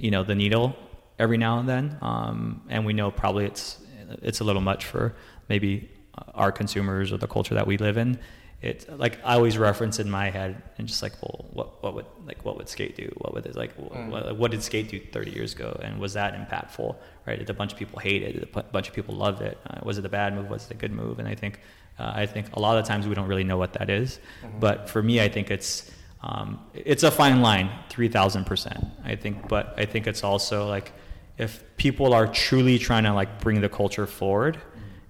you 0.00 0.10
know 0.10 0.22
the 0.22 0.34
needle 0.34 0.74
every 1.18 1.36
now 1.36 1.58
and 1.58 1.68
then 1.68 1.98
um, 2.02 2.62
and 2.68 2.84
we 2.84 2.92
know 2.92 3.10
probably 3.10 3.44
it's 3.44 3.78
it's 4.22 4.40
a 4.40 4.44
little 4.44 4.62
much 4.62 4.84
for 4.84 5.14
maybe 5.48 5.90
our 6.34 6.50
consumers 6.50 7.12
or 7.12 7.16
the 7.16 7.28
culture 7.28 7.54
that 7.54 7.66
we 7.66 7.76
live 7.78 7.96
in 7.96 8.18
it 8.62 8.86
like 8.98 9.18
I 9.24 9.34
always 9.34 9.56
reference 9.56 9.98
in 9.98 10.10
my 10.10 10.28
head 10.28 10.62
and 10.76 10.86
just 10.86 11.02
like, 11.02 11.14
well, 11.22 11.46
what 11.50 11.82
what 11.82 11.94
would 11.94 12.04
like 12.26 12.44
what 12.44 12.58
would 12.58 12.68
skate 12.68 12.94
do? 12.94 13.10
What 13.16 13.32
would 13.32 13.46
it 13.46 13.56
like? 13.56 13.74
Mm. 13.78 14.10
What, 14.10 14.36
what 14.36 14.50
did 14.50 14.62
skate 14.62 14.90
do 14.90 15.00
30 15.00 15.30
years 15.30 15.54
ago? 15.54 15.80
And 15.82 15.98
was 15.98 16.12
that 16.12 16.34
impactful? 16.34 16.94
Right? 17.26 17.38
Did 17.38 17.48
a 17.48 17.54
bunch 17.54 17.72
of 17.72 17.78
people 17.78 17.98
hate 18.00 18.22
it? 18.22 18.32
Did 18.32 18.42
a 18.54 18.62
bunch 18.64 18.88
of 18.88 18.94
people 18.94 19.14
love 19.14 19.40
it? 19.40 19.56
Uh, 19.66 19.80
was 19.82 19.96
it 19.96 20.04
a 20.04 20.10
bad 20.10 20.34
move? 20.34 20.50
Was 20.50 20.66
it 20.66 20.72
a 20.72 20.74
good 20.76 20.92
move? 20.92 21.18
And 21.18 21.26
I 21.26 21.34
think 21.34 21.58
uh, 21.98 22.12
I 22.14 22.26
think 22.26 22.54
a 22.54 22.60
lot 22.60 22.76
of 22.76 22.84
times 22.84 23.08
we 23.08 23.14
don't 23.14 23.28
really 23.28 23.44
know 23.44 23.56
what 23.56 23.72
that 23.74 23.88
is. 23.88 24.20
Mm-hmm. 24.42 24.60
But 24.60 24.90
for 24.90 25.02
me, 25.02 25.22
I 25.22 25.30
think 25.30 25.50
it's 25.50 25.90
um, 26.22 26.60
it's 26.74 27.02
a 27.02 27.10
fine 27.10 27.40
line, 27.40 27.70
three 27.88 28.08
thousand 28.08 28.44
percent. 28.44 28.84
I 29.04 29.16
think, 29.16 29.48
but 29.48 29.74
I 29.78 29.86
think 29.86 30.06
it's 30.06 30.22
also 30.22 30.68
like 30.68 30.92
if 31.38 31.64
people 31.76 32.12
are 32.12 32.26
truly 32.26 32.78
trying 32.78 33.04
to 33.04 33.14
like 33.14 33.40
bring 33.40 33.60
the 33.60 33.68
culture 33.68 34.06
forward, 34.06 34.58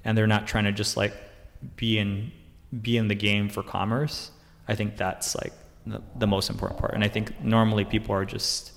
and 0.05 0.16
they're 0.16 0.29
not 0.29 0.46
trying 0.46 0.64
to 0.64 0.73
just 0.73 0.96
like 0.96 1.14
be 1.77 1.99
in 1.99 2.33
be 2.81 2.96
in 2.96 3.09
the 3.09 3.16
game 3.16 3.49
for 3.49 3.62
commerce, 3.62 4.31
I 4.68 4.77
think 4.77 4.96
that's 4.96 5.35
like 5.35 5.53
the, 5.87 6.01
the 6.16 6.27
most 6.27 6.51
important 6.51 6.79
part. 6.79 6.94
And 6.94 7.03
I 7.03 7.09
think 7.09 7.42
normally 7.42 7.85
people 7.85 8.14
are 8.14 8.25
just 8.25 8.73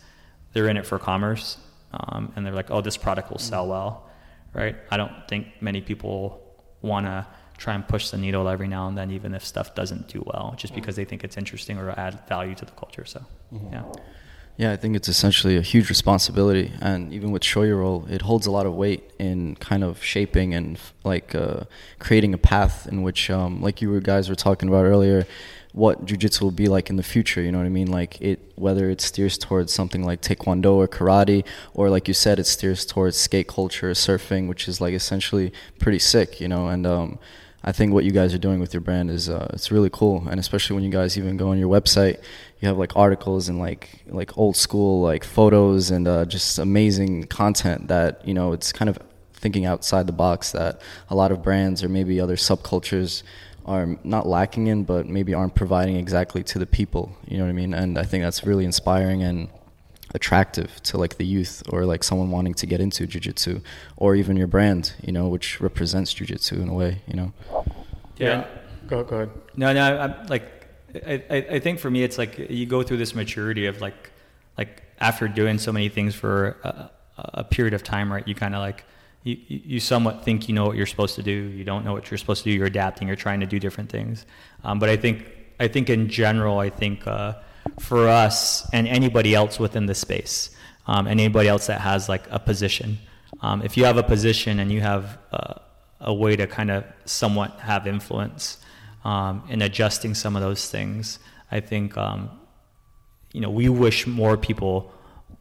they're 0.54 0.68
in 0.68 0.78
it 0.78 0.86
for 0.86 0.98
commerce, 0.98 1.58
um, 1.94 2.34
and 2.36 2.46
they're 2.46 2.56
like, 2.56 2.72
oh, 2.72 2.82
this 2.82 2.98
product 2.98 3.30
will 3.30 3.40
sell 3.40 3.68
well, 3.68 4.10
right? 4.54 4.76
I 4.90 4.98
don't 4.98 5.28
think 5.28 5.48
many 5.62 5.82
people 5.82 6.42
want 6.82 7.06
to 7.06 7.28
try 7.58 7.74
and 7.74 7.88
push 7.88 8.10
the 8.10 8.18
needle 8.18 8.48
every 8.48 8.68
now 8.68 8.88
and 8.88 8.98
then, 8.98 9.12
even 9.12 9.34
if 9.34 9.46
stuff 9.46 9.76
doesn't 9.76 10.08
do 10.08 10.24
well, 10.26 10.54
just 10.58 10.74
because 10.76 10.96
they 10.96 11.06
think 11.06 11.24
it's 11.24 11.38
interesting 11.38 11.78
or 11.78 11.92
add 11.92 12.20
value 12.28 12.56
to 12.56 12.66
the 12.66 12.72
culture. 12.72 13.06
So, 13.06 13.26
yeah. 13.72 13.84
Yeah, 14.56 14.72
I 14.72 14.78
think 14.78 14.96
it's 14.96 15.08
essentially 15.08 15.58
a 15.58 15.62
huge 15.62 15.90
responsibility, 15.90 16.72
and 16.80 17.12
even 17.12 17.32
with 17.32 17.42
Shoyoroll, 17.42 18.08
it 18.08 18.22
holds 18.22 18.46
a 18.46 18.52
lot 18.52 18.68
of 18.68 18.76
weight 18.76 19.10
in 19.18 19.56
kind 19.56 19.84
of 19.84 20.04
shaping 20.04 20.54
and 20.54 20.80
like 21.04 21.34
uh, 21.34 21.62
creating 21.98 22.36
a 22.36 22.38
path 22.38 22.88
in 22.88 23.02
which, 23.02 23.32
um, 23.32 23.62
like 23.62 23.82
you 23.82 24.00
guys 24.00 24.30
were 24.30 24.36
talking 24.36 24.70
about 24.70 24.86
earlier, 24.86 25.26
what 25.72 26.06
jujitsu 26.06 26.42
will 26.42 26.52
be 26.52 26.68
like 26.68 26.92
in 26.92 26.98
the 26.98 27.04
future. 27.04 27.42
You 27.42 27.52
know 27.52 27.58
what 27.58 27.66
I 27.66 27.70
mean? 27.70 27.88
Like 27.88 28.22
it, 28.22 28.40
whether 28.56 28.92
it 28.92 29.02
steers 29.02 29.40
towards 29.40 29.74
something 29.74 30.04
like 30.04 30.22
taekwondo 30.22 30.74
or 30.74 30.88
karate, 30.88 31.44
or 31.74 31.90
like 31.90 32.08
you 32.08 32.14
said, 32.14 32.38
it 32.38 32.46
steers 32.46 32.86
towards 32.86 33.18
skate 33.18 33.48
culture, 33.48 33.92
surfing, 33.92 34.48
which 34.48 34.68
is 34.68 34.80
like 34.80 34.94
essentially 34.94 35.52
pretty 35.80 36.00
sick. 36.00 36.40
You 36.40 36.48
know, 36.48 36.68
and 36.68 36.86
um, 36.86 37.20
I 37.64 37.72
think 37.72 37.94
what 37.94 38.04
you 38.04 38.12
guys 38.12 38.34
are 38.34 38.40
doing 38.40 38.60
with 38.60 38.74
your 38.74 38.82
brand 38.82 39.10
is 39.10 39.30
uh, 39.30 39.50
it's 39.54 39.72
really 39.72 39.90
cool, 39.90 40.28
and 40.30 40.40
especially 40.40 40.76
when 40.76 40.84
you 40.84 40.90
guys 40.90 41.18
even 41.18 41.38
go 41.38 41.50
on 41.50 41.58
your 41.58 41.70
website, 41.70 42.22
you 42.60 42.68
have 42.68 42.78
like 42.78 42.96
articles 42.96 43.48
and 43.48 43.58
like 43.58 44.04
like 44.08 44.38
old 44.38 44.58
school 44.58 45.02
like 45.02 45.24
photos 45.24 45.90
and 45.90 46.08
uh, 46.08 46.26
just 46.26 46.60
amazing 46.60 47.24
content 47.24 47.88
that 47.88 48.28
you 48.28 48.34
know 48.34 48.52
it's 48.52 48.74
kind 48.74 48.90
of 48.90 48.98
thinking 49.34 49.66
outside 49.66 50.08
the 50.08 50.14
box 50.14 50.52
that 50.52 50.82
a 51.10 51.16
lot 51.16 51.32
of 51.32 51.44
brands 51.44 51.84
or 51.84 51.90
maybe 51.90 52.20
other 52.20 52.38
subcultures 52.38 53.24
are 53.66 53.98
not 54.04 54.28
lacking 54.28 54.68
in, 54.68 54.84
but 54.84 55.08
maybe 55.08 55.34
aren't 55.34 55.56
providing 55.56 55.96
exactly 55.96 56.44
to 56.44 56.60
the 56.60 56.66
people. 56.66 57.16
You 57.28 57.38
know 57.38 57.46
what 57.46 57.50
I 57.50 57.54
mean? 57.54 57.74
And 57.74 57.98
I 57.98 58.04
think 58.04 58.24
that's 58.24 58.44
really 58.44 58.66
inspiring 58.66 59.24
and 59.24 59.50
attractive 60.14 60.82
to 60.84 60.98
like 60.98 61.18
the 61.18 61.26
youth 61.26 61.64
or 61.70 61.86
like 61.86 62.04
someone 62.04 62.30
wanting 62.30 62.54
to 62.54 62.66
get 62.66 62.80
into 62.80 63.08
jujitsu 63.08 63.62
or 63.98 64.16
even 64.16 64.38
your 64.38 64.48
brand, 64.48 64.94
you 65.02 65.12
know, 65.12 65.28
which 65.28 65.60
represents 65.60 66.14
jujitsu 66.14 66.62
in 66.62 66.70
a 66.70 66.74
way, 66.74 67.02
you 67.08 67.16
know. 67.16 67.34
Yeah. 68.18 68.46
Go, 68.88 69.04
go 69.04 69.16
ahead. 69.16 69.32
No, 69.56 69.74
no, 69.74 69.98
I'm 70.00 70.28
like, 70.28 70.68
I, 70.96 71.24
I, 71.30 71.36
I 71.36 71.60
think 71.60 71.80
for 71.80 71.90
me, 71.90 72.04
it's 72.04 72.18
like 72.18 72.38
you 72.50 72.66
go 72.66 72.84
through 72.84 72.98
this 72.98 73.16
maturity 73.16 73.66
of 73.66 73.82
like, 73.82 74.12
like 74.58 74.84
after 75.00 75.28
doing 75.28 75.58
so 75.58 75.72
many 75.72 75.90
things 75.90 76.14
for 76.14 76.58
a, 76.64 76.90
a 77.18 77.44
period 77.44 77.74
of 77.74 77.82
time, 77.84 78.12
right? 78.12 78.28
You 78.28 78.36
kind 78.36 78.54
of 78.54 78.60
like, 78.60 78.86
you, 79.24 79.38
you 79.48 79.80
somewhat 79.80 80.24
think 80.24 80.48
you 80.48 80.54
know 80.54 80.66
what 80.66 80.76
you're 80.76 80.86
supposed 80.86 81.16
to 81.16 81.24
do. 81.24 81.32
You 81.32 81.64
don't 81.64 81.86
know 81.86 81.94
what 81.94 82.12
you're 82.12 82.18
supposed 82.18 82.44
to 82.44 82.50
do. 82.50 82.56
You're 82.56 82.68
adapting. 82.68 83.08
You're 83.08 83.16
trying 83.16 83.40
to 83.40 83.46
do 83.46 83.58
different 83.58 83.90
things. 83.90 84.26
Um, 84.64 84.80
but 84.80 84.90
I 84.90 84.98
think, 84.98 85.26
I 85.60 85.68
think 85.70 85.90
in 85.90 86.10
general, 86.10 86.60
I 86.60 86.70
think 86.70 87.08
uh, 87.08 87.36
for 87.80 88.08
us 88.08 88.68
and 88.72 88.88
anybody 88.88 89.36
else 89.36 89.60
within 89.60 89.86
the 89.86 89.96
space, 89.96 90.50
um, 90.88 91.08
and 91.08 91.20
anybody 91.20 91.48
else 91.48 91.68
that 91.68 91.82
has 91.82 92.10
like 92.10 92.24
a 92.30 92.40
position, 92.40 92.98
um, 93.42 93.62
if 93.62 93.78
you 93.78 93.86
have 93.86 93.98
a 93.98 94.04
position 94.04 94.60
and 94.60 94.72
you 94.72 94.82
have 94.82 95.18
uh, 95.32 95.56
a 96.00 96.14
way 96.14 96.36
to 96.36 96.48
kind 96.48 96.72
of 96.72 96.86
somewhat 97.06 97.60
have 97.60 97.88
influence 97.88 98.58
um, 99.04 99.44
in 99.50 99.62
adjusting 99.62 100.14
some 100.14 100.36
of 100.36 100.42
those 100.42 100.70
things, 100.70 101.20
I 101.52 101.60
think 101.60 101.98
um, 101.98 102.30
you 103.32 103.42
know 103.42 103.50
we 103.50 103.70
wish 103.70 104.08
more 104.08 104.38
people 104.38 104.94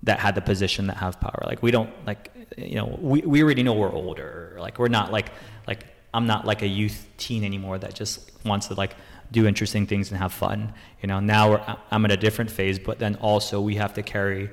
that 0.02 0.18
had 0.18 0.34
the 0.34 0.40
position 0.40 0.88
that 0.88 0.96
have 0.96 1.20
power. 1.20 1.42
Like 1.46 1.62
we 1.62 1.70
don't 1.70 1.90
like 2.06 2.30
you 2.56 2.76
know 2.76 2.98
we, 3.00 3.20
we 3.20 3.42
already 3.42 3.62
know 3.62 3.74
we're 3.74 3.92
older. 3.92 4.56
Like 4.58 4.78
we're 4.78 4.88
not 4.88 5.12
like 5.12 5.30
like 5.66 5.86
I'm 6.14 6.26
not 6.26 6.46
like 6.46 6.62
a 6.62 6.66
youth 6.66 7.06
teen 7.16 7.44
anymore 7.44 7.78
that 7.78 7.94
just 7.94 8.30
wants 8.44 8.68
to 8.68 8.74
like 8.74 8.94
do 9.32 9.46
interesting 9.46 9.86
things 9.86 10.10
and 10.10 10.18
have 10.18 10.32
fun. 10.32 10.72
You 11.02 11.08
know 11.08 11.20
now 11.20 11.80
I'm 11.90 12.04
at 12.04 12.12
a 12.12 12.16
different 12.16 12.50
phase, 12.50 12.78
but 12.78 12.98
then 12.98 13.16
also 13.16 13.60
we 13.60 13.74
have 13.76 13.94
to 13.94 14.02
carry 14.02 14.50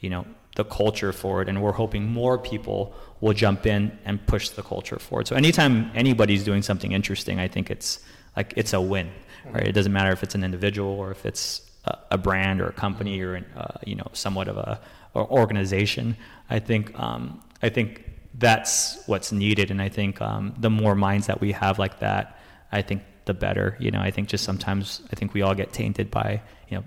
you 0.00 0.10
know 0.10 0.26
the 0.56 0.64
culture 0.64 1.12
forward, 1.12 1.48
and 1.48 1.62
we're 1.62 1.72
hoping 1.72 2.04
more 2.10 2.38
people 2.38 2.94
will 3.20 3.32
jump 3.32 3.66
in 3.66 3.96
and 4.04 4.24
push 4.26 4.50
the 4.50 4.62
culture 4.62 4.98
forward. 4.98 5.26
So 5.26 5.36
anytime 5.36 5.90
anybody's 5.94 6.44
doing 6.44 6.62
something 6.62 6.92
interesting, 6.92 7.38
I 7.38 7.48
think 7.48 7.70
it's 7.70 8.00
like 8.36 8.52
it's 8.56 8.72
a 8.72 8.80
win, 8.80 9.10
right? 9.50 9.66
It 9.66 9.72
doesn't 9.72 9.92
matter 9.92 10.12
if 10.12 10.22
it's 10.22 10.34
an 10.34 10.44
individual 10.44 10.90
or 10.90 11.10
if 11.10 11.24
it's 11.24 11.70
a, 11.84 11.98
a 12.12 12.18
brand 12.18 12.60
or 12.60 12.66
a 12.68 12.72
company 12.72 13.20
or 13.20 13.34
an, 13.34 13.46
uh, 13.56 13.78
you 13.86 13.94
know 13.94 14.08
somewhat 14.12 14.48
of 14.48 14.56
a 14.56 14.80
or 15.14 15.30
organization. 15.30 16.16
I 16.50 16.58
think 16.58 16.98
um, 16.98 17.42
I 17.62 17.68
think 17.68 18.04
that's 18.34 19.06
what's 19.06 19.32
needed, 19.32 19.70
and 19.70 19.80
I 19.80 19.88
think 19.88 20.20
um, 20.20 20.54
the 20.58 20.70
more 20.70 20.94
minds 20.94 21.26
that 21.28 21.40
we 21.40 21.52
have 21.52 21.78
like 21.78 22.00
that, 22.00 22.38
I 22.70 22.82
think 22.82 23.02
the 23.24 23.34
better. 23.34 23.76
You 23.80 23.90
know, 23.90 24.00
I 24.00 24.10
think 24.10 24.28
just 24.28 24.44
sometimes 24.44 25.02
I 25.12 25.16
think 25.16 25.34
we 25.34 25.42
all 25.42 25.54
get 25.54 25.72
tainted 25.72 26.10
by 26.10 26.42
you 26.68 26.78
know 26.78 26.84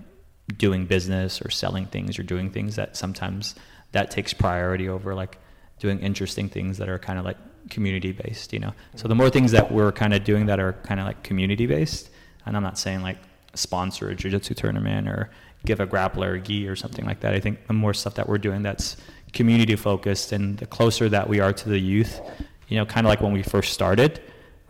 doing 0.56 0.86
business 0.86 1.42
or 1.42 1.50
selling 1.50 1.86
things 1.86 2.18
or 2.18 2.22
doing 2.22 2.50
things 2.50 2.76
that 2.76 2.96
sometimes 2.96 3.54
that 3.92 4.10
takes 4.10 4.32
priority 4.32 4.88
over 4.88 5.14
like 5.14 5.38
doing 5.78 5.98
interesting 6.00 6.48
things 6.48 6.78
that 6.78 6.88
are 6.88 6.98
kind 6.98 7.18
of 7.18 7.24
like 7.24 7.36
community 7.68 8.12
based 8.12 8.52
you 8.52 8.60
know 8.60 8.72
so 8.94 9.08
the 9.08 9.14
more 9.14 9.28
things 9.28 9.50
that 9.50 9.72
we're 9.72 9.90
kind 9.90 10.14
of 10.14 10.22
doing 10.22 10.46
that 10.46 10.60
are 10.60 10.74
kind 10.84 11.00
of 11.00 11.06
like 11.06 11.22
community 11.24 11.66
based 11.66 12.10
and 12.46 12.56
i'm 12.56 12.62
not 12.62 12.78
saying 12.78 13.02
like 13.02 13.18
sponsor 13.54 14.08
a 14.08 14.14
jiu-jitsu 14.14 14.54
tournament 14.54 15.08
or 15.08 15.30
give 15.64 15.80
a 15.80 15.86
grappler 15.86 16.36
a 16.36 16.40
gi 16.40 16.68
or 16.68 16.76
something 16.76 17.04
like 17.04 17.20
that 17.20 17.34
i 17.34 17.40
think 17.40 17.66
the 17.66 17.72
more 17.72 17.92
stuff 17.92 18.14
that 18.14 18.28
we're 18.28 18.38
doing 18.38 18.62
that's 18.62 18.96
community 19.32 19.74
focused 19.74 20.30
and 20.30 20.58
the 20.58 20.66
closer 20.66 21.08
that 21.08 21.28
we 21.28 21.40
are 21.40 21.52
to 21.52 21.68
the 21.68 21.78
youth 21.78 22.20
you 22.68 22.76
know 22.76 22.86
kind 22.86 23.04
of 23.04 23.08
like 23.08 23.20
when 23.20 23.32
we 23.32 23.42
first 23.42 23.72
started 23.72 24.20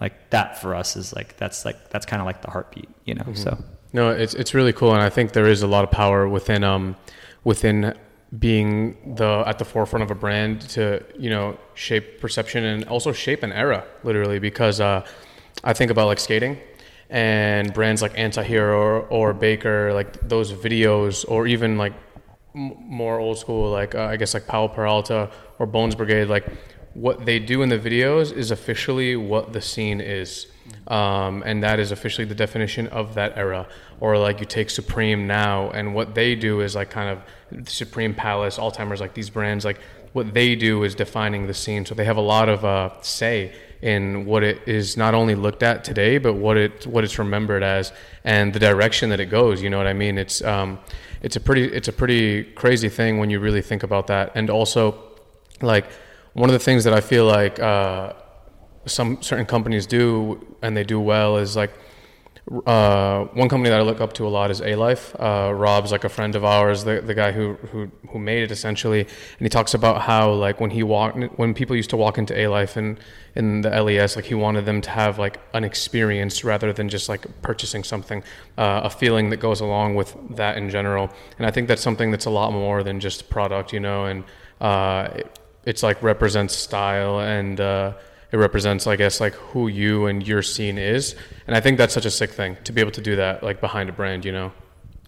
like 0.01 0.31
that 0.31 0.61
for 0.61 0.75
us 0.75 0.97
is 0.97 1.15
like 1.15 1.37
that's 1.37 1.65
like 1.65 1.91
that's 1.91 2.07
kind 2.07 2.21
of 2.21 2.27
like 2.27 2.43
the 2.43 2.51
heartbeat 2.51 2.89
you 3.05 3.15
know 3.15 3.33
so. 3.35 3.59
No, 3.93 4.11
it's 4.11 4.35
it's 4.35 4.53
really 4.53 4.75
cool, 4.75 4.93
and 4.93 5.01
I 5.01 5.09
think 5.09 5.33
there 5.33 5.47
is 5.47 5.63
a 5.63 5.67
lot 5.67 5.85
of 5.85 5.91
power 5.91 6.29
within 6.29 6.65
um 6.65 6.97
within 7.45 7.95
being 8.39 9.15
the 9.15 9.43
at 9.47 9.59
the 9.59 9.65
forefront 9.65 10.03
of 10.03 10.11
a 10.11 10.15
brand 10.15 10.61
to 10.61 11.03
you 11.19 11.31
know 11.31 11.57
shape 11.75 12.21
perception 12.21 12.65
and 12.65 12.85
also 12.89 13.13
shape 13.13 13.43
an 13.43 13.53
era 13.53 13.85
literally 14.03 14.39
because 14.39 14.81
uh, 14.81 15.07
I 15.65 15.73
think 15.73 15.91
about 15.91 16.07
like 16.07 16.19
skating 16.19 16.59
and 17.09 17.73
brands 17.73 18.03
like 18.03 18.15
Antihero 18.15 18.75
or, 18.75 19.01
or 19.03 19.33
Baker 19.33 19.93
like 19.95 20.29
those 20.29 20.53
videos 20.53 21.25
or 21.29 21.47
even 21.47 21.79
like 21.79 21.95
m- 22.55 22.75
more 22.81 23.19
old 23.21 23.39
school 23.39 23.71
like 23.71 23.95
uh, 23.95 24.03
I 24.03 24.17
guess 24.17 24.35
like 24.35 24.47
Powell 24.47 24.69
Peralta 24.69 25.31
or 25.59 25.67
Bones 25.67 25.95
Brigade 25.95 26.25
like 26.25 26.47
what 26.97 27.27
they 27.27 27.39
do 27.39 27.63
in 27.63 27.69
the 27.69 27.79
videos 27.79 28.33
is 28.33 28.51
officially 28.51 29.17
what 29.17 29.53
the 29.53 29.61
scene 29.61 30.01
is 30.01 30.47
um, 30.89 31.43
and 31.45 31.63
that 31.63 31.79
is 31.79 31.93
officially 31.93 32.25
the 32.25 32.35
definition 32.35 32.87
of 32.89 33.15
that 33.15 33.37
era 33.37 33.67
or 34.01 34.17
like 34.19 34.41
you 34.41 34.47
take 34.47 34.71
supreme 34.71 35.27
now 35.27 35.71
and 35.71 35.95
what 35.95 36.15
they 36.15 36.35
do 36.35 36.61
is 36.61 36.75
like 36.75 36.91
kind 36.91 37.11
of 37.11 37.69
supreme 37.69 38.15
palace 38.15 38.59
alzheimer's 38.59 39.01
like 39.01 39.15
these 39.15 39.31
brands 39.31 39.65
like 39.65 39.79
what 40.13 40.33
they 40.33 40.57
do 40.57 40.83
is 40.85 40.95
defining 40.95 41.47
the 41.47 41.55
scene 41.55 41.85
so 41.85 41.95
they 41.95 42.05
have 42.05 42.17
a 42.17 42.29
lot 42.37 42.49
of 42.49 42.65
uh, 42.65 42.91
say 43.03 43.53
in 43.83 44.25
what 44.25 44.43
it 44.43 44.67
is 44.67 44.97
not 44.97 45.15
only 45.15 45.35
looked 45.35 45.63
at 45.63 45.85
today, 45.85 46.19
but 46.19 46.35
what 46.35 46.57
it 46.57 46.87
what 46.87 47.05
it's 47.05 47.19
remembered 47.19 47.63
as 47.63 47.93
and 48.25 48.53
the 48.53 48.59
direction 48.59 49.11
that 49.11 49.21
it 49.21 49.27
goes. 49.27 49.63
You 49.63 49.71
know 49.71 49.79
what 49.79 49.87
I 49.87 49.93
mean? 49.93 50.19
It's 50.19 50.43
um, 50.43 50.79
it's 51.23 51.37
a 51.37 51.41
pretty 51.41 51.65
it's 51.65 51.89
a 51.89 51.93
pretty 51.93 52.45
crazy 52.45 52.89
thing 52.89 53.19
when 53.19 53.31
you 53.31 53.41
really 53.41 53.63
think 53.63 53.83
about 53.83 54.07
that. 54.09 54.33
And 54.35 54.51
also, 54.51 54.99
like 55.61 55.87
one 56.37 56.51
of 56.51 56.53
the 56.53 56.59
things 56.69 56.85
that 56.85 56.93
I 56.93 57.01
feel 57.01 57.25
like 57.25 57.59
uh, 57.59 58.13
some 58.85 59.23
certain 59.23 59.47
companies 59.47 59.87
do 59.87 60.57
and 60.61 60.77
they 60.77 60.85
do 60.85 61.01
well 61.01 61.39
is 61.39 61.57
like 61.57 61.73
uh, 62.67 63.25
one 63.33 63.49
company 63.49 63.71
that 63.71 63.81
I 63.81 63.83
look 63.83 64.03
up 64.03 64.13
to 64.15 64.27
a 64.27 64.29
lot 64.29 64.51
is 64.51 64.61
Alife. 64.61 65.19
Uh, 65.19 65.53
Rob's 65.53 65.91
like 65.91 66.05
a 66.05 66.11
friend 66.11 66.37
of 66.37 66.45
ours, 66.45 66.85
the, 66.85 67.01
the 67.01 67.15
guy 67.15 67.33
who, 67.33 67.55
who 67.73 67.91
who 68.11 68.19
made 68.19 68.43
it 68.43 68.51
essentially, 68.51 69.01
and 69.01 69.41
he 69.41 69.49
talks 69.49 69.73
about 69.73 70.03
how 70.03 70.31
like 70.31 70.61
when 70.61 70.71
he 70.71 70.83
walked 70.83 71.17
when 71.39 71.55
people 71.55 71.75
used 71.75 71.91
to 71.91 71.97
walk 71.97 72.19
into 72.19 72.35
Alife 72.35 72.77
and 72.77 73.01
in 73.35 73.63
the 73.63 73.71
LES, 73.71 74.15
like 74.15 74.27
he 74.27 74.35
wanted 74.35 74.67
them 74.67 74.83
to 74.83 74.91
have 74.91 75.19
like 75.19 75.41
an 75.55 75.65
experience 75.65 76.45
rather 76.45 76.71
than 76.71 76.89
just 76.91 77.09
like 77.09 77.27
purchasing 77.41 77.83
something, 77.83 78.23
uh, 78.59 78.83
a 78.85 78.91
feeling 78.91 79.31
that 79.31 79.39
goes 79.39 79.61
along 79.61 79.95
with 79.95 80.15
that 80.37 80.59
in 80.59 80.69
general. 80.69 81.11
And 81.39 81.47
I 81.47 81.51
think 81.51 81.67
that's 81.67 81.83
something 81.83 82.11
that's 82.11 82.27
a 82.27 82.31
lot 82.31 82.53
more 82.53 82.83
than 82.83 83.01
just 83.01 83.31
product, 83.31 83.73
you 83.73 83.81
know, 83.81 84.05
and 84.05 84.23
uh, 84.61 85.09
it's 85.67 85.83
like 85.83 86.03
represents 86.03 86.55
style 86.55 87.21
and 87.21 87.61
uh, 87.61 87.93
it 88.33 88.37
represents, 88.39 88.87
I 88.87 88.97
guess, 88.97 89.21
like 89.21 89.35
who 89.35 89.69
you 89.69 90.07
and 90.07 90.27
your 90.27 90.43
scene 90.43 90.79
is. 90.79 91.15
And 91.47 91.55
I 91.55 91.61
think 91.61 91.77
that's 91.77 91.93
such 91.93 92.07
a 92.07 92.11
sick 92.11 92.31
thing 92.31 92.57
to 92.65 92.73
be 92.73 92.81
able 92.81 92.93
to 92.93 93.03
do 93.03 93.17
that, 93.17 93.43
like 93.43 93.61
behind 93.61 93.91
a 93.91 93.93
brand, 93.93 94.25
you 94.25 94.33
know. 94.33 94.53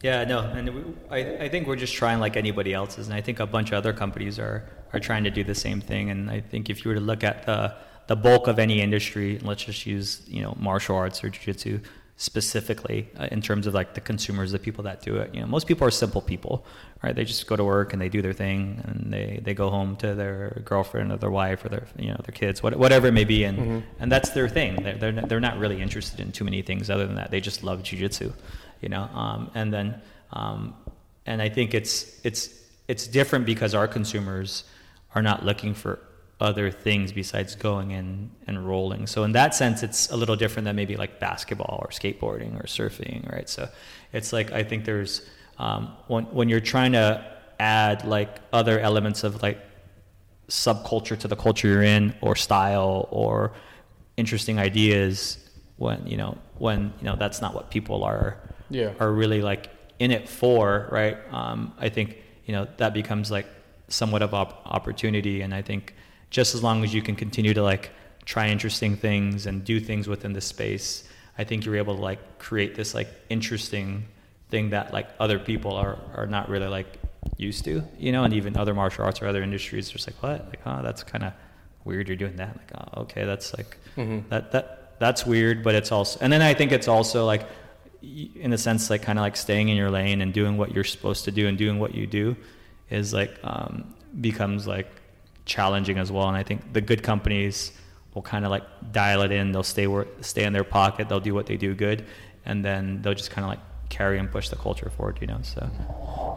Yeah, 0.02 0.24
no, 0.24 0.40
and 0.40 0.74
we, 0.74 0.82
I, 1.10 1.44
I 1.44 1.48
think 1.48 1.66
we're 1.66 1.76
just 1.76 1.94
trying 1.94 2.20
like 2.20 2.36
anybody 2.36 2.72
else's, 2.72 3.08
and 3.08 3.16
I 3.16 3.20
think 3.20 3.40
a 3.40 3.46
bunch 3.46 3.70
of 3.70 3.78
other 3.78 3.92
companies 3.92 4.38
are 4.38 4.68
are 4.92 5.00
trying 5.00 5.24
to 5.24 5.30
do 5.30 5.42
the 5.42 5.56
same 5.56 5.80
thing. 5.80 6.10
And 6.10 6.30
I 6.30 6.40
think 6.40 6.70
if 6.70 6.84
you 6.84 6.90
were 6.90 6.94
to 6.94 7.00
look 7.00 7.24
at 7.24 7.46
the 7.46 7.74
the 8.06 8.14
bulk 8.14 8.46
of 8.46 8.60
any 8.60 8.80
industry, 8.80 9.40
let's 9.42 9.64
just 9.64 9.86
use 9.86 10.22
you 10.28 10.40
know 10.40 10.54
martial 10.56 10.94
arts 10.94 11.24
or 11.24 11.30
jiu-jitsu, 11.30 11.80
specifically 12.18 13.08
uh, 13.16 13.28
in 13.30 13.40
terms 13.40 13.68
of 13.68 13.74
like 13.74 13.94
the 13.94 14.00
consumers, 14.00 14.50
the 14.50 14.58
people 14.58 14.82
that 14.84 15.00
do 15.00 15.16
it. 15.16 15.32
You 15.32 15.40
know, 15.40 15.46
most 15.46 15.68
people 15.68 15.86
are 15.86 15.90
simple 15.90 16.20
people, 16.20 16.66
right? 17.00 17.14
They 17.14 17.24
just 17.24 17.46
go 17.46 17.54
to 17.54 17.64
work 17.64 17.92
and 17.92 18.02
they 18.02 18.08
do 18.08 18.20
their 18.20 18.32
thing, 18.32 18.82
and 18.84 19.12
they, 19.12 19.40
they 19.42 19.54
go 19.54 19.70
home 19.70 19.96
to 19.98 20.14
their 20.16 20.60
girlfriend 20.64 21.12
or 21.12 21.16
their 21.16 21.30
wife 21.30 21.64
or 21.64 21.68
their 21.68 21.86
you 21.96 22.08
know 22.08 22.20
their 22.24 22.34
kids, 22.34 22.62
what, 22.62 22.76
whatever 22.76 23.06
it 23.06 23.12
may 23.12 23.24
be, 23.24 23.44
and 23.44 23.58
mm-hmm. 23.58 23.78
and 24.00 24.12
that's 24.12 24.30
their 24.30 24.48
thing. 24.48 24.82
They're 24.82 24.98
they're 24.98 25.12
not, 25.12 25.28
they're 25.28 25.40
not 25.40 25.58
really 25.58 25.80
interested 25.80 26.18
in 26.18 26.32
too 26.32 26.44
many 26.44 26.60
things 26.62 26.90
other 26.90 27.06
than 27.06 27.14
that. 27.14 27.30
They 27.30 27.40
just 27.40 27.62
love 27.62 27.82
jujitsu, 27.84 28.32
you 28.82 28.88
know. 28.88 29.02
Um, 29.02 29.50
and 29.54 29.72
then 29.72 30.02
um, 30.32 30.74
and 31.24 31.40
I 31.40 31.48
think 31.48 31.72
it's 31.72 32.20
it's 32.24 32.50
it's 32.88 33.06
different 33.06 33.46
because 33.46 33.74
our 33.74 33.86
consumers 33.86 34.64
are 35.14 35.22
not 35.22 35.44
looking 35.44 35.72
for 35.72 36.00
other 36.40 36.70
things 36.70 37.10
besides 37.12 37.56
going 37.56 37.92
and, 37.92 38.30
and 38.46 38.68
rolling. 38.68 39.06
So 39.06 39.24
in 39.24 39.32
that 39.32 39.54
sense, 39.54 39.82
it's 39.82 40.10
a 40.10 40.16
little 40.16 40.36
different 40.36 40.64
than 40.66 40.76
maybe 40.76 40.96
like 40.96 41.18
basketball 41.18 41.80
or 41.82 41.88
skateboarding 41.88 42.58
or 42.58 42.66
surfing, 42.66 43.30
right? 43.30 43.48
So 43.48 43.68
it's 44.12 44.32
like 44.32 44.52
I 44.52 44.62
think 44.62 44.84
there's 44.84 45.22
um, 45.58 45.96
when 46.06 46.24
when 46.26 46.48
you're 46.48 46.60
trying 46.60 46.92
to 46.92 47.24
add 47.58 48.04
like 48.04 48.38
other 48.52 48.78
elements 48.78 49.24
of 49.24 49.42
like 49.42 49.60
subculture 50.48 51.18
to 51.18 51.28
the 51.28 51.36
culture 51.36 51.68
you're 51.68 51.82
in 51.82 52.14
or 52.20 52.34
style 52.34 53.08
or 53.10 53.52
interesting 54.16 54.58
ideas 54.58 55.38
when 55.76 56.06
you 56.06 56.16
know 56.16 56.38
when 56.56 56.92
you 56.98 57.04
know 57.04 57.16
that's 57.16 57.42
not 57.42 57.54
what 57.54 57.70
people 57.70 58.02
are 58.02 58.38
yeah. 58.70 58.92
are 58.98 59.12
really 59.12 59.42
like 59.42 59.68
in 59.98 60.10
it 60.10 60.28
for 60.28 60.88
right 60.90 61.18
um, 61.32 61.72
i 61.78 61.88
think 61.88 62.16
you 62.46 62.52
know 62.52 62.66
that 62.78 62.94
becomes 62.94 63.30
like 63.30 63.46
somewhat 63.88 64.22
of 64.22 64.32
op- 64.32 64.62
opportunity 64.66 65.42
and 65.42 65.54
i 65.54 65.60
think 65.60 65.94
just 66.30 66.54
as 66.54 66.62
long 66.62 66.84
as 66.84 66.94
you 66.94 67.02
can 67.02 67.16
continue 67.16 67.54
to 67.54 67.62
like 67.62 67.90
try 68.24 68.48
interesting 68.48 68.96
things 68.96 69.46
and 69.46 69.64
do 69.64 69.80
things 69.80 70.06
within 70.08 70.32
the 70.32 70.40
space, 70.40 71.04
I 71.38 71.44
think 71.44 71.64
you're 71.64 71.76
able 71.76 71.96
to 71.96 72.02
like 72.02 72.38
create 72.38 72.74
this 72.74 72.94
like 72.94 73.08
interesting 73.28 74.06
thing 74.50 74.70
that 74.70 74.92
like 74.92 75.08
other 75.20 75.38
people 75.38 75.72
are 75.72 75.98
are 76.14 76.26
not 76.26 76.48
really 76.48 76.68
like 76.68 76.98
used 77.36 77.64
to, 77.64 77.82
you 77.98 78.12
know, 78.12 78.24
and 78.24 78.34
even 78.34 78.56
other 78.56 78.74
martial 78.74 79.04
arts 79.04 79.22
or 79.22 79.26
other 79.26 79.42
industries, 79.42 79.88
just 79.88 80.06
like 80.06 80.22
what, 80.22 80.46
like 80.48 80.60
oh, 80.66 80.82
that's 80.82 81.02
kind 81.02 81.24
of 81.24 81.32
weird. 81.84 82.08
You're 82.08 82.16
doing 82.16 82.36
that, 82.36 82.56
like 82.56 82.72
oh, 82.74 83.02
okay, 83.02 83.24
that's 83.24 83.56
like 83.56 83.78
mm-hmm. 83.96 84.28
that 84.28 84.52
that 84.52 84.78
that's 84.98 85.24
weird, 85.24 85.62
but 85.62 85.74
it's 85.74 85.92
also, 85.92 86.18
and 86.20 86.32
then 86.32 86.42
I 86.42 86.54
think 86.54 86.72
it's 86.72 86.88
also 86.88 87.24
like 87.24 87.46
in 88.02 88.52
a 88.52 88.58
sense 88.58 88.90
like 88.90 89.02
kind 89.02 89.18
of 89.18 89.22
like 89.22 89.36
staying 89.36 89.68
in 89.68 89.76
your 89.76 89.90
lane 89.90 90.20
and 90.22 90.32
doing 90.32 90.56
what 90.56 90.72
you're 90.72 90.84
supposed 90.84 91.24
to 91.24 91.30
do 91.30 91.48
and 91.48 91.58
doing 91.58 91.78
what 91.78 91.94
you 91.94 92.06
do 92.06 92.36
is 92.90 93.12
like 93.12 93.36
um, 93.42 93.94
becomes 94.20 94.66
like 94.66 94.88
challenging 95.48 95.98
as 95.98 96.12
well. 96.12 96.28
And 96.28 96.36
I 96.36 96.44
think 96.44 96.72
the 96.72 96.80
good 96.80 97.02
companies 97.02 97.72
will 98.14 98.22
kind 98.22 98.44
of 98.44 98.52
like 98.52 98.62
dial 98.92 99.22
it 99.22 99.32
in. 99.32 99.50
They'll 99.50 99.64
stay 99.64 99.88
where, 99.88 100.06
stay 100.20 100.44
in 100.44 100.52
their 100.52 100.64
pocket. 100.64 101.08
They'll 101.08 101.18
do 101.18 101.34
what 101.34 101.46
they 101.46 101.56
do 101.56 101.74
good, 101.74 102.04
and 102.44 102.64
then 102.64 103.02
they'll 103.02 103.14
just 103.14 103.30
kind 103.30 103.44
of 103.44 103.48
like 103.48 103.60
carry 103.88 104.18
and 104.18 104.30
push 104.30 104.50
the 104.50 104.56
culture 104.56 104.90
forward. 104.90 105.18
You 105.20 105.26
know, 105.26 105.40
so 105.42 105.68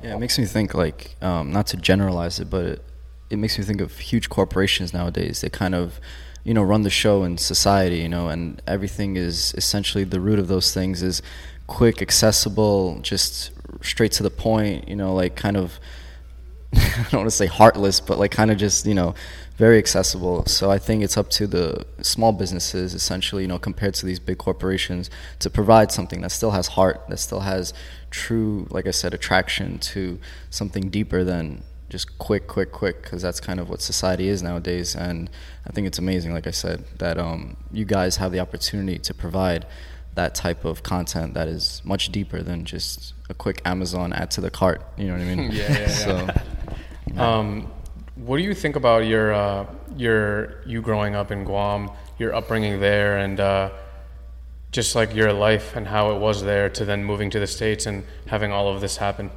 yeah, 0.04 0.16
it 0.16 0.20
makes 0.20 0.40
me 0.40 0.46
think 0.46 0.74
like 0.74 1.16
um, 1.22 1.52
not 1.52 1.68
to 1.68 1.78
generalize 1.78 2.40
it, 2.40 2.50
but 2.50 2.66
it, 2.66 2.84
it 3.30 3.38
makes 3.38 3.60
me 3.60 3.64
think 3.64 3.82
of 3.82 4.00
huge 4.00 4.30
corporations 4.30 4.94
nowadays. 4.94 5.42
They 5.42 5.50
kind 5.50 5.76
of 5.76 6.00
you 6.44 6.54
know 6.54 6.64
run 6.64 6.82
the 6.82 6.90
show 6.90 7.24
in 7.24 7.38
society 7.38 7.98
you 7.98 8.10
know 8.10 8.28
and 8.28 8.60
everything 8.66 9.16
is 9.16 9.54
essentially 9.58 10.04
the 10.04 10.20
root 10.20 10.40
of 10.40 10.48
those 10.48 10.74
things 10.74 11.04
is 11.04 11.22
quick 11.68 12.02
accessible 12.02 13.00
just 13.02 13.52
straight 13.82 14.12
to 14.12 14.24
the 14.24 14.32
point 14.32 14.88
you 14.88 14.96
know 14.96 15.14
like 15.14 15.36
kind 15.36 15.56
of 15.56 15.80
I 16.76 17.08
don't 17.12 17.22
want 17.22 17.28
to 17.28 17.36
say 17.36 17.48
heartless, 17.48 18.00
but 18.00 18.18
like 18.18 18.32
kind 18.32 18.52
of 18.52 18.58
just 18.58 18.86
you 18.86 18.94
know 18.94 19.14
very 19.58 19.78
accessible. 19.78 20.46
So 20.48 20.72
I 20.72 20.80
think 20.80 21.04
it's 21.04 21.18
up 21.18 21.30
to 21.32 21.46
the 21.46 21.86
small 22.02 22.32
businesses 22.32 22.96
essentially, 22.96 23.44
you 23.44 23.48
know, 23.48 23.60
compared 23.60 23.94
to 23.96 24.08
these 24.08 24.20
big 24.20 24.40
corporations, 24.40 25.10
to 25.38 25.50
provide 25.50 25.92
something 25.92 26.22
that 26.22 26.32
still 26.32 26.52
has 26.52 26.68
heart, 26.70 27.04
that 27.10 27.20
still 27.20 27.42
has 27.42 27.72
true, 28.10 28.66
like 28.72 28.88
I 28.88 28.92
said, 28.92 29.14
attraction 29.14 29.78
to 29.80 30.20
something 30.50 30.90
deeper 30.90 31.24
than 31.24 31.64
just 31.90 32.18
quick, 32.18 32.48
quick, 32.48 32.72
quick, 32.72 33.04
because 33.04 33.22
that's 33.22 33.40
kind 33.40 33.60
of 33.60 33.70
what 33.70 33.82
society 33.82 34.30
is 34.30 34.42
nowadays. 34.42 34.96
And 34.96 35.30
I 35.68 35.72
think 35.72 35.86
it's 35.86 36.00
amazing, 36.00 36.34
like 36.34 36.48
I 36.48 36.52
said, 36.52 36.86
that 36.98 37.20
um, 37.20 37.58
you 37.72 37.86
guys 37.86 38.18
have 38.18 38.32
the 38.32 38.40
opportunity 38.40 38.98
to 38.98 39.14
provide 39.14 39.68
that 40.16 40.34
type 40.34 40.66
of 40.66 40.84
content 40.84 41.34
that 41.36 41.48
is 41.48 41.82
much 41.86 42.12
deeper 42.12 42.42
than 42.42 42.66
just 42.66 43.14
a 43.30 43.34
quick 43.34 43.62
Amazon 43.64 44.12
add 44.14 44.32
to 44.32 44.42
the 44.42 44.50
cart. 44.50 44.82
You 44.98 45.08
know 45.08 45.14
what 45.14 45.22
I 45.22 45.36
mean? 45.36 45.52
yeah, 45.54 45.72
yeah, 45.72 45.80
yeah. 45.80 45.88
So, 45.90 46.30
um, 47.18 47.72
what 48.16 48.38
do 48.38 48.44
you 48.44 48.54
think 48.54 48.76
about 48.76 49.06
your 49.06 49.34
uh, 49.34 49.66
your 49.96 50.62
you 50.66 50.82
growing 50.82 51.16
up 51.16 51.32
in 51.32 51.44
Guam, 51.44 51.92
your 52.18 52.34
upbringing 52.36 52.80
there, 52.80 53.18
and 53.18 53.40
uh, 53.40 53.70
just 54.72 54.96
like 54.96 55.14
your 55.16 55.34
life 55.34 55.76
and 55.76 55.88
how 55.88 56.12
it 56.12 56.20
was 56.20 56.44
there 56.44 56.70
to 56.70 56.86
then 56.86 57.04
moving 57.04 57.30
to 57.32 57.40
the 57.40 57.48
states 57.48 57.86
and 57.86 58.04
having 58.28 58.52
all 58.52 58.74
of 58.74 58.82
this 58.82 58.98
happen? 58.98 59.30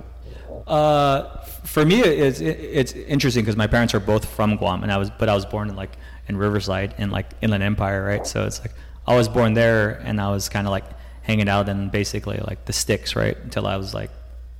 Uh, 0.66 1.38
for 1.64 1.84
me, 1.84 2.00
it's 2.00 2.40
it's 2.40 2.92
interesting 2.92 3.42
because 3.42 3.56
my 3.56 3.66
parents 3.66 3.94
are 3.94 4.00
both 4.00 4.24
from 4.24 4.56
Guam, 4.56 4.82
and 4.82 4.92
I 4.92 4.98
was 4.98 5.10
but 5.10 5.28
I 5.28 5.34
was 5.34 5.46
born 5.46 5.68
in 5.68 5.76
like 5.76 5.92
in 6.28 6.36
Riverside 6.36 6.94
in 6.98 7.10
like 7.10 7.26
Inland 7.42 7.62
Empire, 7.62 8.04
right? 8.04 8.26
So 8.26 8.44
it's 8.44 8.60
like 8.60 8.72
I 9.06 9.16
was 9.16 9.28
born 9.28 9.54
there, 9.54 10.00
and 10.04 10.20
I 10.20 10.30
was 10.30 10.48
kind 10.48 10.66
of 10.66 10.70
like 10.70 10.84
hanging 11.22 11.48
out 11.48 11.68
in 11.68 11.88
basically 11.88 12.38
like 12.46 12.64
the 12.66 12.72
sticks, 12.72 13.16
right, 13.16 13.36
until 13.38 13.66
I 13.66 13.76
was 13.76 13.94
like 13.94 14.10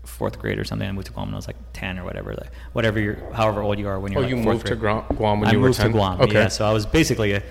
fourth 0.04 0.38
grade 0.38 0.58
or 0.58 0.64
something. 0.64 0.88
I 0.88 0.92
moved 0.92 1.08
to 1.08 1.12
Guam 1.12 1.28
when 1.28 1.34
I 1.34 1.38
was 1.38 1.46
like 1.46 1.56
ten 1.72 1.98
or 1.98 2.04
whatever, 2.04 2.34
like 2.34 2.50
whatever 2.72 3.00
you're, 3.00 3.16
however 3.32 3.62
old 3.62 3.78
you 3.78 3.88
are 3.88 3.98
when 3.98 4.12
you're. 4.12 4.20
Oh, 4.20 4.22
like 4.22 4.30
you 4.30 4.36
moved 4.36 4.66
grade. 4.66 4.80
to 4.80 5.14
Guam 5.16 5.40
when 5.40 5.48
I 5.48 5.52
you 5.52 5.60
were 5.60 5.72
ten. 5.72 5.86
I 5.86 5.88
moved 5.88 5.94
to 5.94 5.98
Guam. 5.98 6.20
Okay. 6.22 6.32
Yeah, 6.34 6.48
so 6.48 6.64
I 6.64 6.72
was 6.72 6.86
basically 6.86 7.32
a 7.32 7.42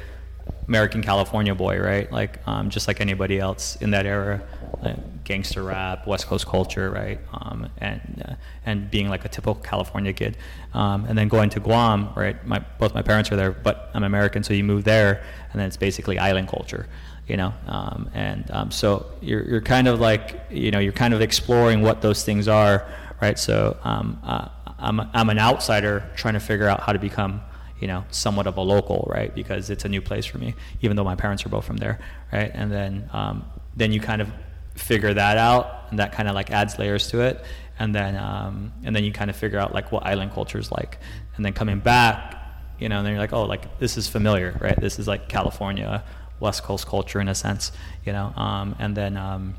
American 0.67 1.01
California 1.01 1.55
boy, 1.55 1.79
right? 1.79 2.11
Like 2.11 2.45
um, 2.47 2.69
just 2.69 2.87
like 2.87 3.01
anybody 3.01 3.39
else 3.39 3.75
in 3.77 3.91
that 3.91 4.05
era, 4.05 4.41
like 4.81 5.23
gangster 5.23 5.63
rap, 5.63 6.07
West 6.07 6.27
Coast 6.27 6.47
culture, 6.47 6.89
right? 6.89 7.19
Um, 7.33 7.69
and 7.77 8.23
uh, 8.27 8.33
and 8.65 8.89
being 8.89 9.09
like 9.09 9.25
a 9.25 9.29
typical 9.29 9.55
California 9.55 10.13
kid, 10.13 10.37
um, 10.73 11.05
and 11.05 11.17
then 11.17 11.27
going 11.27 11.49
to 11.51 11.59
Guam, 11.59 12.13
right? 12.15 12.45
My 12.45 12.59
both 12.59 12.93
my 12.93 13.01
parents 13.01 13.31
are 13.31 13.35
there, 13.35 13.51
but 13.51 13.89
I'm 13.93 14.03
American, 14.03 14.43
so 14.43 14.53
you 14.53 14.63
move 14.63 14.83
there, 14.83 15.23
and 15.51 15.59
then 15.59 15.67
it's 15.67 15.77
basically 15.77 16.17
island 16.19 16.47
culture 16.47 16.87
you 17.27 17.37
know 17.37 17.53
um, 17.67 18.09
and 18.13 18.49
um, 18.51 18.71
so 18.71 19.05
you're, 19.21 19.43
you're 19.43 19.61
kind 19.61 19.87
of 19.87 19.99
like 19.99 20.41
you 20.49 20.71
know 20.71 20.79
you're 20.79 20.91
kind 20.91 21.13
of 21.13 21.21
exploring 21.21 21.81
what 21.81 22.01
those 22.01 22.23
things 22.23 22.47
are 22.47 22.85
right? 23.23 23.39
So 23.39 23.77
um, 23.83 24.19
uh, 24.23 24.49
I'm, 24.79 24.99
I'm 24.99 25.29
an 25.29 25.39
outsider 25.39 26.03
trying 26.15 26.33
to 26.33 26.41
figure 26.41 26.67
out 26.67 26.81
how 26.81 26.91
to 26.91 26.99
become 26.99 27.41
you 27.79 27.87
know 27.87 28.03
somewhat 28.11 28.47
of 28.47 28.57
a 28.57 28.61
local 28.61 29.07
right? 29.09 29.33
Because 29.33 29.69
it's 29.69 29.85
a 29.85 29.89
new 29.89 30.01
place 30.01 30.25
for 30.25 30.37
me 30.37 30.53
even 30.81 30.95
though 30.97 31.03
my 31.03 31.15
parents 31.15 31.45
are 31.45 31.49
both 31.49 31.65
from 31.65 31.77
there 31.77 31.99
right? 32.31 32.51
And 32.53 32.71
then 32.71 33.09
um, 33.13 33.45
then 33.75 33.91
you 33.93 34.01
kind 34.01 34.21
of 34.21 34.29
figure 34.75 35.13
that 35.13 35.37
out 35.37 35.87
and 35.89 35.99
that 35.99 36.11
kind 36.11 36.27
of 36.27 36.35
like 36.35 36.51
adds 36.51 36.77
layers 36.79 37.07
to 37.09 37.21
it. 37.21 37.45
And 37.79 37.95
then 37.95 38.15
um, 38.17 38.73
and 38.83 38.95
then 38.95 39.03
you 39.03 39.13
kind 39.13 39.29
of 39.29 39.35
figure 39.35 39.59
out 39.59 39.73
like 39.73 39.91
what 39.91 40.05
island 40.05 40.31
culture 40.33 40.59
is 40.59 40.71
like. 40.71 40.97
And 41.35 41.45
then 41.45 41.53
coming 41.53 41.79
back 41.79 42.39
you 42.79 42.89
know 42.89 42.97
and 42.97 43.05
then 43.05 43.13
you're 43.13 43.21
like 43.21 43.33
oh 43.33 43.43
like 43.43 43.79
this 43.79 43.97
is 43.97 44.07
familiar 44.09 44.57
right? 44.59 44.79
This 44.79 44.99
is 44.99 45.07
like 45.07 45.29
california 45.29 46.03
West 46.39 46.63
Coast 46.63 46.87
culture 46.87 47.19
in 47.19 47.27
a 47.27 47.35
sense, 47.35 47.71
you 48.05 48.13
know. 48.13 48.33
Um, 48.35 48.75
and 48.79 48.95
then, 48.95 49.17
um, 49.17 49.55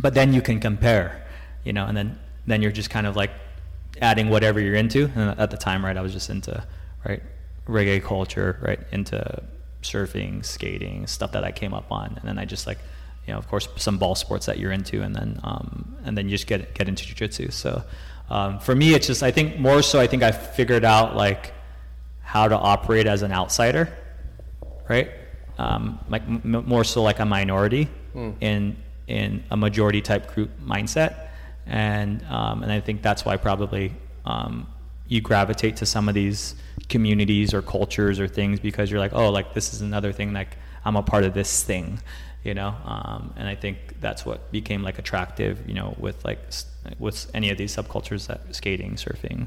but 0.00 0.14
then 0.14 0.32
you 0.32 0.42
can 0.42 0.60
compare, 0.60 1.26
you 1.64 1.72
know, 1.72 1.86
and 1.86 1.96
then 1.96 2.18
then 2.46 2.62
you're 2.62 2.72
just 2.72 2.90
kind 2.90 3.06
of 3.06 3.16
like 3.16 3.30
adding 4.00 4.28
whatever 4.28 4.60
you're 4.60 4.74
into. 4.74 5.10
And 5.14 5.38
at 5.38 5.50
the 5.50 5.56
time, 5.56 5.84
right, 5.84 5.96
I 5.96 6.00
was 6.00 6.12
just 6.12 6.30
into 6.30 6.64
right 7.04 7.22
reggae 7.66 8.02
culture, 8.02 8.58
right, 8.60 8.80
into 8.90 9.42
surfing, 9.82 10.44
skating, 10.44 11.06
stuff 11.06 11.32
that 11.32 11.44
I 11.44 11.52
came 11.52 11.74
up 11.74 11.90
on, 11.90 12.16
and 12.18 12.28
then 12.28 12.38
I 12.38 12.44
just 12.44 12.66
like, 12.66 12.78
you 13.26 13.32
know, 13.32 13.38
of 13.38 13.48
course, 13.48 13.68
some 13.76 13.98
ball 13.98 14.14
sports 14.14 14.46
that 14.46 14.58
you're 14.58 14.72
into, 14.72 15.02
and 15.02 15.14
then 15.14 15.40
um, 15.44 15.96
and 16.04 16.16
then 16.16 16.26
you 16.26 16.32
just 16.32 16.46
get 16.46 16.74
get 16.74 16.88
into 16.88 17.04
jujitsu. 17.04 17.52
So 17.52 17.82
um, 18.30 18.58
for 18.58 18.74
me, 18.74 18.94
it's 18.94 19.06
just 19.06 19.22
I 19.22 19.30
think 19.30 19.58
more 19.58 19.82
so 19.82 20.00
I 20.00 20.06
think 20.06 20.22
I 20.22 20.32
figured 20.32 20.84
out 20.84 21.16
like 21.16 21.52
how 22.22 22.48
to 22.48 22.56
operate 22.56 23.06
as 23.06 23.22
an 23.22 23.32
outsider, 23.32 23.92
right? 24.88 25.10
Um, 25.62 25.82
like 26.14 26.22
m- 26.22 26.64
more 26.66 26.84
so 26.84 27.02
like 27.02 27.20
a 27.20 27.24
minority 27.38 27.84
Mm. 28.14 28.34
in 28.40 28.76
in 29.06 29.42
a 29.50 29.56
majority 29.56 30.02
type 30.10 30.24
group 30.34 30.50
mindset, 30.74 31.12
and 31.66 32.22
um, 32.38 32.62
and 32.62 32.70
I 32.78 32.80
think 32.86 33.00
that's 33.08 33.24
why 33.26 33.36
probably 33.48 33.86
um, 34.32 34.66
you 35.12 35.20
gravitate 35.30 35.74
to 35.82 35.86
some 35.86 36.08
of 36.10 36.14
these 36.14 36.54
communities 36.88 37.54
or 37.54 37.62
cultures 37.62 38.16
or 38.20 38.28
things 38.28 38.60
because 38.60 38.90
you're 38.90 39.00
like, 39.06 39.14
oh, 39.14 39.30
like 39.38 39.48
this 39.54 39.72
is 39.74 39.80
another 39.80 40.12
thing 40.12 40.32
like 40.40 40.52
I'm 40.84 40.96
a 40.96 41.02
part 41.02 41.24
of 41.24 41.32
this 41.34 41.62
thing, 41.70 42.00
you 42.44 42.54
know. 42.54 42.74
Um, 42.84 43.32
and 43.38 43.46
I 43.48 43.54
think 43.54 43.76
that's 44.00 44.22
what 44.26 44.38
became 44.52 44.82
like 44.88 44.98
attractive, 44.98 45.54
you 45.68 45.74
know, 45.74 45.94
with 45.98 46.18
like 46.24 46.40
with 46.98 47.30
any 47.34 47.48
of 47.50 47.56
these 47.58 47.74
subcultures 47.78 48.26
that 48.28 48.40
skating, 48.54 48.92
surfing, 48.96 49.46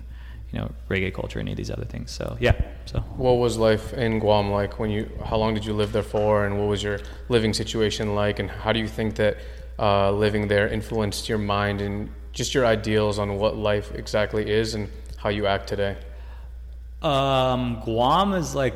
you 0.56 0.62
know, 0.62 0.72
reggae 0.89 1.14
culture, 1.14 1.38
any 1.38 1.51
of 1.51 1.58
these 1.58 1.70
other 1.70 1.84
things. 1.84 2.12
So 2.12 2.38
yeah, 2.39 2.56
so. 2.86 3.01
What 3.18 3.34
was 3.34 3.58
life 3.58 3.93
in 3.93 4.20
Guam 4.20 4.51
like 4.51 4.80
when 4.80 4.89
you? 4.89 5.10
How 5.26 5.36
long 5.36 5.53
did 5.53 5.66
you 5.66 5.74
live 5.74 5.91
there 5.91 6.01
for, 6.01 6.45
and 6.45 6.58
what 6.58 6.70
was 6.70 6.82
your 6.82 6.99
living 7.28 7.53
situation 7.53 8.16
like? 8.16 8.39
And 8.39 8.49
how 8.49 8.72
do 8.72 8.80
you 8.80 8.88
think 8.88 9.16
that 9.16 9.38
uh, 9.78 10.12
living 10.12 10.47
there 10.47 10.70
influenced 10.70 11.28
your 11.28 11.39
mind 11.39 11.82
and 11.82 12.10
just 12.32 12.53
your 12.53 12.66
ideals 12.66 13.20
on 13.20 13.38
what 13.38 13.58
life 13.58 13.93
exactly 13.95 14.49
is 14.49 14.76
and 14.76 14.89
how 15.18 15.28
you 15.28 15.45
act 15.45 15.68
today? 15.68 15.97
Um, 17.01 17.82
Guam 17.84 18.34
is 18.34 18.56
like, 18.56 18.76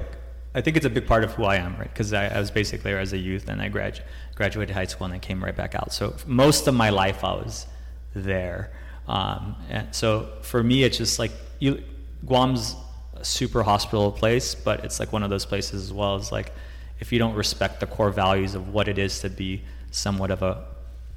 I 0.54 0.60
think 0.60 0.76
it's 0.76 0.86
a 0.86 0.90
big 0.90 1.08
part 1.08 1.24
of 1.24 1.32
who 1.36 1.46
I 1.46 1.56
am, 1.56 1.78
right? 1.78 1.92
Because 1.94 2.12
I, 2.12 2.28
I 2.28 2.40
was 2.42 2.52
basically 2.52 2.92
there 2.92 3.00
as 3.00 3.14
a 3.14 3.18
youth, 3.18 3.48
and 3.48 3.62
I 3.62 3.70
gradu- 3.70 4.02
graduated 4.36 4.76
high 4.76 4.86
school, 4.86 5.06
and 5.06 5.14
I 5.14 5.20
came 5.20 5.42
right 5.42 5.56
back 5.56 5.76
out. 5.76 5.94
So 5.94 6.14
most 6.28 6.68
of 6.68 6.74
my 6.74 6.90
life, 6.90 7.24
I 7.24 7.36
was 7.36 7.68
there. 8.14 8.70
Um, 9.08 9.56
and 9.70 9.96
so 9.96 10.30
for 10.42 10.62
me, 10.62 10.84
it's 10.84 10.98
just 10.98 11.20
like 11.20 11.32
you, 11.60 11.84
Guam's 12.26 12.76
a 13.16 13.26
super 13.26 13.64
hospitable 13.64 14.12
place, 14.12 14.56
but 14.56 14.84
it's 14.84 15.00
like 15.00 15.12
one 15.12 15.24
of 15.24 15.30
those 15.30 15.46
places 15.46 15.84
as 15.84 15.94
well. 15.94 16.16
As 16.16 16.32
like, 16.32 16.52
if 17.00 17.12
you 17.12 17.20
don't 17.20 17.36
respect 17.36 17.80
the 17.80 17.88
core 17.88 18.12
values 18.12 18.56
of 18.56 18.74
what 18.74 18.88
it 18.88 18.98
is 18.98 19.20
to 19.20 19.30
be 19.30 19.64
somewhat 19.92 20.32
of 20.32 20.42
a, 20.42 20.66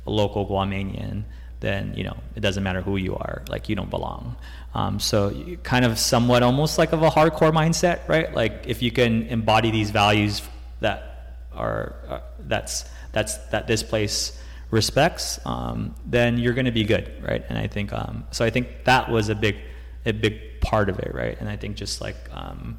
a 0.06 0.10
local 0.10 0.46
Guamanian, 0.46 1.24
then 1.60 1.94
you 1.96 2.02
know 2.02 2.16
it 2.34 2.40
doesn't 2.40 2.62
matter 2.62 2.82
who 2.82 2.96
you 2.96 3.14
are. 3.14 3.42
Like 3.48 3.68
you 3.68 3.76
don't 3.76 3.90
belong. 3.90 4.36
Um, 4.74 4.98
so 4.98 5.56
kind 5.62 5.84
of 5.84 5.98
somewhat 5.98 6.42
almost 6.42 6.78
like 6.78 6.92
of 6.92 7.02
a 7.02 7.10
hardcore 7.10 7.52
mindset, 7.52 8.06
right? 8.08 8.32
Like 8.34 8.64
if 8.66 8.82
you 8.82 8.90
can 8.90 9.22
embody 9.28 9.70
these 9.70 9.90
values 9.90 10.42
that 10.80 11.38
are 11.52 11.94
uh, 12.08 12.20
that's 12.40 12.84
that's 13.12 13.36
that 13.48 13.66
this 13.66 13.82
place 13.82 14.38
respects, 14.70 15.38
um, 15.46 15.94
then 16.06 16.38
you're 16.38 16.54
going 16.54 16.66
to 16.66 16.72
be 16.72 16.84
good, 16.84 17.12
right? 17.22 17.44
And 17.48 17.58
I 17.58 17.68
think 17.68 17.92
um, 17.92 18.24
so. 18.30 18.44
I 18.44 18.50
think 18.50 18.84
that 18.84 19.10
was 19.10 19.28
a 19.28 19.34
big 19.34 19.56
a 20.04 20.12
big 20.12 20.60
part 20.60 20.88
of 20.88 20.98
it, 20.98 21.14
right? 21.14 21.38
And 21.38 21.48
I 21.48 21.56
think 21.56 21.76
just 21.76 22.00
like 22.00 22.16
um, 22.32 22.78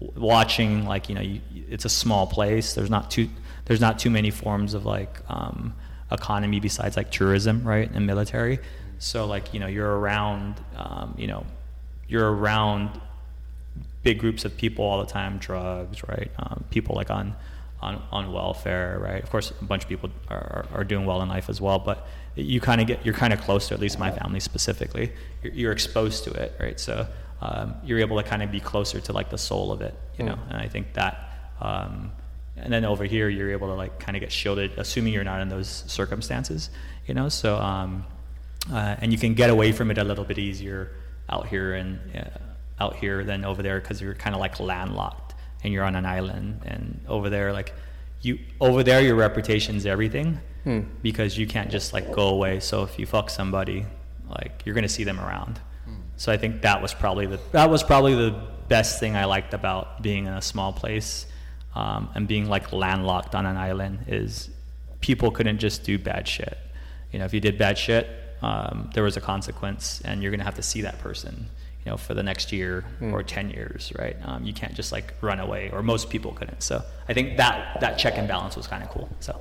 watching, 0.00 0.86
like 0.86 1.08
you 1.08 1.14
know, 1.14 1.20
you, 1.20 1.40
it's 1.68 1.84
a 1.84 1.90
small 1.90 2.26
place. 2.26 2.74
There's 2.74 2.90
not 2.90 3.10
too 3.10 3.28
there's 3.64 3.80
not 3.80 3.98
too 3.98 4.10
many 4.10 4.30
forms 4.30 4.74
of 4.74 4.84
like 4.84 5.20
um, 5.28 5.74
economy 6.10 6.60
besides 6.60 6.96
like 6.96 7.10
tourism, 7.10 7.64
right, 7.64 7.90
and 7.90 8.06
military. 8.06 8.58
So 8.98 9.26
like 9.26 9.52
you 9.52 9.60
know, 9.60 9.66
you're 9.66 9.98
around, 9.98 10.60
um, 10.76 11.14
you 11.18 11.26
know, 11.26 11.44
you're 12.08 12.32
around 12.32 13.00
big 14.02 14.18
groups 14.18 14.44
of 14.44 14.56
people 14.56 14.84
all 14.84 15.00
the 15.00 15.10
time, 15.10 15.38
drugs, 15.38 16.02
right? 16.08 16.30
Um, 16.38 16.64
people 16.70 16.96
like 16.96 17.10
on, 17.10 17.34
on 17.80 18.02
on 18.10 18.32
welfare, 18.32 18.98
right? 19.00 19.22
Of 19.22 19.30
course, 19.30 19.52
a 19.60 19.64
bunch 19.64 19.84
of 19.84 19.88
people 19.88 20.10
are, 20.28 20.36
are, 20.36 20.66
are 20.80 20.84
doing 20.84 21.06
well 21.06 21.22
in 21.22 21.28
life 21.28 21.48
as 21.48 21.60
well, 21.60 21.78
but 21.78 22.06
you 22.34 22.60
kind 22.60 22.80
of 22.80 22.86
get 22.86 23.04
you're 23.04 23.14
kind 23.14 23.32
of 23.32 23.40
close 23.40 23.68
to 23.68 23.74
at 23.74 23.80
least 23.80 23.98
my 23.98 24.10
family 24.10 24.40
specifically. 24.40 25.12
You're, 25.42 25.52
you're 25.52 25.72
exposed 25.72 26.24
to 26.24 26.32
it, 26.32 26.54
right? 26.58 26.78
So 26.78 27.06
um, 27.40 27.74
you're 27.84 27.98
able 27.98 28.16
to 28.16 28.22
kind 28.22 28.42
of 28.42 28.50
be 28.50 28.60
closer 28.60 29.00
to 29.00 29.12
like 29.12 29.30
the 29.30 29.38
soul 29.38 29.72
of 29.72 29.82
it, 29.82 29.94
you 30.18 30.24
know. 30.24 30.38
And 30.48 30.58
I 30.58 30.68
think 30.68 30.94
that. 30.94 31.28
Um, 31.60 32.12
and 32.54 32.70
then 32.70 32.84
over 32.84 33.04
here, 33.04 33.30
you're 33.30 33.50
able 33.50 33.68
to 33.68 33.74
like 33.74 33.98
kind 33.98 34.14
of 34.14 34.20
get 34.20 34.30
shielded, 34.30 34.72
assuming 34.76 35.14
you're 35.14 35.24
not 35.24 35.40
in 35.40 35.48
those 35.48 35.84
circumstances, 35.86 36.68
you 37.06 37.14
know. 37.14 37.28
So 37.28 37.56
um, 37.56 38.04
uh, 38.70 38.96
and 39.00 39.12
you 39.12 39.18
can 39.18 39.34
get 39.34 39.50
away 39.50 39.72
from 39.72 39.90
it 39.90 39.98
a 39.98 40.04
little 40.04 40.24
bit 40.24 40.38
easier 40.38 40.92
out 41.28 41.48
here 41.48 41.74
and 41.74 41.98
uh, 42.16 42.82
out 42.82 42.96
here 42.96 43.24
than 43.24 43.44
over 43.44 43.62
there 43.62 43.80
because 43.80 44.00
you're 44.00 44.14
kind 44.14 44.34
of 44.34 44.40
like 44.40 44.60
landlocked 44.60 45.34
and 45.64 45.72
you're 45.72 45.84
on 45.84 45.96
an 45.96 46.06
island 46.06 46.60
and 46.64 47.00
over 47.08 47.30
there 47.30 47.52
like 47.52 47.74
you 48.20 48.38
over 48.60 48.82
there 48.82 49.00
your 49.00 49.14
reputation's 49.14 49.86
everything 49.86 50.38
because 51.02 51.36
you 51.36 51.46
can't 51.46 51.70
just 51.70 51.92
like 51.92 52.12
go 52.12 52.28
away. 52.28 52.60
So 52.60 52.82
if 52.84 52.98
you 52.98 53.06
fuck 53.06 53.30
somebody 53.30 53.84
like 54.28 54.62
you're 54.64 54.74
gonna 54.74 54.88
see 54.88 55.04
them 55.04 55.20
around. 55.20 55.60
So 56.16 56.30
i 56.30 56.36
think 56.36 56.62
that 56.62 56.80
was 56.80 56.94
probably 56.94 57.26
the 57.26 57.40
that 57.50 57.68
was 57.68 57.82
probably 57.82 58.14
the 58.14 58.30
best 58.68 59.00
thing 59.00 59.16
i 59.16 59.24
liked 59.24 59.54
about 59.54 60.02
being 60.02 60.26
in 60.26 60.32
a 60.32 60.40
small 60.42 60.72
place 60.72 61.26
um, 61.74 62.08
and 62.14 62.28
being 62.28 62.48
like 62.48 62.72
landlocked 62.72 63.34
on 63.34 63.44
an 63.44 63.56
island 63.56 64.04
is 64.06 64.48
people 65.00 65.30
couldn't 65.32 65.58
just 65.58 65.82
do 65.84 65.98
bad 65.98 66.28
shit. 66.28 66.56
You 67.10 67.18
know 67.18 67.24
if 67.24 67.34
you 67.34 67.40
did 67.40 67.58
bad 67.58 67.76
shit 67.76 68.08
um, 68.40 68.90
there 68.94 69.02
was 69.02 69.16
a 69.16 69.20
consequence 69.20 70.00
and 70.04 70.22
you're 70.22 70.30
going 70.30 70.40
to 70.40 70.44
have 70.44 70.54
to 70.56 70.62
see 70.62 70.82
that 70.82 70.98
person 71.00 71.46
you 71.84 71.90
know 71.90 71.96
for 71.96 72.14
the 72.14 72.22
next 72.22 72.52
year 72.52 72.84
or 73.12 73.22
10 73.22 73.50
years 73.50 73.92
right? 73.98 74.16
Um, 74.24 74.44
you 74.44 74.52
can't 74.54 74.74
just 74.74 74.92
like 74.92 75.14
run 75.22 75.40
away 75.40 75.70
or 75.72 75.82
most 75.82 76.08
people 76.08 76.32
couldn't. 76.32 76.62
So 76.62 76.82
i 77.08 77.12
think 77.14 77.36
that 77.38 77.80
that 77.80 77.98
check 77.98 78.16
and 78.16 78.28
balance 78.28 78.54
was 78.56 78.66
kind 78.68 78.82
of 78.84 78.90
cool 78.90 79.08
so 79.20 79.34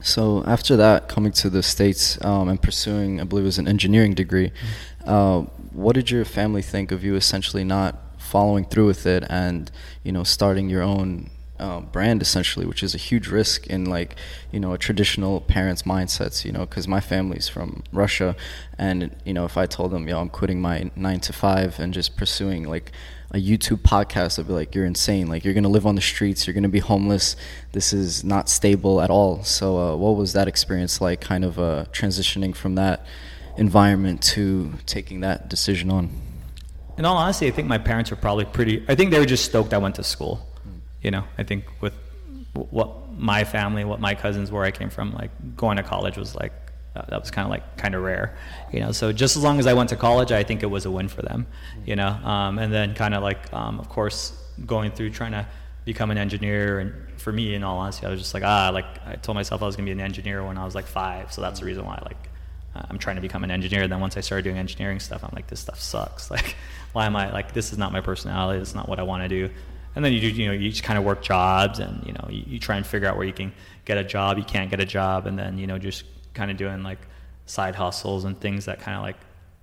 So 0.00 0.44
after 0.46 0.76
that, 0.76 1.08
coming 1.08 1.32
to 1.32 1.50
the 1.50 1.62
states 1.62 2.22
um, 2.24 2.48
and 2.48 2.60
pursuing, 2.60 3.20
I 3.20 3.24
believe, 3.24 3.44
it 3.44 3.46
was 3.46 3.58
an 3.58 3.68
engineering 3.68 4.14
degree. 4.14 4.52
Uh, 5.04 5.42
what 5.72 5.94
did 5.94 6.10
your 6.10 6.24
family 6.24 6.62
think 6.62 6.92
of 6.92 7.04
you 7.04 7.16
essentially 7.16 7.64
not 7.64 7.98
following 8.18 8.64
through 8.64 8.86
with 8.86 9.06
it 9.06 9.22
and 9.30 9.70
you 10.02 10.10
know 10.10 10.24
starting 10.24 10.68
your 10.68 10.82
own 10.82 11.30
uh, 11.58 11.80
brand 11.80 12.22
essentially, 12.22 12.66
which 12.66 12.82
is 12.82 12.94
a 12.94 12.98
huge 12.98 13.28
risk 13.28 13.66
in 13.66 13.84
like 13.84 14.16
you 14.52 14.60
know 14.60 14.72
a 14.72 14.78
traditional 14.78 15.40
parents' 15.40 15.82
mindsets. 15.82 16.44
You 16.44 16.52
know, 16.52 16.60
because 16.60 16.86
my 16.86 17.00
family's 17.00 17.48
from 17.48 17.82
Russia, 17.92 18.36
and 18.78 19.14
you 19.24 19.34
know 19.34 19.44
if 19.44 19.56
I 19.56 19.66
told 19.66 19.90
them, 19.90 20.08
yo, 20.08 20.20
I'm 20.20 20.28
quitting 20.28 20.60
my 20.60 20.90
nine 20.96 21.20
to 21.20 21.32
five 21.32 21.78
and 21.78 21.92
just 21.92 22.16
pursuing 22.16 22.68
like 22.68 22.92
a 23.32 23.38
YouTube 23.38 23.78
podcast, 23.78 24.38
I'd 24.38 24.46
be 24.46 24.52
like, 24.52 24.72
you're 24.72 24.84
insane. 24.84 25.26
Like, 25.26 25.44
you're 25.44 25.52
to 25.64 25.68
live 25.68 25.84
on 25.84 25.96
the 25.96 26.00
streets. 26.00 26.46
You're 26.46 26.54
to 26.62 26.68
be 26.68 26.78
homeless. 26.78 27.34
This 27.72 27.92
is 27.92 28.22
not 28.22 28.48
stable 28.48 29.00
at 29.00 29.10
all. 29.10 29.42
So, 29.42 29.78
uh, 29.78 29.96
what 29.96 30.12
was 30.16 30.32
that 30.34 30.46
experience 30.46 31.00
like, 31.00 31.20
kind 31.22 31.44
of 31.44 31.58
uh, 31.58 31.86
transitioning 31.90 32.54
from 32.54 32.76
that 32.76 33.04
environment 33.56 34.22
to 34.22 34.74
taking 34.86 35.20
that 35.20 35.48
decision 35.50 35.90
on? 35.90 36.10
in 36.98 37.04
all 37.04 37.16
honesty 37.16 37.46
i 37.46 37.50
think 37.50 37.68
my 37.68 37.78
parents 37.78 38.10
were 38.10 38.16
probably 38.16 38.44
pretty 38.44 38.84
i 38.88 38.94
think 38.94 39.10
they 39.10 39.18
were 39.18 39.26
just 39.26 39.44
stoked 39.44 39.72
i 39.72 39.78
went 39.78 39.94
to 39.94 40.02
school 40.02 40.46
you 41.02 41.10
know 41.10 41.24
i 41.38 41.42
think 41.42 41.64
with 41.80 41.94
what 42.52 43.12
my 43.12 43.44
family 43.44 43.84
what 43.84 44.00
my 44.00 44.14
cousins 44.14 44.50
where 44.50 44.64
i 44.64 44.70
came 44.70 44.90
from 44.90 45.12
like 45.14 45.30
going 45.56 45.76
to 45.76 45.82
college 45.82 46.16
was 46.16 46.34
like 46.34 46.52
uh, 46.94 47.02
that 47.08 47.20
was 47.20 47.30
kind 47.30 47.44
of 47.44 47.50
like 47.50 47.76
kind 47.76 47.94
of 47.94 48.02
rare 48.02 48.36
you 48.72 48.80
know 48.80 48.92
so 48.92 49.12
just 49.12 49.36
as 49.36 49.42
long 49.42 49.58
as 49.58 49.66
i 49.66 49.74
went 49.74 49.88
to 49.90 49.96
college 49.96 50.32
i 50.32 50.42
think 50.42 50.62
it 50.62 50.66
was 50.66 50.86
a 50.86 50.90
win 50.90 51.08
for 51.08 51.22
them 51.22 51.46
you 51.84 51.94
know 51.96 52.08
um, 52.08 52.58
and 52.58 52.72
then 52.72 52.94
kind 52.94 53.14
of 53.14 53.22
like 53.22 53.52
um, 53.52 53.78
of 53.78 53.88
course 53.88 54.32
going 54.64 54.90
through 54.90 55.10
trying 55.10 55.32
to 55.32 55.46
become 55.84 56.10
an 56.10 56.18
engineer 56.18 56.80
and 56.80 57.20
for 57.20 57.32
me 57.32 57.54
in 57.54 57.62
all 57.62 57.78
honesty 57.78 58.06
i 58.06 58.10
was 58.10 58.18
just 58.18 58.32
like 58.32 58.42
ah 58.42 58.70
like 58.72 58.86
i 59.06 59.14
told 59.16 59.36
myself 59.36 59.62
i 59.62 59.66
was 59.66 59.76
to 59.76 59.82
be 59.82 59.90
an 59.90 60.00
engineer 60.00 60.44
when 60.44 60.56
i 60.56 60.64
was 60.64 60.74
like 60.74 60.86
five 60.86 61.32
so 61.32 61.40
that's 61.40 61.60
the 61.60 61.66
reason 61.66 61.84
why 61.84 62.00
like 62.04 62.30
I'm 62.90 62.98
trying 62.98 63.16
to 63.16 63.22
become 63.22 63.44
an 63.44 63.50
engineer. 63.50 63.82
And 63.82 63.92
Then 63.92 64.00
once 64.00 64.16
I 64.16 64.20
started 64.20 64.42
doing 64.42 64.58
engineering 64.58 65.00
stuff, 65.00 65.24
I'm 65.24 65.32
like, 65.34 65.46
this 65.46 65.60
stuff 65.60 65.80
sucks. 65.80 66.30
Like, 66.36 66.56
why 66.92 67.06
am 67.06 67.16
I 67.16 67.30
like, 67.30 67.52
this 67.52 67.72
is 67.72 67.78
not 67.78 67.92
my 67.92 68.00
personality. 68.00 68.60
Is 68.60 68.74
not 68.74 68.88
what 68.88 68.98
I 68.98 69.02
want 69.02 69.22
to 69.22 69.28
do. 69.28 69.50
And 69.96 70.04
then 70.04 70.12
you 70.12 70.20
do, 70.20 70.28
you 70.28 70.46
know, 70.46 70.52
you 70.52 70.70
just 70.70 70.82
kind 70.82 70.98
of 70.98 71.04
work 71.04 71.22
jobs 71.22 71.78
and, 71.78 72.06
you 72.06 72.12
know, 72.12 72.28
you, 72.28 72.44
you 72.46 72.58
try 72.60 72.76
and 72.76 72.86
figure 72.86 73.08
out 73.08 73.16
where 73.16 73.26
you 73.26 73.32
can 73.32 73.52
get 73.86 73.96
a 73.96 74.04
job. 74.04 74.36
You 74.36 74.44
can't 74.44 74.70
get 74.70 74.78
a 74.78 74.84
job. 74.84 75.26
And 75.26 75.38
then, 75.38 75.56
you 75.56 75.66
know, 75.66 75.78
just 75.78 76.04
kind 76.34 76.50
of 76.50 76.58
doing 76.58 76.82
like 76.82 76.98
side 77.46 77.74
hustles 77.74 78.24
and 78.24 78.38
things 78.38 78.66
that 78.66 78.78
kind 78.80 78.96
of 78.96 79.02
like, 79.02 79.16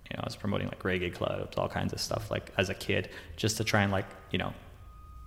you 0.09 0.17
know, 0.17 0.23
I 0.23 0.25
was 0.25 0.35
promoting 0.35 0.67
like 0.67 0.81
reggae 0.81 1.13
clubs, 1.13 1.55
all 1.57 1.69
kinds 1.69 1.93
of 1.93 2.01
stuff 2.01 2.31
like 2.31 2.51
as 2.57 2.69
a 2.69 2.73
kid, 2.73 3.09
just 3.37 3.57
to 3.57 3.63
try 3.63 3.83
and 3.83 3.91
like, 3.91 4.07
you 4.31 4.39
know, 4.39 4.53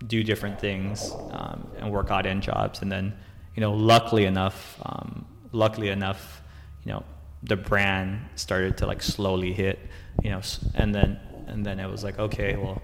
do 0.09 0.25
different 0.25 0.61
things 0.61 1.13
um, 1.31 1.69
and 1.79 1.93
work 1.93 2.11
odd 2.11 2.27
end 2.27 2.43
jobs. 2.43 2.83
And 2.83 2.91
then, 2.91 3.17
you 3.55 3.61
know, 3.61 3.73
luckily 3.75 4.25
enough, 4.25 4.79
um, 4.85 5.25
luckily 5.53 5.89
enough, 5.89 6.43
you 6.85 6.93
know, 6.93 7.05
the 7.45 7.57
brand 7.57 8.21
started 8.35 8.79
to 8.79 8.87
like 8.87 9.03
slowly 9.03 9.53
hit, 9.53 9.79
you 10.23 10.31
know, 10.31 10.41
and 10.75 10.93
then 10.93 11.21
and 11.47 11.65
then 11.65 11.79
it 11.79 11.89
was 11.89 12.03
like 12.03 12.19
okay, 12.19 12.57
well, 12.57 12.83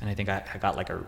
and 0.00 0.08
I 0.08 0.14
think 0.14 0.28
I, 0.28 0.42
I 0.54 0.58
got 0.58 0.76
like 0.76 0.88
a, 0.88 1.04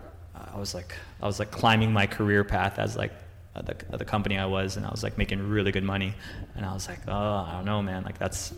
I 0.53 0.59
was 0.59 0.73
like 0.73 0.95
I 1.21 1.25
was 1.25 1.39
like 1.39 1.51
climbing 1.51 1.91
my 1.91 2.05
career 2.07 2.43
path 2.43 2.79
as 2.79 2.95
like 2.95 3.11
the, 3.53 3.97
the 3.97 4.05
company 4.05 4.37
I 4.37 4.45
was, 4.45 4.77
and 4.77 4.85
I 4.85 4.89
was 4.89 5.03
like 5.03 5.17
making 5.17 5.47
really 5.47 5.71
good 5.71 5.83
money, 5.83 6.13
and 6.55 6.65
I 6.65 6.73
was 6.73 6.87
like, 6.87 6.99
oh, 7.07 7.45
I 7.47 7.51
don't 7.53 7.65
know, 7.65 7.81
man, 7.81 8.03
like 8.03 8.17
that's, 8.17 8.51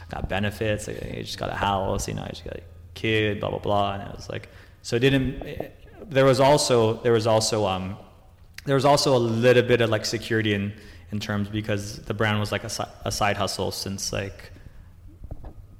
I 0.00 0.14
got 0.14 0.28
benefits, 0.28 0.88
I, 0.88 0.92
I 0.92 1.22
just 1.22 1.38
got 1.38 1.50
a 1.50 1.54
house, 1.54 2.08
you 2.08 2.14
know, 2.14 2.22
I 2.22 2.28
just 2.28 2.44
got 2.44 2.56
a 2.56 2.62
kid, 2.94 3.40
blah 3.40 3.50
blah 3.50 3.58
blah, 3.58 3.94
and 3.94 4.02
it 4.02 4.16
was 4.16 4.28
like, 4.28 4.48
so 4.82 4.96
it 4.96 5.00
didn't. 5.00 5.42
It, 5.42 5.78
there 6.08 6.24
was 6.24 6.40
also 6.40 6.94
there 7.02 7.12
was 7.12 7.26
also 7.26 7.64
um 7.64 7.96
there 8.64 8.74
was 8.74 8.84
also 8.84 9.16
a 9.16 9.18
little 9.18 9.62
bit 9.62 9.80
of 9.80 9.90
like 9.90 10.04
security 10.04 10.52
in 10.52 10.72
in 11.12 11.20
terms 11.20 11.48
because 11.48 11.98
the 12.00 12.14
brand 12.14 12.40
was 12.40 12.50
like 12.50 12.64
a, 12.64 12.88
a 13.04 13.12
side 13.12 13.36
hustle 13.36 13.70
since 13.70 14.12
like 14.12 14.50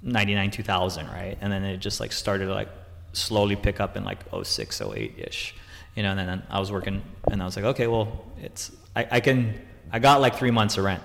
99 0.03 0.51
2000 0.51 1.07
right? 1.09 1.39
And 1.41 1.53
then 1.53 1.65
it 1.65 1.79
just 1.79 2.01
like 2.01 2.13
started 2.13 2.49
like 2.49 2.69
slowly 3.13 3.57
pick 3.57 3.81
up 3.81 3.97
in 3.97 4.05
like 4.05 4.19
06 4.43 4.81
08 4.81 5.15
ish 5.19 5.55
you 5.95 6.03
know 6.03 6.11
and 6.11 6.19
then 6.19 6.43
i 6.51 6.59
was 6.59 6.73
working 6.73 7.03
and 7.31 7.43
i 7.43 7.45
was 7.45 7.57
like 7.57 7.65
okay 7.65 7.87
well 7.87 8.25
it's 8.41 8.73
i, 8.97 9.07
I 9.13 9.21
can 9.21 9.61
i 9.91 9.99
got 9.99 10.21
like 10.21 10.37
three 10.37 10.51
months 10.51 10.79
of 10.79 10.85
rent 10.85 11.03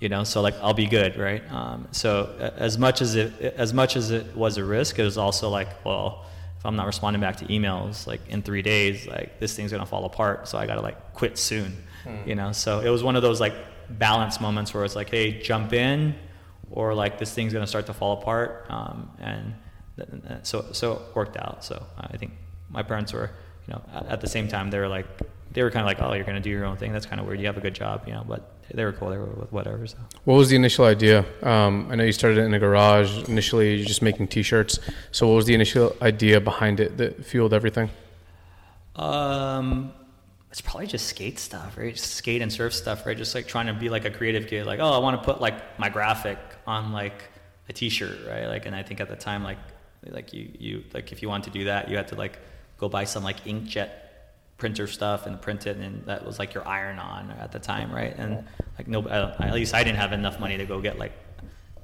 you 0.00 0.08
know 0.08 0.24
so 0.24 0.40
like 0.40 0.54
i'll 0.62 0.74
be 0.74 0.86
good 0.86 1.16
right? 1.18 1.42
Um, 1.52 1.88
so 1.92 2.34
as 2.56 2.78
much 2.78 3.02
as 3.02 3.14
it 3.14 3.40
as 3.40 3.72
much 3.74 3.96
as 3.96 4.10
it 4.10 4.34
was 4.36 4.56
a 4.56 4.64
risk 4.64 4.98
it 4.98 5.04
was 5.04 5.18
also 5.18 5.48
like 5.50 5.84
well 5.84 6.24
if 6.58 6.64
i'm 6.64 6.76
not 6.76 6.86
responding 6.86 7.20
back 7.20 7.36
to 7.36 7.44
emails 7.46 8.06
like 8.06 8.20
in 8.28 8.42
three 8.42 8.62
days 8.62 9.06
like 9.06 9.38
this 9.38 9.54
thing's 9.54 9.72
gonna 9.72 9.86
fall 9.86 10.04
apart 10.06 10.48
so 10.48 10.56
i 10.58 10.66
gotta 10.66 10.80
like 10.82 11.14
quit 11.14 11.36
soon 11.38 11.76
you 12.24 12.36
know? 12.36 12.52
So 12.52 12.80
it 12.80 12.88
was 12.88 13.02
one 13.02 13.16
of 13.16 13.22
those 13.22 13.40
like 13.40 13.54
balance 13.90 14.40
moments 14.40 14.72
where 14.72 14.84
it's 14.84 14.94
like 14.96 15.10
hey 15.10 15.40
jump 15.40 15.72
in 15.72 16.14
or 16.70 16.94
like 16.94 17.18
this 17.18 17.34
thing's 17.34 17.52
gonna 17.52 17.66
start 17.66 17.86
to 17.86 17.92
fall 17.92 18.20
apart 18.20 18.66
um, 18.68 19.10
and 19.18 19.54
so 20.42 20.66
so 20.72 20.92
it 20.92 21.00
worked 21.14 21.36
out 21.36 21.64
so 21.64 21.84
i 21.98 22.16
think 22.16 22.32
my 22.70 22.82
parents 22.82 23.12
were 23.12 23.30
you 23.66 23.74
know 23.74 23.82
at, 23.94 24.06
at 24.06 24.20
the 24.20 24.26
same 24.26 24.48
time 24.48 24.70
they 24.70 24.78
were 24.78 24.88
like 24.88 25.06
they 25.52 25.62
were 25.62 25.70
kind 25.70 25.80
of 25.80 25.86
like 25.86 26.00
oh 26.02 26.12
you're 26.14 26.24
gonna 26.24 26.40
do 26.40 26.50
your 26.50 26.64
own 26.64 26.76
thing 26.76 26.92
that's 26.92 27.06
kind 27.06 27.20
of 27.20 27.26
weird 27.26 27.40
you 27.40 27.46
have 27.46 27.56
a 27.56 27.60
good 27.60 27.74
job 27.74 28.02
you 28.06 28.12
know 28.12 28.24
but 28.26 28.52
they 28.74 28.84
were 28.84 28.92
cool 28.92 29.10
they 29.10 29.16
were 29.16 29.26
with 29.26 29.52
whatever 29.52 29.86
so 29.86 29.96
What 30.24 30.34
was 30.34 30.48
the 30.48 30.56
initial 30.56 30.84
idea? 30.84 31.24
Um, 31.42 31.88
I 31.90 31.94
know 31.94 32.04
you 32.04 32.12
started 32.12 32.38
it 32.38 32.42
in 32.42 32.54
a 32.54 32.58
garage. 32.58 33.28
Initially, 33.28 33.76
you're 33.76 33.86
just 33.86 34.02
making 34.02 34.26
T-shirts. 34.26 34.80
So, 35.12 35.28
what 35.28 35.34
was 35.34 35.46
the 35.46 35.54
initial 35.54 35.96
idea 36.02 36.40
behind 36.40 36.80
it 36.80 36.96
that 36.96 37.24
fueled 37.24 37.54
everything? 37.54 37.90
Um, 38.96 39.92
it's 40.50 40.60
probably 40.60 40.88
just 40.88 41.06
skate 41.06 41.38
stuff, 41.38 41.78
right? 41.78 41.94
Just 41.94 42.14
skate 42.14 42.42
and 42.42 42.52
surf 42.52 42.74
stuff, 42.74 43.06
right? 43.06 43.16
Just 43.16 43.34
like 43.34 43.46
trying 43.46 43.66
to 43.66 43.74
be 43.74 43.88
like 43.88 44.04
a 44.04 44.10
creative 44.10 44.48
kid, 44.48 44.66
like 44.66 44.80
oh, 44.80 44.90
I 44.90 44.98
want 44.98 45.20
to 45.20 45.24
put 45.24 45.40
like 45.40 45.78
my 45.78 45.88
graphic 45.88 46.38
on 46.66 46.92
like 46.92 47.22
a 47.68 47.72
T-shirt, 47.72 48.26
right? 48.28 48.46
Like, 48.46 48.66
and 48.66 48.74
I 48.74 48.82
think 48.82 49.00
at 49.00 49.08
the 49.08 49.16
time, 49.16 49.42
like, 49.44 49.58
like 50.10 50.32
you, 50.32 50.50
you, 50.58 50.84
like 50.94 51.12
if 51.12 51.22
you 51.22 51.28
want 51.28 51.44
to 51.44 51.50
do 51.50 51.64
that, 51.64 51.88
you 51.88 51.96
had 51.96 52.08
to 52.08 52.14
like 52.14 52.38
go 52.78 52.88
buy 52.88 53.04
some 53.04 53.24
like 53.24 53.44
inkjet 53.44 53.90
printer 54.58 54.86
stuff 54.86 55.26
and 55.26 55.40
print 55.40 55.66
it, 55.66 55.76
and 55.76 56.04
that 56.06 56.24
was 56.24 56.38
like 56.38 56.54
your 56.54 56.66
iron 56.66 56.98
on 56.98 57.30
at 57.32 57.52
the 57.52 57.58
time, 57.58 57.92
right? 57.92 58.14
And 58.16 58.44
like 58.78 58.88
no, 58.88 59.06
at 59.08 59.52
least 59.52 59.74
I 59.74 59.84
didn't 59.84 59.98
have 59.98 60.12
enough 60.12 60.40
money 60.40 60.56
to 60.58 60.64
go 60.64 60.80
get 60.80 60.98
like 60.98 61.12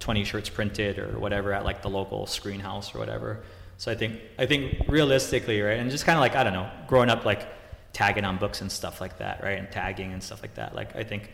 20 0.00 0.24
shirts 0.24 0.48
printed 0.48 0.98
or 0.98 1.18
whatever 1.18 1.52
at 1.52 1.64
like 1.64 1.82
the 1.82 1.90
local 1.90 2.26
screen 2.26 2.60
house 2.60 2.94
or 2.94 2.98
whatever. 2.98 3.44
So 3.76 3.90
I 3.90 3.94
think 3.94 4.20
I 4.38 4.46
think 4.46 4.84
realistically, 4.88 5.60
right, 5.60 5.78
and 5.78 5.90
just 5.90 6.06
kind 6.06 6.16
of 6.16 6.20
like 6.20 6.36
I 6.36 6.44
don't 6.44 6.52
know, 6.52 6.70
growing 6.86 7.10
up 7.10 7.24
like 7.24 7.46
tagging 7.92 8.24
on 8.24 8.38
books 8.38 8.60
and 8.60 8.70
stuff 8.70 9.00
like 9.00 9.18
that, 9.18 9.42
right, 9.42 9.58
and 9.58 9.70
tagging 9.70 10.12
and 10.12 10.22
stuff 10.22 10.42
like 10.42 10.54
that. 10.54 10.74
Like 10.74 10.96
I 10.96 11.04
think 11.04 11.30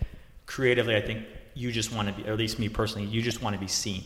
creatively, 0.47 0.97
I 0.97 1.01
think 1.01 1.25
you 1.55 1.71
just 1.73 1.93
want 1.93 2.09
to 2.09 2.15
be, 2.15 2.29
or 2.29 2.33
at 2.33 2.39
least 2.39 2.59
me 2.59 2.69
personally, 2.69 3.07
you 3.07 3.23
just 3.23 3.43
want 3.43 3.55
to 3.55 3.61
be 3.61 3.69
seen. 3.69 4.03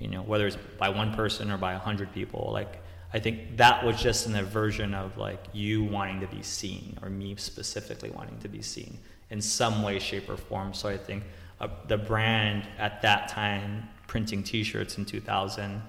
You 0.00 0.08
know, 0.08 0.22
whether 0.22 0.46
it's 0.46 0.58
by 0.78 0.88
one 0.88 1.14
person 1.14 1.50
or 1.50 1.58
by 1.58 1.74
a 1.74 1.78
hundred 1.78 2.12
people. 2.12 2.50
Like 2.52 2.80
I 3.12 3.20
think 3.20 3.56
that 3.58 3.84
was 3.84 4.02
just 4.02 4.26
an 4.26 4.34
aversion 4.34 4.92
of 4.92 5.16
like 5.16 5.44
you 5.52 5.84
wanting 5.84 6.20
to 6.20 6.26
be 6.26 6.42
seen, 6.42 6.98
or 7.00 7.08
me 7.08 7.36
specifically 7.36 8.10
wanting 8.10 8.38
to 8.38 8.48
be 8.48 8.60
seen 8.60 8.98
in 9.30 9.40
some 9.40 9.82
way, 9.82 9.98
shape, 9.98 10.28
or 10.28 10.36
form. 10.36 10.74
So 10.74 10.88
I 10.88 10.96
think 10.96 11.22
uh, 11.60 11.68
the 11.88 11.96
brand 11.96 12.66
at 12.78 13.02
that 13.02 13.28
time, 13.28 13.88
printing 14.06 14.42
T-shirts 14.42 14.98
in 14.98 15.04
2000, 15.04 15.80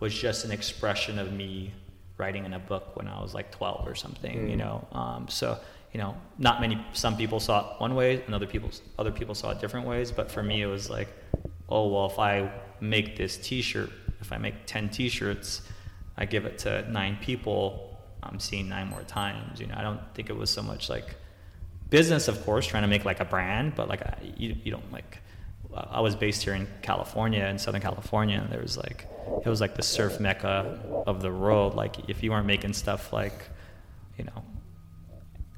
was 0.00 0.14
just 0.14 0.44
an 0.44 0.50
expression 0.50 1.18
of 1.18 1.32
me 1.32 1.72
writing 2.18 2.44
in 2.44 2.52
a 2.52 2.58
book 2.58 2.96
when 2.96 3.08
I 3.08 3.20
was 3.20 3.34
like 3.34 3.50
12 3.50 3.88
or 3.88 3.94
something. 3.94 4.48
You 4.48 4.56
know, 4.56 4.86
um, 4.92 5.28
so 5.28 5.58
you 5.92 5.98
know, 6.02 6.14
not 6.36 6.60
many. 6.60 6.84
Some 6.92 7.16
people 7.16 7.40
saw 7.40 7.60
it 7.60 7.80
one 7.80 7.94
way, 7.94 8.22
and 8.22 8.34
other 8.34 8.46
people 8.46 8.70
other 8.98 9.12
people 9.12 9.34
saw 9.34 9.52
it 9.52 9.60
different 9.60 9.86
ways. 9.86 10.12
But 10.12 10.30
for 10.30 10.42
me, 10.42 10.60
it 10.60 10.66
was 10.66 10.90
like, 10.90 11.08
oh 11.70 11.88
well, 11.88 12.10
if 12.10 12.18
I 12.18 12.52
make 12.80 13.16
this 13.16 13.36
T-shirt, 13.36 13.90
if 14.20 14.32
I 14.32 14.38
make 14.38 14.66
10 14.66 14.88
T-shirts, 14.90 15.62
I 16.16 16.24
give 16.24 16.44
it 16.46 16.58
to 16.60 16.90
nine 16.90 17.18
people, 17.20 17.98
I'm 18.22 18.40
seeing 18.40 18.68
nine 18.68 18.88
more 18.88 19.02
times. 19.02 19.60
You 19.60 19.66
know, 19.66 19.74
I 19.76 19.82
don't 19.82 20.00
think 20.14 20.30
it 20.30 20.36
was 20.36 20.50
so 20.50 20.62
much 20.62 20.88
like 20.88 21.16
business, 21.90 22.28
of 22.28 22.42
course, 22.44 22.66
trying 22.66 22.82
to 22.82 22.88
make 22.88 23.04
like 23.04 23.20
a 23.20 23.24
brand, 23.24 23.74
but 23.74 23.88
like 23.88 24.02
I- 24.02 24.18
you, 24.36 24.56
you 24.64 24.70
don't 24.70 24.92
like. 24.92 25.22
I 25.74 26.00
was 26.00 26.16
based 26.16 26.42
here 26.42 26.54
in 26.54 26.66
California, 26.80 27.44
in 27.44 27.58
Southern 27.58 27.82
California, 27.82 28.38
and 28.40 28.50
there 28.50 28.62
was 28.62 28.78
like 28.78 29.06
it 29.44 29.48
was 29.48 29.60
like 29.60 29.74
the 29.74 29.82
surf 29.82 30.18
mecca 30.20 30.80
of 31.06 31.20
the 31.20 31.30
world. 31.30 31.74
Like 31.74 32.08
if 32.08 32.22
you 32.22 32.30
weren't 32.30 32.46
making 32.46 32.72
stuff 32.72 33.12
like, 33.12 33.50
you 34.16 34.24
know, 34.24 34.42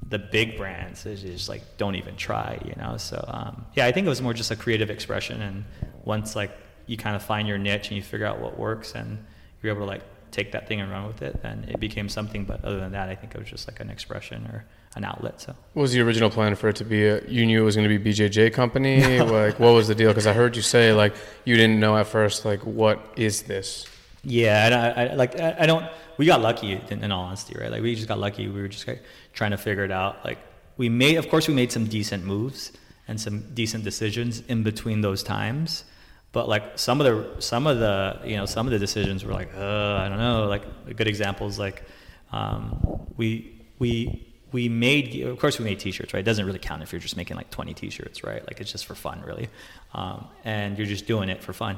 the 0.09 0.19
big 0.19 0.57
brands, 0.57 1.05
it's 1.05 1.21
just 1.21 1.47
like 1.47 1.77
don't 1.77 1.95
even 1.95 2.17
try, 2.17 2.59
you 2.65 2.73
know. 2.75 2.97
So 2.97 3.23
um, 3.29 3.65
yeah, 3.75 3.85
I 3.85 3.91
think 3.93 4.07
it 4.07 4.09
was 4.09 4.21
more 4.21 4.33
just 4.33 4.51
a 4.51 4.55
creative 4.57 4.89
expression, 4.89 5.41
and 5.41 5.63
once 6.03 6.35
like 6.35 6.51
you 6.89 6.97
kind 6.97 7.15
of 7.15 7.21
find 7.21 7.47
your 7.47 7.59
niche 7.59 7.89
and 7.89 7.97
you 7.97 8.03
figure 8.03 8.25
out 8.25 8.39
what 8.39 8.57
works, 8.57 8.95
and 8.95 9.23
you're 9.61 9.73
able 9.73 9.85
to 9.85 9.91
like 9.91 10.01
take 10.31 10.51
that 10.51 10.67
thing 10.67 10.81
and 10.81 10.91
run 10.91 11.05
with 11.07 11.21
it, 11.21 11.41
then 11.41 11.65
it 11.67 11.79
became 11.79 12.09
something. 12.09 12.45
But 12.45 12.65
other 12.65 12.79
than 12.79 12.91
that, 12.93 13.09
I 13.09 13.15
think 13.15 13.35
it 13.35 13.39
was 13.39 13.47
just 13.47 13.67
like 13.67 13.79
an 13.79 13.89
expression 13.89 14.45
or 14.47 14.65
an 14.95 15.03
outlet. 15.03 15.39
So. 15.39 15.55
What 15.73 15.83
was 15.83 15.93
the 15.93 16.01
original 16.01 16.31
plan 16.31 16.55
for 16.55 16.67
it 16.69 16.75
to 16.77 16.85
be? 16.85 17.05
A, 17.05 17.23
you 17.27 17.45
knew 17.45 17.61
it 17.61 17.65
was 17.65 17.75
going 17.75 17.87
to 17.87 17.99
be 17.99 18.11
BJJ 18.11 18.53
company. 18.53 19.19
Like, 19.29 19.59
what 19.59 19.73
was 19.73 19.87
the 19.87 19.95
deal? 19.95 20.09
Because 20.09 20.25
I 20.25 20.33
heard 20.33 20.55
you 20.55 20.63
say 20.63 20.91
like 20.93 21.13
you 21.45 21.55
didn't 21.55 21.79
know 21.79 21.95
at 21.95 22.07
first. 22.07 22.45
Like, 22.45 22.61
what 22.65 22.99
is 23.15 23.43
this? 23.43 23.85
Yeah, 24.23 24.65
and 24.65 24.73
I, 24.73 25.03
I 25.03 25.13
like 25.13 25.39
I 25.39 25.55
I 25.59 25.65
don't. 25.67 25.85
We 26.17 26.25
got 26.25 26.41
lucky 26.41 26.73
in, 26.73 27.03
in 27.03 27.11
all 27.11 27.25
honesty, 27.25 27.55
right? 27.59 27.71
Like 27.71 27.81
we 27.81 27.95
just 27.95 28.07
got 28.07 28.19
lucky. 28.19 28.47
We 28.47 28.59
were 28.61 28.67
just 28.67 28.87
like, 28.87 29.03
trying 29.33 29.51
to 29.51 29.57
figure 29.57 29.85
it 29.85 29.91
out. 29.91 30.25
Like 30.25 30.39
we 30.77 30.89
made, 30.89 31.15
of 31.17 31.29
course, 31.29 31.47
we 31.47 31.53
made 31.53 31.71
some 31.71 31.85
decent 31.85 32.25
moves 32.25 32.71
and 33.07 33.19
some 33.19 33.53
decent 33.53 33.83
decisions 33.83 34.41
in 34.47 34.63
between 34.63 35.01
those 35.01 35.23
times. 35.23 35.83
But 36.31 36.47
like 36.47 36.77
some 36.77 37.01
of 37.01 37.07
the 37.07 37.41
some 37.41 37.65
of 37.65 37.79
the 37.79 38.19
you 38.23 38.37
know 38.37 38.45
some 38.45 38.67
of 38.67 38.71
the 38.71 38.79
decisions 38.79 39.25
were 39.25 39.33
like, 39.33 39.49
uh, 39.55 39.95
I 39.95 40.09
don't 40.09 40.19
know. 40.19 40.45
Like 40.45 40.63
a 40.87 40.93
good 40.93 41.07
examples 41.07 41.57
like 41.57 41.83
um, 42.31 43.07
we 43.17 43.59
we 43.79 44.27
we 44.51 44.69
made 44.69 45.21
of 45.21 45.39
course 45.39 45.57
we 45.59 45.65
made 45.65 45.79
t-shirts 45.79 46.13
right? 46.13 46.19
It 46.19 46.23
doesn't 46.23 46.45
really 46.45 46.59
count 46.59 46.83
if 46.83 46.91
you're 46.91 47.01
just 47.01 47.17
making 47.17 47.37
like 47.37 47.49
20 47.51 47.73
t-shirts 47.73 48.23
right? 48.23 48.45
Like 48.47 48.61
it's 48.61 48.71
just 48.71 48.85
for 48.85 48.95
fun 48.95 49.23
really. 49.25 49.49
Um, 49.93 50.27
and 50.43 50.77
you're 50.77 50.87
just 50.87 51.07
doing 51.07 51.29
it 51.29 51.43
for 51.43 51.53
fun. 51.53 51.77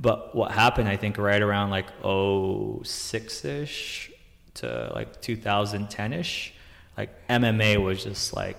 But 0.00 0.34
what 0.34 0.52
happened 0.52 0.88
i 0.88 0.96
think 0.96 1.18
right 1.18 1.42
around 1.42 1.70
like 1.70 1.86
06ish 2.02 4.12
to 4.54 4.92
like 4.94 5.20
2010ish 5.22 6.50
like 6.96 7.28
mma 7.28 7.82
was 7.82 8.04
just 8.04 8.32
like 8.32 8.56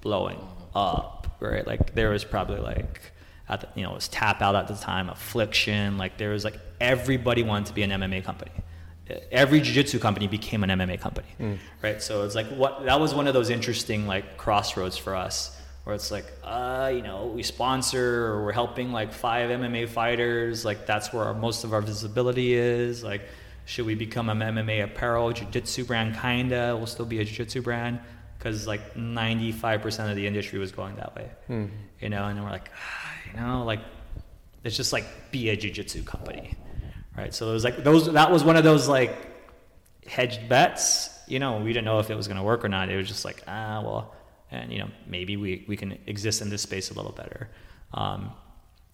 blowing 0.00 0.40
up 0.74 1.20
right? 1.40 1.66
Like 1.66 1.94
there 1.94 2.10
was 2.10 2.24
probably 2.24 2.60
like 2.60 3.09
at 3.50 3.60
the, 3.60 3.68
you 3.74 3.82
know 3.84 3.90
it 3.90 3.96
was 3.96 4.08
Tapout 4.08 4.54
at 4.58 4.68
the 4.68 4.74
time 4.74 5.10
affliction 5.10 5.98
like 5.98 6.16
there 6.16 6.30
was 6.30 6.44
like 6.44 6.58
everybody 6.80 7.42
wanted 7.42 7.66
to 7.66 7.74
be 7.74 7.82
an 7.82 7.90
mma 7.90 8.24
company 8.24 8.52
every 9.30 9.60
jiu-jitsu 9.60 9.98
company 9.98 10.26
became 10.26 10.62
an 10.64 10.70
MMA 10.70 11.00
company, 11.00 11.28
right? 11.82 12.02
So 12.02 12.24
it's 12.24 12.34
like 12.34 12.46
what 12.48 12.84
that 12.84 13.00
was 13.00 13.14
one 13.14 13.26
of 13.26 13.34
those 13.34 13.50
interesting 13.50 14.06
like 14.06 14.36
crossroads 14.36 14.96
for 14.96 15.14
us, 15.16 15.56
where 15.84 15.94
it's 15.94 16.10
like, 16.10 16.26
uh, 16.44 16.90
you 16.94 17.02
know, 17.02 17.26
we 17.26 17.42
sponsor 17.42 18.26
or 18.26 18.44
we're 18.44 18.52
helping 18.52 18.92
like 18.92 19.12
five 19.12 19.50
MMA 19.50 19.88
fighters, 19.88 20.64
like 20.64 20.86
that's 20.86 21.12
where 21.12 21.24
our, 21.24 21.34
most 21.34 21.64
of 21.64 21.72
our 21.72 21.80
visibility 21.80 22.54
is. 22.54 23.02
Like, 23.02 23.22
should 23.64 23.86
we 23.86 23.94
become 23.94 24.28
an 24.28 24.38
MMA 24.38 24.84
apparel 24.84 25.32
jiu-jitsu 25.32 25.84
brand? 25.84 26.16
Kinda, 26.16 26.76
we'll 26.76 26.86
still 26.86 27.06
be 27.06 27.20
a 27.20 27.24
jiu-jitsu 27.24 27.62
brand 27.62 28.00
because 28.40 28.66
like 28.66 28.94
95% 28.94 30.10
of 30.10 30.16
the 30.16 30.26
industry 30.26 30.58
was 30.58 30.72
going 30.72 30.96
that 30.96 31.14
way, 31.14 31.30
you 32.00 32.08
know. 32.08 32.24
And 32.24 32.36
then 32.36 32.44
we're 32.44 32.50
like, 32.50 32.70
ah, 32.74 33.12
you 33.30 33.40
know, 33.40 33.64
like 33.64 33.80
it's 34.64 34.76
just 34.76 34.92
like 34.92 35.04
be 35.30 35.50
a 35.50 35.56
jiu-jitsu 35.56 36.02
company 36.02 36.56
right? 37.16 37.34
So 37.34 37.50
it 37.50 37.52
was 37.52 37.64
like 37.64 37.82
those 37.84 38.12
that 38.12 38.30
was 38.30 38.44
one 38.44 38.56
of 38.56 38.64
those 38.64 38.88
like 38.88 39.14
hedged 40.06 40.48
bets. 40.48 41.10
You 41.26 41.38
know 41.38 41.58
we 41.58 41.72
didn't 41.72 41.84
know 41.84 42.00
if 42.00 42.10
it 42.10 42.16
was 42.16 42.26
going 42.26 42.38
to 42.38 42.42
work 42.42 42.64
or 42.64 42.68
not. 42.68 42.88
It 42.88 42.96
was 42.96 43.08
just 43.08 43.24
like 43.24 43.42
ah 43.46 43.80
well 43.82 44.14
and 44.50 44.72
you 44.72 44.80
know 44.80 44.88
maybe 45.06 45.36
we, 45.36 45.64
we 45.68 45.76
can 45.76 45.98
exist 46.06 46.42
in 46.42 46.50
this 46.50 46.62
space 46.62 46.90
a 46.90 46.94
little 46.94 47.12
better. 47.12 47.50
Um, 47.94 48.32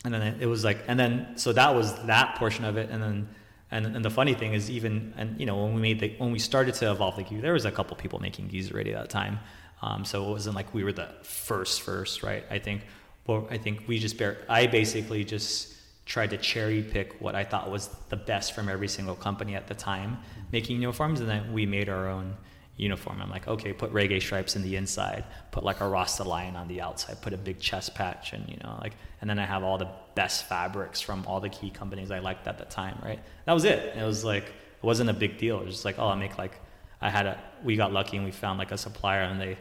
and 0.04 0.12
then 0.12 0.22
it, 0.22 0.42
it 0.42 0.46
was 0.46 0.64
like 0.64 0.84
and 0.88 0.98
then 0.98 1.36
so 1.36 1.52
that 1.52 1.74
was 1.74 1.94
that 2.06 2.36
portion 2.36 2.64
of 2.64 2.76
it. 2.76 2.90
And 2.90 3.02
then 3.02 3.28
and, 3.76 3.96
and 3.96 4.04
the 4.04 4.10
funny 4.10 4.34
thing 4.34 4.52
is 4.52 4.70
even 4.70 5.14
and 5.16 5.38
you 5.38 5.46
know 5.46 5.56
when 5.62 5.74
we 5.74 5.80
made 5.80 6.00
the 6.00 6.14
when 6.18 6.32
we 6.32 6.38
started 6.38 6.74
to 6.74 6.90
evolve 6.90 7.16
the 7.16 7.22
gi 7.22 7.40
there 7.40 7.52
was 7.52 7.64
a 7.64 7.70
couple 7.70 7.96
people 7.96 8.18
making 8.18 8.48
gis 8.48 8.72
already 8.72 8.92
at 8.94 9.00
that 9.02 9.10
time. 9.10 9.38
Um, 9.82 10.06
so 10.06 10.26
it 10.26 10.30
wasn't 10.30 10.56
like 10.56 10.72
we 10.72 10.84
were 10.84 10.92
the 10.92 11.10
first 11.22 11.82
first 11.82 12.22
right? 12.22 12.44
I 12.50 12.58
think 12.58 12.82
well 13.26 13.46
i 13.50 13.58
think 13.58 13.84
we 13.86 13.98
just 13.98 14.18
bear 14.18 14.38
i 14.48 14.66
basically 14.66 15.24
just 15.24 15.74
tried 16.04 16.30
to 16.30 16.36
cherry 16.36 16.82
pick 16.82 17.20
what 17.20 17.34
I 17.34 17.42
thought 17.42 17.68
was 17.68 17.88
the 18.10 18.16
best 18.16 18.54
from 18.54 18.68
every 18.68 18.86
single 18.86 19.16
company 19.16 19.56
at 19.56 19.66
the 19.66 19.74
time 19.74 20.18
making 20.52 20.78
new 20.78 20.92
forms 20.92 21.20
and 21.20 21.28
then 21.28 21.52
we 21.52 21.66
made 21.66 21.88
our 21.88 22.08
own 22.08 22.36
uniform. 22.76 23.20
I'm 23.22 23.30
like, 23.30 23.48
okay, 23.48 23.72
put 23.72 23.92
reggae 23.92 24.20
stripes 24.20 24.56
in 24.56 24.62
the 24.62 24.76
inside, 24.76 25.24
put 25.50 25.64
like 25.64 25.80
a 25.80 25.88
Rasta 25.88 26.24
lion 26.24 26.56
on 26.56 26.68
the 26.68 26.80
outside, 26.80 27.20
put 27.22 27.32
a 27.32 27.36
big 27.36 27.58
chest 27.58 27.94
patch, 27.94 28.32
and 28.32 28.48
you 28.48 28.58
know, 28.62 28.78
like, 28.82 28.94
and 29.20 29.30
then 29.30 29.38
I 29.38 29.46
have 29.46 29.62
all 29.62 29.78
the 29.78 29.88
best 30.14 30.48
fabrics 30.48 31.00
from 31.00 31.24
all 31.26 31.40
the 31.40 31.48
key 31.48 31.70
companies 31.70 32.10
I 32.10 32.18
liked 32.18 32.46
at 32.46 32.58
the 32.58 32.64
time, 32.66 32.98
right? 33.02 33.20
That 33.46 33.52
was 33.52 33.64
it. 33.64 33.96
It 33.96 34.04
was 34.04 34.24
like, 34.24 34.44
it 34.44 34.82
wasn't 34.82 35.10
a 35.10 35.14
big 35.14 35.38
deal. 35.38 35.58
It 35.60 35.66
was 35.66 35.74
just 35.74 35.84
like, 35.84 35.98
oh, 35.98 36.08
I 36.08 36.16
make 36.16 36.36
like, 36.38 36.60
I 37.00 37.10
had 37.10 37.26
a, 37.26 37.42
we 37.64 37.76
got 37.76 37.92
lucky 37.92 38.16
and 38.16 38.26
we 38.26 38.32
found 38.32 38.58
like 38.58 38.72
a 38.72 38.78
supplier, 38.78 39.22
and 39.22 39.40
they, 39.40 39.58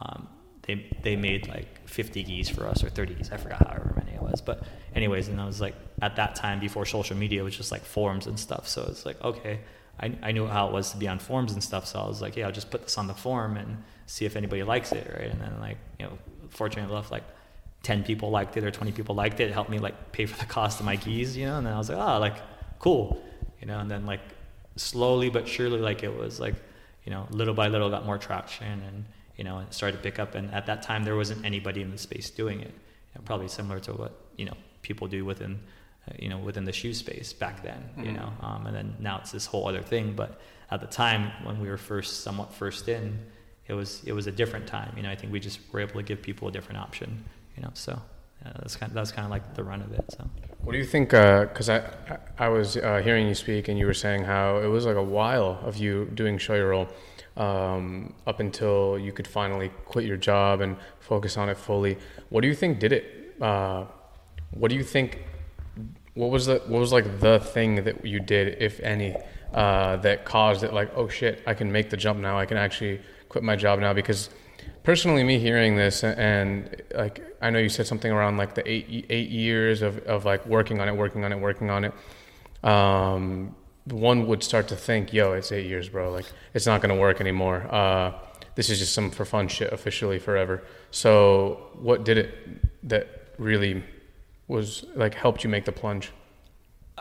um, 0.00 0.28
they 0.62 0.86
they 1.02 1.16
made 1.16 1.48
like 1.48 1.88
50 1.88 2.22
gis 2.22 2.48
for 2.50 2.66
us 2.66 2.84
or 2.84 2.90
30 2.90 3.14
gis. 3.14 3.32
I 3.32 3.38
forgot 3.38 3.66
however 3.66 3.94
many 3.96 4.14
it 4.14 4.22
was. 4.22 4.42
But 4.42 4.64
anyways, 4.94 5.28
and 5.28 5.40
I 5.40 5.46
was 5.46 5.60
like 5.60 5.74
at 6.02 6.16
that 6.16 6.34
time 6.34 6.60
before 6.60 6.84
social 6.84 7.16
media, 7.16 7.40
it 7.40 7.44
was 7.44 7.56
just 7.56 7.72
like 7.72 7.82
forums 7.82 8.26
and 8.26 8.38
stuff. 8.38 8.68
So 8.68 8.86
it's 8.88 9.06
like 9.06 9.20
okay, 9.22 9.60
I 10.00 10.12
I 10.22 10.32
knew 10.32 10.46
how 10.46 10.68
it 10.68 10.72
was 10.72 10.90
to 10.92 10.96
be 10.96 11.08
on 11.08 11.18
forms 11.18 11.52
and 11.52 11.62
stuff. 11.62 11.86
So 11.86 11.98
I 11.98 12.06
was 12.06 12.20
like, 12.20 12.36
yeah, 12.36 12.46
I'll 12.46 12.52
just 12.52 12.70
put 12.70 12.82
this 12.82 12.98
on 12.98 13.06
the 13.06 13.14
form 13.14 13.56
and 13.56 13.82
see 14.06 14.24
if 14.24 14.36
anybody 14.36 14.62
likes 14.62 14.92
it, 14.92 15.06
right? 15.18 15.30
And 15.30 15.40
then 15.40 15.60
like 15.60 15.78
you 15.98 16.06
know, 16.06 16.18
fortunately 16.50 16.92
enough, 16.92 17.10
like 17.10 17.24
10 17.82 18.04
people 18.04 18.30
liked 18.30 18.56
it 18.56 18.64
or 18.64 18.70
20 18.70 18.92
people 18.92 19.14
liked 19.14 19.40
it. 19.40 19.50
It 19.50 19.52
helped 19.52 19.70
me 19.70 19.78
like 19.78 20.12
pay 20.12 20.26
for 20.26 20.38
the 20.38 20.46
cost 20.46 20.80
of 20.80 20.86
my 20.86 20.96
gis, 20.96 21.36
you 21.36 21.46
know. 21.46 21.58
And 21.58 21.66
then 21.66 21.74
I 21.74 21.78
was 21.78 21.88
like, 21.88 21.98
oh, 21.98 22.18
like 22.18 22.36
cool, 22.78 23.22
you 23.60 23.66
know. 23.66 23.78
And 23.78 23.90
then 23.90 24.06
like 24.06 24.20
slowly 24.76 25.30
but 25.30 25.46
surely, 25.48 25.80
like 25.80 26.02
it 26.02 26.16
was 26.16 26.40
like 26.40 26.54
you 27.04 27.14
know, 27.14 27.26
little 27.30 27.54
by 27.54 27.68
little, 27.68 27.88
got 27.88 28.04
more 28.04 28.18
traction 28.18 28.82
and 28.86 29.04
you 29.38 29.44
know, 29.44 29.60
it 29.60 29.72
started 29.72 29.96
to 29.96 30.02
pick 30.02 30.18
up. 30.18 30.34
And 30.34 30.52
at 30.52 30.66
that 30.66 30.82
time, 30.82 31.04
there 31.04 31.16
wasn't 31.16 31.44
anybody 31.44 31.80
in 31.80 31.90
the 31.90 31.96
space 31.96 32.28
doing 32.28 32.60
it. 32.60 32.66
You 32.66 33.14
know, 33.14 33.22
probably 33.24 33.48
similar 33.48 33.80
to 33.80 33.92
what 33.92 34.12
you 34.36 34.44
know 34.44 34.54
people 34.82 35.06
do 35.06 35.24
within, 35.24 35.60
you 36.18 36.28
know, 36.28 36.38
within 36.38 36.64
the 36.64 36.72
shoe 36.72 36.94
space 36.94 37.32
back 37.32 37.62
then. 37.62 37.80
Mm-hmm. 37.80 38.04
You 38.04 38.12
know, 38.12 38.30
um, 38.40 38.66
and 38.66 38.74
then 38.76 38.96
now 39.00 39.18
it's 39.20 39.32
this 39.32 39.46
whole 39.46 39.68
other 39.68 39.82
thing. 39.82 40.14
But 40.14 40.40
at 40.70 40.80
the 40.80 40.86
time 40.86 41.32
when 41.44 41.60
we 41.60 41.68
were 41.68 41.78
first, 41.78 42.22
somewhat 42.22 42.52
first 42.52 42.88
in, 42.88 43.18
it 43.66 43.74
was 43.74 44.02
it 44.04 44.12
was 44.12 44.26
a 44.26 44.32
different 44.32 44.66
time. 44.66 44.92
You 44.96 45.02
know, 45.02 45.10
I 45.10 45.16
think 45.16 45.32
we 45.32 45.40
just 45.40 45.60
were 45.72 45.80
able 45.80 45.94
to 45.94 46.02
give 46.02 46.22
people 46.22 46.48
a 46.48 46.52
different 46.52 46.80
option. 46.80 47.24
You 47.56 47.62
know, 47.62 47.70
so 47.74 47.92
uh, 47.92 48.52
that's 48.60 48.76
kind 48.76 48.90
of, 48.90 48.94
that's 48.94 49.12
kind 49.12 49.24
of 49.24 49.30
like 49.30 49.54
the 49.54 49.64
run 49.64 49.82
of 49.82 49.92
it. 49.92 50.04
So. 50.16 50.24
What 50.62 50.72
do 50.72 50.78
you 50.78 50.84
think? 50.84 51.10
Because 51.10 51.68
uh, 51.68 51.90
I 52.38 52.46
I 52.46 52.48
was 52.48 52.76
uh, 52.76 53.00
hearing 53.04 53.28
you 53.28 53.34
speak, 53.34 53.68
and 53.68 53.78
you 53.78 53.86
were 53.86 53.94
saying 53.94 54.24
how 54.24 54.58
it 54.58 54.68
was 54.68 54.84
like 54.86 54.96
a 54.96 55.02
while 55.02 55.58
of 55.64 55.76
you 55.76 56.06
doing 56.14 56.38
Shoyoroll. 56.38 56.88
um, 57.38 58.12
up 58.26 58.40
until 58.40 58.98
you 58.98 59.12
could 59.12 59.26
finally 59.26 59.70
quit 59.86 60.04
your 60.04 60.16
job 60.16 60.60
and 60.60 60.76
focus 60.98 61.36
on 61.36 61.48
it 61.48 61.56
fully. 61.56 61.96
What 62.28 62.40
do 62.42 62.48
you 62.48 62.54
think 62.54 62.80
did 62.80 62.92
it? 62.92 63.34
Uh, 63.40 63.84
what 64.50 64.68
do 64.70 64.74
you 64.74 64.82
think? 64.82 65.24
What 66.18 66.30
was 66.30 66.46
the 66.46 66.56
what 66.66 66.80
was 66.80 66.92
like 66.92 67.20
the 67.20 67.38
thing 67.38 67.84
that 67.84 68.04
you 68.04 68.20
did, 68.20 68.60
if 68.60 68.80
any, 68.80 69.14
uh, 69.54 69.96
that 69.96 70.24
caused 70.24 70.64
it? 70.64 70.72
Like, 70.72 70.90
oh 70.96 71.08
shit, 71.08 71.42
I 71.46 71.54
can 71.54 71.70
make 71.70 71.90
the 71.90 71.96
jump 71.96 72.18
now. 72.18 72.38
I 72.38 72.46
can 72.46 72.56
actually 72.56 73.00
quit 73.28 73.44
my 73.44 73.56
job 73.56 73.78
now 73.78 73.92
because 73.92 74.30
personally 74.82 75.22
me 75.22 75.38
hearing 75.38 75.76
this 75.76 76.02
and 76.02 76.82
like 76.94 77.22
i 77.42 77.50
know 77.50 77.58
you 77.58 77.68
said 77.68 77.86
something 77.86 78.10
around 78.10 78.36
like 78.38 78.54
the 78.54 78.66
eight 78.70 79.06
eight 79.10 79.28
years 79.28 79.82
of, 79.82 79.98
of 80.06 80.24
like 80.24 80.44
working 80.46 80.80
on 80.80 80.88
it 80.88 80.96
working 80.96 81.24
on 81.24 81.32
it 81.32 81.38
working 81.38 81.68
on 81.68 81.84
it 81.84 81.92
um, 82.64 83.54
one 83.84 84.26
would 84.26 84.42
start 84.42 84.68
to 84.68 84.76
think, 84.76 85.12
yo, 85.12 85.32
it's 85.32 85.52
eight 85.52 85.66
years, 85.66 85.88
bro. 85.88 86.10
Like, 86.10 86.26
it's 86.54 86.66
not 86.66 86.82
to 86.82 86.94
work 86.94 87.20
anymore. 87.20 87.66
Uh, 87.72 88.12
this 88.54 88.70
is 88.70 88.78
just 88.78 88.92
some 88.92 89.10
for 89.10 89.24
fun 89.24 89.48
shit 89.48 89.72
officially 89.72 90.18
forever. 90.18 90.62
So, 90.90 91.70
what 91.80 92.04
did 92.04 92.18
it 92.18 92.88
that 92.88 93.08
really 93.38 93.84
was 94.48 94.84
like 94.94 95.14
helped 95.14 95.44
you 95.44 95.50
make 95.50 95.64
the 95.64 95.72
plunge? 95.72 96.10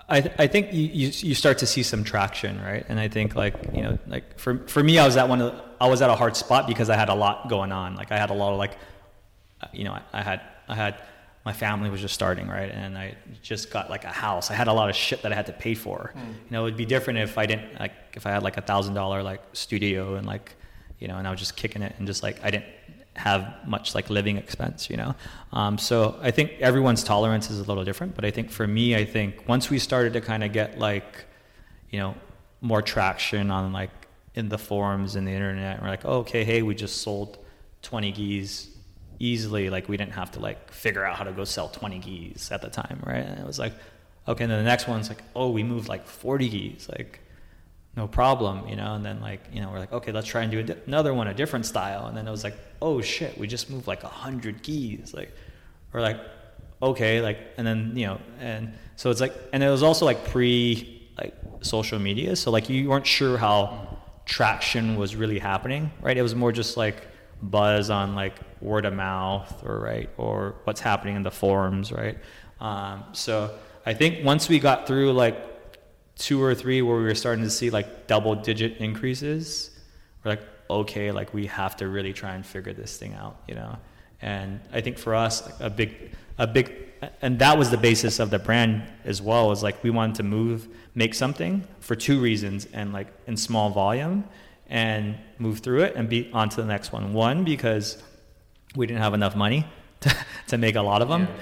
I, 0.10 0.22
th- 0.22 0.36
I 0.38 0.48
think 0.48 0.74
you, 0.74 0.84
you, 0.84 1.12
you 1.14 1.36
start 1.36 1.58
to 1.60 1.66
see 1.66 1.82
some 1.82 2.04
traction, 2.04 2.62
right? 2.62 2.86
And 2.88 3.00
I 3.00 3.08
think 3.08 3.36
like 3.36 3.56
you 3.74 3.82
know 3.82 3.98
like 4.08 4.38
for 4.38 4.60
for 4.68 4.84
me, 4.84 5.00
I 5.00 5.06
was 5.06 5.18
at 5.18 5.28
one 5.28 5.42
of 5.42 5.54
the, 5.54 5.64
I 5.82 5.88
was 5.88 6.02
at 6.02 6.10
a 6.10 6.16
hard 6.16 6.36
spot 6.36 6.68
because 6.68 6.90
I 6.90 6.96
had 6.96 7.10
a 7.10 7.16
lot 7.16 7.50
going 7.50 7.72
on. 7.72 7.96
Like 7.96 8.12
I 8.12 8.18
had 8.18 8.30
a 8.30 8.34
lot 8.34 8.52
of 8.52 8.60
like, 8.60 8.78
you 9.74 9.86
know, 9.86 9.94
I, 9.94 10.02
I 10.14 10.22
had 10.22 10.42
I 10.68 10.76
had 10.76 11.02
my 11.46 11.54
family 11.54 11.90
was 11.90 12.02
just 12.02 12.14
starting, 12.14 12.48
right? 12.48 12.70
And 12.70 12.98
I 12.98 13.16
just 13.42 13.72
got 13.72 13.90
like 13.90 14.04
a 14.04 14.12
house. 14.12 14.52
I 14.52 14.54
had 14.54 14.68
a 14.68 14.74
lot 14.74 14.90
of 14.90 14.96
shit 14.96 15.22
that 15.22 15.32
I 15.32 15.36
had 15.36 15.46
to 15.46 15.54
pay 15.54 15.76
for. 15.76 16.12
Mm. 16.14 16.28
You 16.28 16.52
know, 16.52 16.66
it'd 16.66 16.78
be 16.78 16.86
different 16.86 17.20
if 17.20 17.38
I 17.38 17.46
didn't 17.46 17.80
like 17.80 17.94
if 18.14 18.28
I 18.28 18.32
had 18.32 18.44
like 18.44 18.58
a 18.58 18.62
thousand 18.62 18.96
dollar 18.96 19.24
like 19.24 19.42
studio 19.54 20.16
and 20.16 20.28
like, 20.28 20.56
you 21.00 21.08
know, 21.08 21.18
and 21.18 21.28
I 21.28 21.32
was 21.32 21.40
just 21.40 21.56
kicking 21.56 21.82
it 21.82 21.96
and 21.98 22.06
just 22.06 22.22
like 22.22 22.44
I 22.44 22.52
didn't 22.52 22.66
have 23.18 23.56
much 23.66 23.96
like 23.96 24.10
living 24.10 24.38
expense, 24.38 24.90
you 24.90 24.98
know. 24.98 25.16
Um, 25.52 25.78
so 25.78 26.18
I 26.22 26.32
think 26.32 26.54
everyone's 26.60 27.04
tolerance 27.04 27.50
is 27.50 27.60
a 27.60 27.64
little 27.64 27.84
different, 27.84 28.16
but 28.16 28.26
I 28.26 28.32
think 28.32 28.52
for 28.52 28.68
me, 28.68 28.96
I 28.96 29.06
think 29.06 29.48
once 29.48 29.70
we 29.70 29.80
started 29.80 30.14
to 30.14 30.22
kind 30.22 30.44
of 30.44 30.54
get 30.54 30.80
like, 30.80 31.26
you 31.90 32.00
know, 32.00 32.16
more 32.62 32.82
traction 32.82 33.52
on 33.52 33.74
like 33.74 33.90
in 34.36 34.50
the 34.50 34.58
forums 34.58 35.16
and 35.16 35.28
the 35.28 35.32
internet, 35.32 35.82
we're 35.82 35.88
like, 35.88 36.06
oh, 36.06 36.20
okay, 36.20 36.44
hey, 36.44 36.62
we 36.62 36.76
just 36.76 37.02
sold 37.02 37.38
20 37.82 38.12
gis 38.12 38.70
easily 39.20 39.70
like 39.70 39.90
we 39.90 39.98
didn't 39.98 40.14
have 40.14 40.32
to 40.32 40.40
like 40.40 40.72
figure 40.72 41.04
out 41.04 41.16
how 41.16 41.24
to 41.24 41.32
go 41.32 41.44
sell 41.44 41.70
20 41.70 42.00
gis 42.00 42.52
at 42.52 42.62
the 42.62 42.70
time 42.70 43.02
right 43.04 43.26
and 43.26 43.40
it 43.40 43.46
was 43.46 43.58
like 43.58 43.74
okay 44.28 44.44
and 44.44 44.52
then 44.52 44.60
the 44.60 44.70
next 44.70 44.88
one's 44.88 45.10
like 45.10 45.24
oh 45.36 45.50
we 45.50 45.64
moved 45.64 45.88
like 45.88 46.06
40 46.06 46.50
gis 46.50 46.90
like 46.90 47.20
no 47.98 48.08
problem 48.08 48.68
you 48.70 48.76
know? 48.76 48.94
And 48.94 49.04
then 49.04 49.20
like 49.20 49.42
you 49.52 49.60
know 49.60 49.70
we're 49.70 49.80
like 49.80 49.92
okay 49.92 50.12
let's 50.12 50.28
try 50.28 50.44
and 50.44 50.52
do 50.52 50.76
another 50.86 51.14
one 51.14 51.28
a 51.28 51.34
different 51.34 51.66
style. 51.66 52.06
And 52.06 52.16
then 52.16 52.28
it 52.28 52.32
was 52.32 52.44
like 52.44 52.56
oh 52.82 53.02
shit 53.02 53.38
we 53.38 53.48
just 53.48 53.70
moved 53.70 53.88
like 53.88 54.04
a 54.04 54.08
100 54.08 54.64
gis 54.64 55.14
like 55.14 55.34
or 55.94 56.00
like 56.00 56.20
okay 56.82 57.22
like 57.22 57.40
and 57.58 57.66
then 57.66 57.92
you 57.96 58.06
know 58.06 58.22
and 58.40 58.74
so 58.96 59.10
it's 59.10 59.20
like 59.20 59.34
and 59.52 59.64
it 59.64 59.70
was 59.70 59.84
also 59.84 60.06
like 60.06 60.24
pre 60.30 61.10
like 61.18 61.34
social 61.62 62.00
media. 62.00 62.36
So 62.36 62.52
like 62.52 62.70
you 62.70 62.90
weren't 62.90 63.08
sure 63.08 63.38
how 63.38 63.98
traction 64.26 64.96
was 64.96 65.16
really 65.16 65.40
happening 65.40 65.92
right? 66.02 66.18
It 66.18 66.22
was 66.22 66.36
more 66.36 66.52
just 66.52 66.78
like 66.78 67.08
buzz 67.42 67.90
on 67.90 68.16
like 68.16 68.36
word 68.62 68.86
of 68.86 68.94
mouth 68.94 69.64
or 69.66 69.80
right 69.80 70.10
or 70.18 70.56
what's 70.64 70.82
happening 70.82 71.16
in 71.16 71.24
the 71.24 71.32
forums 71.32 71.92
right? 71.92 72.18
Um, 72.60 73.04
so 73.12 73.56
i 73.86 73.94
think 73.94 74.26
once 74.26 74.50
we 74.50 74.58
got 74.60 74.88
through 74.88 75.14
like 75.14 75.38
two 76.18 76.42
or 76.42 76.56
three 76.56 76.82
where 76.82 76.98
we 76.98 77.04
were 77.04 77.16
starting 77.16 77.44
to 77.44 77.50
see 77.50 77.70
like 77.70 78.08
double 78.08 78.36
digit 78.36 78.78
increases 78.78 79.72
we're 80.24 80.32
like 80.32 80.44
okay 80.70 81.12
like 81.12 81.34
we 81.34 81.46
have 81.46 81.76
to 81.76 81.88
really 81.88 82.14
try 82.14 82.34
and 82.34 82.46
figure 82.46 82.74
this 82.74 82.98
thing 82.98 83.14
out 83.14 83.38
you 83.48 83.56
know 83.56 83.78
and 84.22 84.60
i 84.74 84.82
think 84.82 84.98
for 84.98 85.14
us 85.16 85.48
a 85.60 85.70
big 85.70 86.12
a 86.38 86.48
big 86.48 86.74
and 87.22 87.38
that 87.40 87.58
was 87.58 87.70
the 87.70 87.78
basis 87.78 88.20
of 88.20 88.32
the 88.32 88.40
brand 88.40 88.84
as 89.06 89.22
well 89.22 89.52
is 89.52 89.62
like 89.62 89.84
we 89.84 89.90
wanted 89.90 90.16
to 90.16 90.24
move 90.24 90.68
make 90.96 91.14
something 91.14 91.66
for 91.80 91.96
two 91.96 92.20
reasons 92.20 92.68
and 92.74 92.92
like 92.92 93.08
in 93.28 93.38
small 93.38 93.70
volume 93.70 94.24
and 94.70 95.16
move 95.38 95.60
through 95.60 95.82
it 95.82 95.96
and 95.96 96.10
be 96.10 96.30
on 96.34 96.50
to 96.50 96.58
the 96.58 96.68
next 96.68 96.92
one. 96.92 97.14
One, 97.14 97.44
because 97.44 98.02
we 98.76 98.86
didn't 98.86 99.02
have 99.02 99.14
enough 99.14 99.36
money 99.36 99.66
to, 100.02 100.16
to 100.48 100.58
make 100.58 100.76
a 100.76 100.82
lot 100.82 101.02
of 101.02 101.08
them. 101.08 101.22
Yeah. 101.22 101.36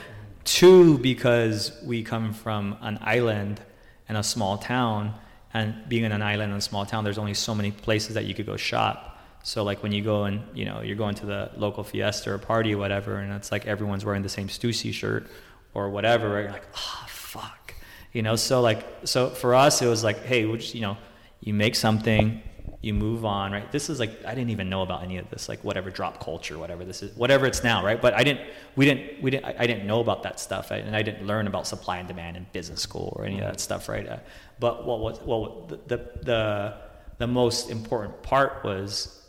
Two, 0.44 0.98
because 1.00 1.72
we 1.84 2.04
come 2.04 2.34
from 2.34 2.78
an 2.82 3.00
island 3.02 3.60
and 4.08 4.18
a 4.18 4.24
small 4.24 4.58
town. 4.58 5.14
And 5.54 5.88
being 5.88 6.04
in 6.04 6.12
an 6.12 6.22
island 6.22 6.52
and 6.52 6.60
a 6.60 6.62
small 6.62 6.86
town, 6.86 7.04
there's 7.06 7.18
only 7.18 7.34
so 7.34 7.56
many 7.56 7.72
places 7.72 8.16
that 8.16 8.26
you 8.26 8.34
could 8.34 8.46
go 8.46 8.58
shop. 8.58 9.18
So 9.44 9.64
like 9.64 9.84
when 9.84 9.92
you 9.92 10.04
go 10.04 10.24
and 10.24 10.42
you 10.56 10.66
know 10.66 10.82
you're 10.82 10.96
going 10.96 11.16
to 11.16 11.26
the 11.26 11.52
local 11.56 11.84
fiesta 11.84 12.34
or 12.34 12.38
party 12.40 12.74
or 12.74 12.78
whatever, 12.80 13.18
and 13.18 13.32
it's 13.32 13.52
like 13.52 13.68
everyone's 13.68 14.04
wearing 14.04 14.24
the 14.24 14.30
same 14.30 14.48
Stussy 14.48 14.92
shirt 14.92 15.28
or 15.74 15.90
whatever? 15.90 16.42
You're 16.42 16.52
like, 16.52 16.68
oh 16.76 17.06
fuck, 17.08 17.74
you 18.12 18.22
know. 18.22 18.36
So 18.36 18.62
like 18.62 18.86
so 19.04 19.30
for 19.30 19.54
us, 19.54 19.82
it 19.82 19.88
was 19.88 20.04
like, 20.04 20.24
hey, 20.24 20.46
which 20.46 20.74
you 20.74 20.82
know, 20.82 20.98
you 21.42 21.54
make 21.54 21.76
something, 21.76 22.42
you 22.86 22.94
move 22.94 23.26
on, 23.26 23.52
right? 23.52 23.72
This 23.72 23.90
is 23.90 24.00
like 24.00 24.24
I 24.26 24.36
didn't 24.36 24.52
even 24.52 24.70
know 24.70 24.84
about 24.84 25.02
any 25.02 25.18
of 25.18 25.28
this, 25.32 25.50
like 25.50 25.64
whatever 25.64 25.90
drop 25.90 26.24
culture, 26.24 26.60
whatever 26.60 26.86
this 26.86 27.02
is, 27.02 27.18
whatever 27.18 27.48
it's 27.48 27.64
now, 27.64 27.84
right? 27.84 28.00
But 28.00 28.14
I 28.14 28.24
didn't, 28.24 28.48
we 28.76 28.86
didn't, 28.86 29.24
we 29.24 29.32
didn't, 29.32 29.46
I 29.60 29.66
didn't 29.66 29.88
know 29.88 30.02
about 30.02 30.22
that 30.22 30.40
stuff, 30.40 30.70
and 30.70 30.96
I 30.96 31.02
didn't 31.02 31.26
learn 31.26 31.48
about 31.48 31.66
supply 31.66 31.98
and 31.98 32.08
demand 32.08 32.38
in 32.38 32.46
business 32.54 32.82
school 32.82 33.12
or 33.16 33.26
any 33.26 33.40
of 33.40 33.46
that 33.46 33.60
stuff, 33.60 33.90
right? 33.90 34.08
Uh, 34.08 34.20
but 34.60 34.86
what 34.86 35.00
was, 35.00 35.20
well, 35.26 35.66
the, 35.68 35.78
the 35.88 35.98
the 36.22 36.78
the 37.18 37.26
most 37.26 37.72
important 37.72 38.22
part 38.22 38.64
was 38.64 39.20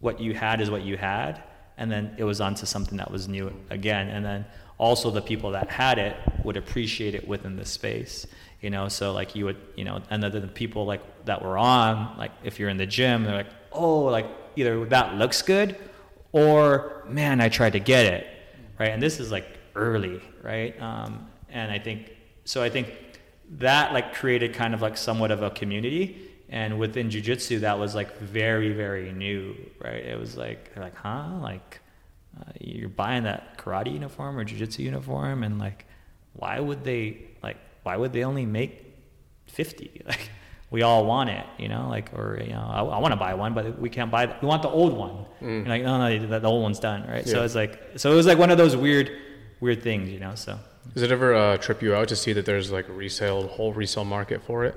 what 0.00 0.20
you 0.20 0.34
had 0.34 0.60
is 0.60 0.70
what 0.70 0.82
you 0.82 0.98
had, 0.98 1.42
and 1.78 1.90
then 1.90 2.14
it 2.18 2.24
was 2.24 2.42
onto 2.42 2.66
something 2.66 2.98
that 2.98 3.10
was 3.10 3.28
new 3.28 3.50
again, 3.70 4.08
and 4.08 4.26
then 4.26 4.44
also 4.76 5.10
the 5.10 5.22
people 5.22 5.52
that 5.52 5.70
had 5.70 5.98
it 5.98 6.18
would 6.44 6.58
appreciate 6.58 7.14
it 7.14 7.26
within 7.26 7.56
the 7.56 7.64
space 7.64 8.26
you 8.66 8.70
know 8.70 8.88
so 8.88 9.12
like 9.12 9.36
you 9.36 9.44
would 9.44 9.60
you 9.76 9.84
know 9.84 10.02
and 10.10 10.20
then 10.20 10.32
the 10.32 10.54
people 10.62 10.84
like 10.92 11.02
that 11.24 11.40
were 11.40 11.56
on 11.56 12.18
like 12.18 12.32
if 12.42 12.58
you're 12.58 12.68
in 12.68 12.76
the 12.76 12.90
gym 12.98 13.22
they're 13.22 13.40
like 13.42 13.52
oh 13.70 14.00
like 14.16 14.26
either 14.56 14.84
that 14.86 15.14
looks 15.14 15.40
good 15.40 15.76
or 16.32 17.04
man 17.06 17.40
i 17.40 17.48
tried 17.48 17.74
to 17.78 17.78
get 17.78 18.04
it. 18.06 18.26
Right? 18.80 18.90
And 18.90 19.00
this 19.00 19.20
is 19.20 19.30
like 19.30 19.46
early 19.76 20.20
right? 20.42 20.72
Um, 20.82 21.28
and 21.48 21.70
i 21.70 21.78
think 21.78 22.10
so 22.44 22.60
i 22.60 22.68
think 22.68 22.86
that 23.66 23.92
like 23.92 24.08
created 24.20 24.52
kind 24.52 24.74
of 24.74 24.82
like 24.82 24.96
somewhat 24.96 25.30
of 25.30 25.42
a 25.42 25.50
community. 25.50 26.04
And 26.48 26.78
within 26.78 27.08
jiu-jitsu 27.10 27.60
that 27.60 27.78
was 27.78 27.94
like 27.94 28.18
very 28.18 28.72
very 28.72 29.12
new 29.12 29.54
right? 29.84 30.04
It 30.12 30.18
was 30.18 30.36
like 30.36 30.74
they're 30.74 30.82
like 30.82 30.96
huh? 30.96 31.38
Like 31.40 31.80
uh, 32.36 32.50
you're 32.60 32.88
buying 33.04 33.22
that 33.30 33.58
karate 33.58 33.92
uniform 33.92 34.36
or 34.36 34.42
jiu-jitsu 34.42 34.82
uniform? 34.82 35.44
And 35.44 35.60
like 35.66 35.86
why 36.32 36.60
would 36.60 36.84
they 36.84 37.26
why 37.86 37.96
would 37.96 38.12
they 38.12 38.24
only 38.24 38.44
make 38.44 38.72
50 39.46 40.02
like 40.12 40.28
we 40.70 40.82
all 40.82 41.06
want 41.06 41.30
it 41.30 41.46
you 41.56 41.68
know 41.68 41.86
like 41.88 42.12
or 42.12 42.38
you 42.42 42.52
know 42.52 42.66
i, 42.78 42.80
I 42.80 42.98
want 42.98 43.12
to 43.12 43.16
buy 43.16 43.34
one 43.34 43.54
but 43.54 43.78
we 43.78 43.88
can't 43.88 44.10
buy 44.10 44.26
we 44.42 44.48
want 44.48 44.62
the 44.62 44.68
old 44.68 44.92
one. 44.92 45.24
Mm. 45.40 45.68
like 45.68 45.82
no 45.82 45.98
no 45.98 46.26
the, 46.26 46.40
the, 46.40 46.48
old 46.48 46.62
one's 46.62 46.80
done 46.80 47.06
right? 47.06 47.24
Yeah. 47.24 47.32
so 47.32 47.44
it's 47.44 47.54
like 47.54 47.80
so 47.96 48.12
it 48.12 48.16
was 48.16 48.26
like 48.26 48.38
one 48.38 48.50
of 48.50 48.58
those 48.58 48.76
weird 48.76 49.10
weird 49.60 49.82
things 49.82 50.10
you 50.10 50.18
know 50.18 50.34
so. 50.34 50.58
Does 50.94 51.02
it 51.02 51.10
ever 51.10 51.34
uh, 51.34 51.56
trip 51.58 51.82
you 51.82 51.94
out 51.94 52.08
to 52.08 52.16
see 52.16 52.32
that 52.32 52.46
there's 52.46 52.70
like 52.70 52.88
a 52.88 52.92
resale 52.92 53.48
whole 53.48 53.72
resale 53.72 54.04
market 54.04 54.42
for 54.42 54.64
it? 54.64 54.74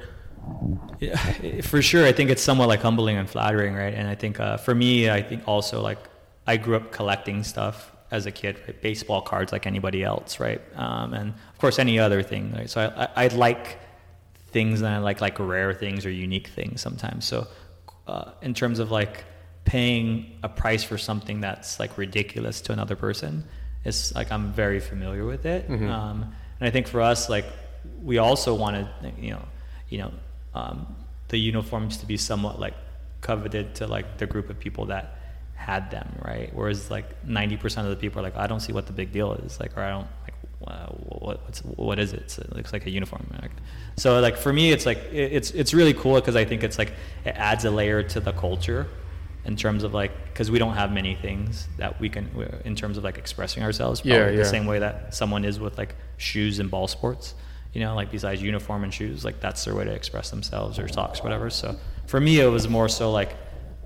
Yeah 0.99 1.61
for 1.71 1.81
sure. 1.81 2.05
I 2.05 2.11
think 2.11 2.29
it's 2.29 2.41
somewhat 2.41 2.67
like 2.67 2.81
humbling 2.81 3.15
and 3.17 3.29
flattering 3.29 3.73
right? 3.73 3.93
And 3.93 4.07
i 4.07 4.15
think 4.15 4.39
uh, 4.39 4.57
for 4.57 4.75
me 4.75 5.09
i 5.09 5.21
think 5.21 5.47
also 5.47 5.81
like 5.81 5.99
I 6.45 6.57
grew 6.57 6.75
up 6.75 6.91
collecting 6.91 7.43
stuff 7.43 7.91
as 8.11 8.25
a 8.25 8.31
kid, 8.31 8.59
right? 8.65 8.81
baseball 8.81 9.21
cards 9.21 9.51
like 9.51 9.67
anybody 9.67 10.03
else, 10.03 10.39
right? 10.39 10.61
Um, 10.75 11.13
and 11.13 11.29
of 11.29 11.57
course 11.59 11.79
any 11.79 11.99
other 11.99 12.23
thing. 12.23 12.53
Right? 12.53 12.69
So 12.69 12.81
I, 12.81 13.03
I, 13.03 13.25
I 13.25 13.27
like 13.27 13.79
things 14.51 14.81
and 14.81 14.89
I 14.89 14.97
like 14.97 15.21
like 15.21 15.37
rare 15.39 15.73
things 15.73 16.05
or 16.05 16.11
unique 16.11 16.47
things 16.47 16.81
sometimes. 16.81 17.25
So 17.25 17.47
uh, 18.07 18.31
in 18.41 18.53
terms 18.53 18.79
of 18.79 18.91
like 18.91 19.23
paying 19.65 20.37
a 20.41 20.49
price 20.49 20.83
for 20.83 20.97
something 20.97 21.41
that's 21.41 21.79
like 21.79 21.97
ridiculous 21.97 22.61
to 22.61 22.73
another 22.73 22.95
person, 22.95 23.45
it's 23.85 24.13
like 24.15 24.31
I'm 24.31 24.51
very 24.51 24.79
familiar 24.79 25.25
with 25.25 25.45
it. 25.45 25.69
Mhm. 25.69 25.89
Um, 25.89 26.33
and 26.59 26.67
I 26.67 26.71
think 26.71 26.87
for 26.87 27.01
us, 27.01 27.29
like 27.29 27.45
we 28.01 28.17
also 28.17 28.53
wanted, 28.55 28.87
you 29.19 29.31
know, 29.31 29.45
you 29.89 29.99
know, 29.99 30.11
um, 30.53 30.95
the 31.29 31.37
uniforms 31.37 31.97
to 31.97 32.05
be 32.05 32.17
somewhat 32.17 32.59
like 32.59 32.73
coveted 33.21 33.75
to 33.75 33.87
like 33.87 34.17
the 34.17 34.25
group 34.25 34.49
of 34.49 34.59
people 34.59 34.85
that 34.87 35.18
had 35.59 35.91
them, 35.91 36.07
right? 36.25 36.49
Whereas 36.53 36.89
like 36.89 37.25
90% 37.27 37.83
of 37.83 37.89
the 37.89 37.95
people 37.95 38.19
are 38.19 38.23
like, 38.23 38.37
I 38.37 38.47
don't 38.47 38.61
see 38.61 38.73
what 38.73 38.87
the 38.87 38.93
big 38.93 39.11
deal 39.11 39.33
is, 39.33 39.59
like, 39.59 39.77
or 39.77 39.81
I 39.81 39.89
don't 39.91 40.07
like, 40.23 40.33
wow, 40.61 40.95
what 41.19 41.43
what's 41.45 41.59
what 41.61 41.99
is 41.99 42.13
it? 42.13 42.21
It's, 42.21 42.37
it 42.37 42.55
looks 42.55 42.71
like 42.73 42.85
a 42.85 42.89
uniform. 42.89 43.27
Like, 43.41 43.51
so 43.97 44.19
like 44.19 44.37
for 44.37 44.51
me, 44.53 44.71
it's 44.71 44.85
like 44.85 44.97
it, 45.11 45.33
it's 45.33 45.51
it's 45.51 45.73
really 45.73 45.93
cool 45.93 46.15
because 46.15 46.35
I 46.35 46.45
think 46.45 46.63
it's 46.63 46.77
like 46.77 46.93
it 47.25 47.35
adds 47.35 47.65
a 47.65 47.71
layer 47.71 48.01
to 48.03 48.19
the 48.19 48.31
culture 48.31 48.87
in 49.45 49.55
terms 49.55 49.83
of 49.83 49.93
like 49.93 50.11
because 50.25 50.49
we 50.51 50.59
don't 50.59 50.73
have 50.75 50.91
many 50.91 51.15
things 51.15 51.67
that 51.77 51.99
we 51.99 52.09
can 52.09 52.29
in 52.65 52.75
terms 52.75 52.97
of 52.97 53.03
like 53.03 53.17
expressing 53.17 53.63
ourselves 53.63 54.01
Yeah, 54.03 54.17
probably 54.17 54.37
yeah. 54.37 54.43
the 54.43 54.49
same 54.49 54.65
way 54.65 54.79
that 54.79 55.13
someone 55.13 55.43
is 55.45 55.59
with 55.59 55.77
like 55.77 55.95
shoes 56.17 56.59
and 56.59 56.69
ball 56.69 56.87
sports 56.87 57.35
you 57.73 57.79
know 57.81 57.95
like 57.95 58.11
besides 58.11 58.41
uniform 58.41 58.83
and 58.83 58.93
shoes 58.93 59.23
like 59.23 59.39
that's 59.39 59.63
their 59.63 59.75
way 59.75 59.85
to 59.85 59.91
express 59.91 60.29
themselves 60.29 60.77
or 60.77 60.87
socks 60.89 61.23
whatever 61.23 61.49
so 61.49 61.75
for 62.05 62.19
me 62.19 62.39
it 62.41 62.47
was 62.47 62.67
more 62.67 62.89
so 62.89 63.11
like 63.11 63.31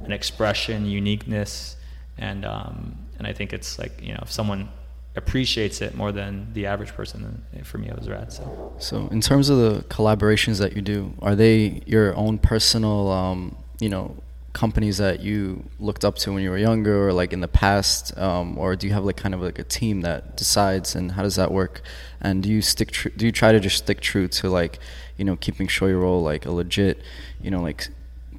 an 0.06 0.12
expression 0.12 0.86
uniqueness 0.86 1.76
and 2.18 2.46
um 2.46 2.98
and 3.18 3.26
i 3.28 3.34
think 3.34 3.54
it's 3.54 3.80
like 3.80 3.94
you 4.02 4.14
know 4.14 4.20
if 4.22 4.32
someone 4.32 4.70
appreciates 5.16 5.82
it 5.82 5.96
more 5.96 6.12
than 6.12 6.52
the 6.54 6.66
average 6.66 6.90
person 6.94 7.44
for 7.64 7.78
me 7.78 7.88
it 7.88 7.96
was 7.98 8.10
rad 8.10 8.32
so 8.34 8.74
So, 8.80 9.08
in 9.12 9.22
terms 9.22 9.50
of 9.50 9.58
the 9.58 9.84
collaborations 9.84 10.58
that 10.60 10.76
you 10.76 10.82
do, 10.82 11.14
are 11.22 11.36
they 11.36 11.84
your 11.86 12.16
own 12.16 12.40
personal, 12.40 13.10
um, 13.12 13.56
you 13.80 13.90
know, 13.90 14.16
companies 14.54 14.98
that 14.98 15.20
you 15.20 15.64
looked 15.80 16.04
up 16.04 16.16
to 16.16 16.34
when 16.34 16.42
you 16.44 16.50
were 16.50 16.58
younger, 16.58 17.08
or 17.08 17.14
like 17.14 17.32
in 17.32 17.42
the 17.42 17.48
past, 17.48 18.18
um, 18.18 18.58
or 18.58 18.76
do 18.76 18.88
you 18.88 18.94
have 18.94 19.06
like 19.06 19.18
kind 19.18 19.34
of 19.36 19.42
like 19.42 19.60
a 19.60 19.64
team 19.64 20.02
that 20.02 20.36
decides, 20.36 20.96
and 20.96 21.12
how 21.12 21.22
does 21.24 21.36
that 21.36 21.52
work? 21.52 21.82
And 22.20 22.42
do 22.44 22.50
you 22.50 22.62
stick? 22.62 22.90
Tr- 22.92 23.10
do 23.16 23.26
you 23.28 23.32
try 23.32 23.52
to 23.52 23.60
just 23.60 23.78
stick 23.78 24.02
true 24.02 24.28
to 24.40 24.50
like, 24.50 24.80
you 25.18 25.26
know, 25.26 25.36
keeping 25.36 25.68
Shoyoroll 25.68 26.24
like 26.24 26.46
a 26.46 26.52
legit, 26.52 27.02
you 27.42 27.52
know, 27.52 27.62
like 27.62 27.90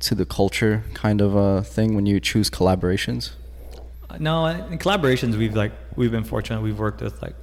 to 0.04 0.14
the 0.14 0.26
culture 0.26 0.84
kind 0.94 1.20
of 1.20 1.36
uh, 1.36 1.62
thing 1.62 1.94
when 1.94 2.06
you 2.06 2.20
choose 2.20 2.50
collaborations? 2.50 3.32
No, 4.20 4.46
in 4.46 4.78
collaborations 4.78 5.36
we've 5.36 5.56
like 5.56 5.72
we've 5.96 6.10
been 6.10 6.24
fortunate. 6.24 6.60
We've 6.60 6.78
worked 6.78 7.00
with 7.00 7.20
like 7.20 7.34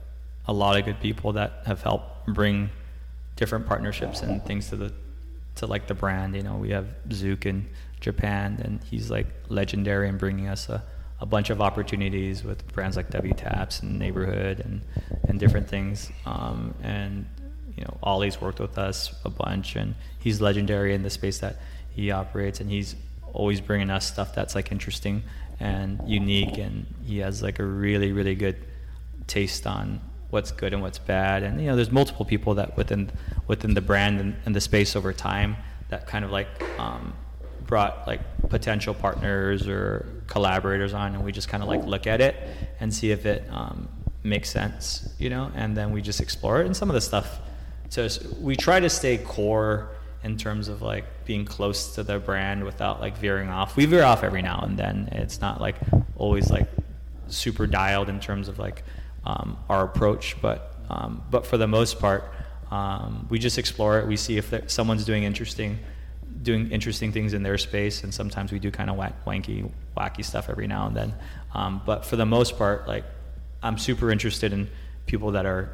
a 0.46 0.54
lot 0.54 0.78
of 0.78 0.86
good 0.86 1.00
people 1.00 1.34
that 1.34 1.64
have 1.66 1.82
helped 1.82 2.28
bring 2.28 2.70
different 3.36 3.66
partnerships 3.66 4.22
and 4.22 4.44
things 4.46 4.70
to 4.70 4.76
the 4.76 4.94
to 5.56 5.66
like 5.66 5.88
the 5.88 5.94
brand. 5.94 6.36
You 6.36 6.44
know, 6.44 6.56
we 6.56 6.70
have 6.70 6.88
Zook 7.12 7.46
in 7.46 7.68
Japan, 8.00 8.62
and 8.64 8.82
he's 8.84 9.10
like 9.12 9.28
legendary 9.50 10.08
in 10.08 10.18
bringing 10.18 10.48
us 10.48 10.70
a, 10.70 10.84
a 11.20 11.26
bunch 11.26 11.50
of 11.50 11.62
opportunities 11.62 12.44
with 12.44 12.66
brands 12.74 12.96
like 12.96 13.10
WTAPS 13.10 13.82
and 13.82 14.00
Neighborhood 14.00 14.60
and 14.60 14.82
and 15.28 15.40
different 15.40 15.68
things. 15.68 16.12
Um, 16.26 16.74
and 16.84 17.26
you 17.76 17.84
know, 17.84 17.98
Ollie's 18.04 18.40
worked 18.40 18.60
with 18.60 18.78
us 18.78 19.14
a 19.26 19.30
bunch, 19.30 19.76
and 19.76 19.96
he's 20.20 20.40
legendary 20.40 20.94
in 20.94 21.04
the 21.04 21.10
space 21.10 21.40
that 21.40 21.58
he 21.94 22.12
operates, 22.12 22.60
and 22.60 22.70
he's 22.70 22.96
always 23.34 23.62
bringing 23.62 23.90
us 23.90 24.06
stuff 24.06 24.36
that's 24.36 24.56
like 24.56 24.72
interesting 24.72 25.24
and 25.60 26.02
unique, 26.08 26.58
and 26.58 26.86
he 27.06 27.20
has 27.20 27.42
like 27.42 27.60
a 27.60 27.66
really 27.66 28.12
really 28.12 28.36
good 28.36 28.58
taste 29.28 29.66
on 29.68 30.02
what's 30.30 30.52
good 30.52 30.74
and 30.74 30.82
what's 30.82 30.98
bad. 30.98 31.44
And 31.44 31.62
you 31.62 31.68
know, 31.68 31.76
there's 31.76 31.92
multiple 31.92 32.26
people 32.26 32.56
that 32.56 32.76
within 32.78 33.12
within 33.48 33.74
the 33.74 33.82
brand 33.82 34.20
and, 34.20 34.36
and 34.46 34.56
the 34.56 34.62
space 34.62 34.96
over 34.96 35.14
time 35.14 35.56
that 35.90 36.08
kind 36.08 36.26
of 36.26 36.32
like 36.32 36.48
um, 36.80 37.14
brought 37.68 38.08
like 38.08 38.22
potential 38.50 38.94
partners 38.94 39.68
or 39.68 40.06
collaborators 40.28 40.94
on, 40.94 41.14
and 41.16 41.24
we 41.24 41.32
just 41.32 41.50
kind 41.50 41.62
of 41.62 41.70
like 41.70 41.84
look 41.86 42.08
at 42.08 42.22
it 42.22 42.36
and 42.80 42.94
see 42.94 43.12
if 43.12 43.26
it 43.26 43.46
um, 43.52 43.88
makes 44.24 44.50
sense, 44.50 45.14
you 45.20 45.30
know, 45.30 45.52
and 45.56 45.76
then 45.76 45.92
we 45.92 46.02
just 46.02 46.22
explore 46.22 46.62
it. 46.62 46.66
And 46.66 46.76
some 46.76 46.90
of 46.90 46.94
the 46.96 47.02
stuff, 47.02 47.40
so 47.90 48.08
we 48.40 48.56
try 48.56 48.80
to 48.80 48.90
stay 48.90 49.18
core 49.18 49.90
in 50.24 50.38
terms 50.38 50.68
of 50.68 50.82
like 50.82 51.26
being 51.26 51.46
close 51.46 51.96
to 51.96 52.04
the 52.04 52.20
brand 52.20 52.64
without 52.64 53.02
like 53.02 53.18
veering 53.18 53.50
off. 53.50 53.76
We 53.76 53.86
veer 53.86 54.04
off 54.04 54.24
every 54.24 54.42
now 54.42 54.62
and 54.62 54.78
then. 54.78 55.10
It's 55.14 55.42
not 55.42 55.60
like 55.60 55.76
always 56.16 56.50
like 56.50 56.68
super 57.28 57.66
dialed 57.68 58.10
in 58.10 58.20
terms 58.20 58.48
of 58.48 58.60
like 58.60 58.84
um, 59.26 59.58
our 59.70 59.84
approach, 59.84 60.40
but 60.42 60.76
um, 60.90 61.24
but 61.32 61.46
for 61.46 61.58
the 61.58 61.68
most 61.68 62.00
part, 62.00 62.32
um, 62.70 63.26
we 63.30 63.40
just 63.40 63.58
explore 63.58 64.00
it. 64.00 64.08
We 64.08 64.18
see 64.18 64.38
if 64.38 64.54
someone's 64.70 65.06
doing 65.06 65.24
interesting 65.24 65.80
doing 66.44 66.72
interesting 66.72 67.12
things 67.12 67.34
in 67.34 67.44
their 67.44 67.58
space, 67.58 68.04
and 68.04 68.14
sometimes 68.14 68.52
we 68.52 68.60
do 68.60 68.72
kind 68.72 68.90
of 68.90 68.98
wanky, 69.26 69.70
wacky 69.98 70.24
stuff 70.24 70.50
every 70.50 70.68
now 70.68 70.88
and 70.88 70.96
then. 70.96 71.14
Um, 71.54 71.82
but 71.86 72.06
for 72.06 72.16
the 72.16 72.26
most 72.26 72.58
part, 72.58 72.88
like 72.88 73.04
I'm 73.62 73.78
super 73.78 74.12
interested 74.12 74.54
in 74.54 74.70
people 75.06 75.32
that 75.32 75.46
are 75.46 75.70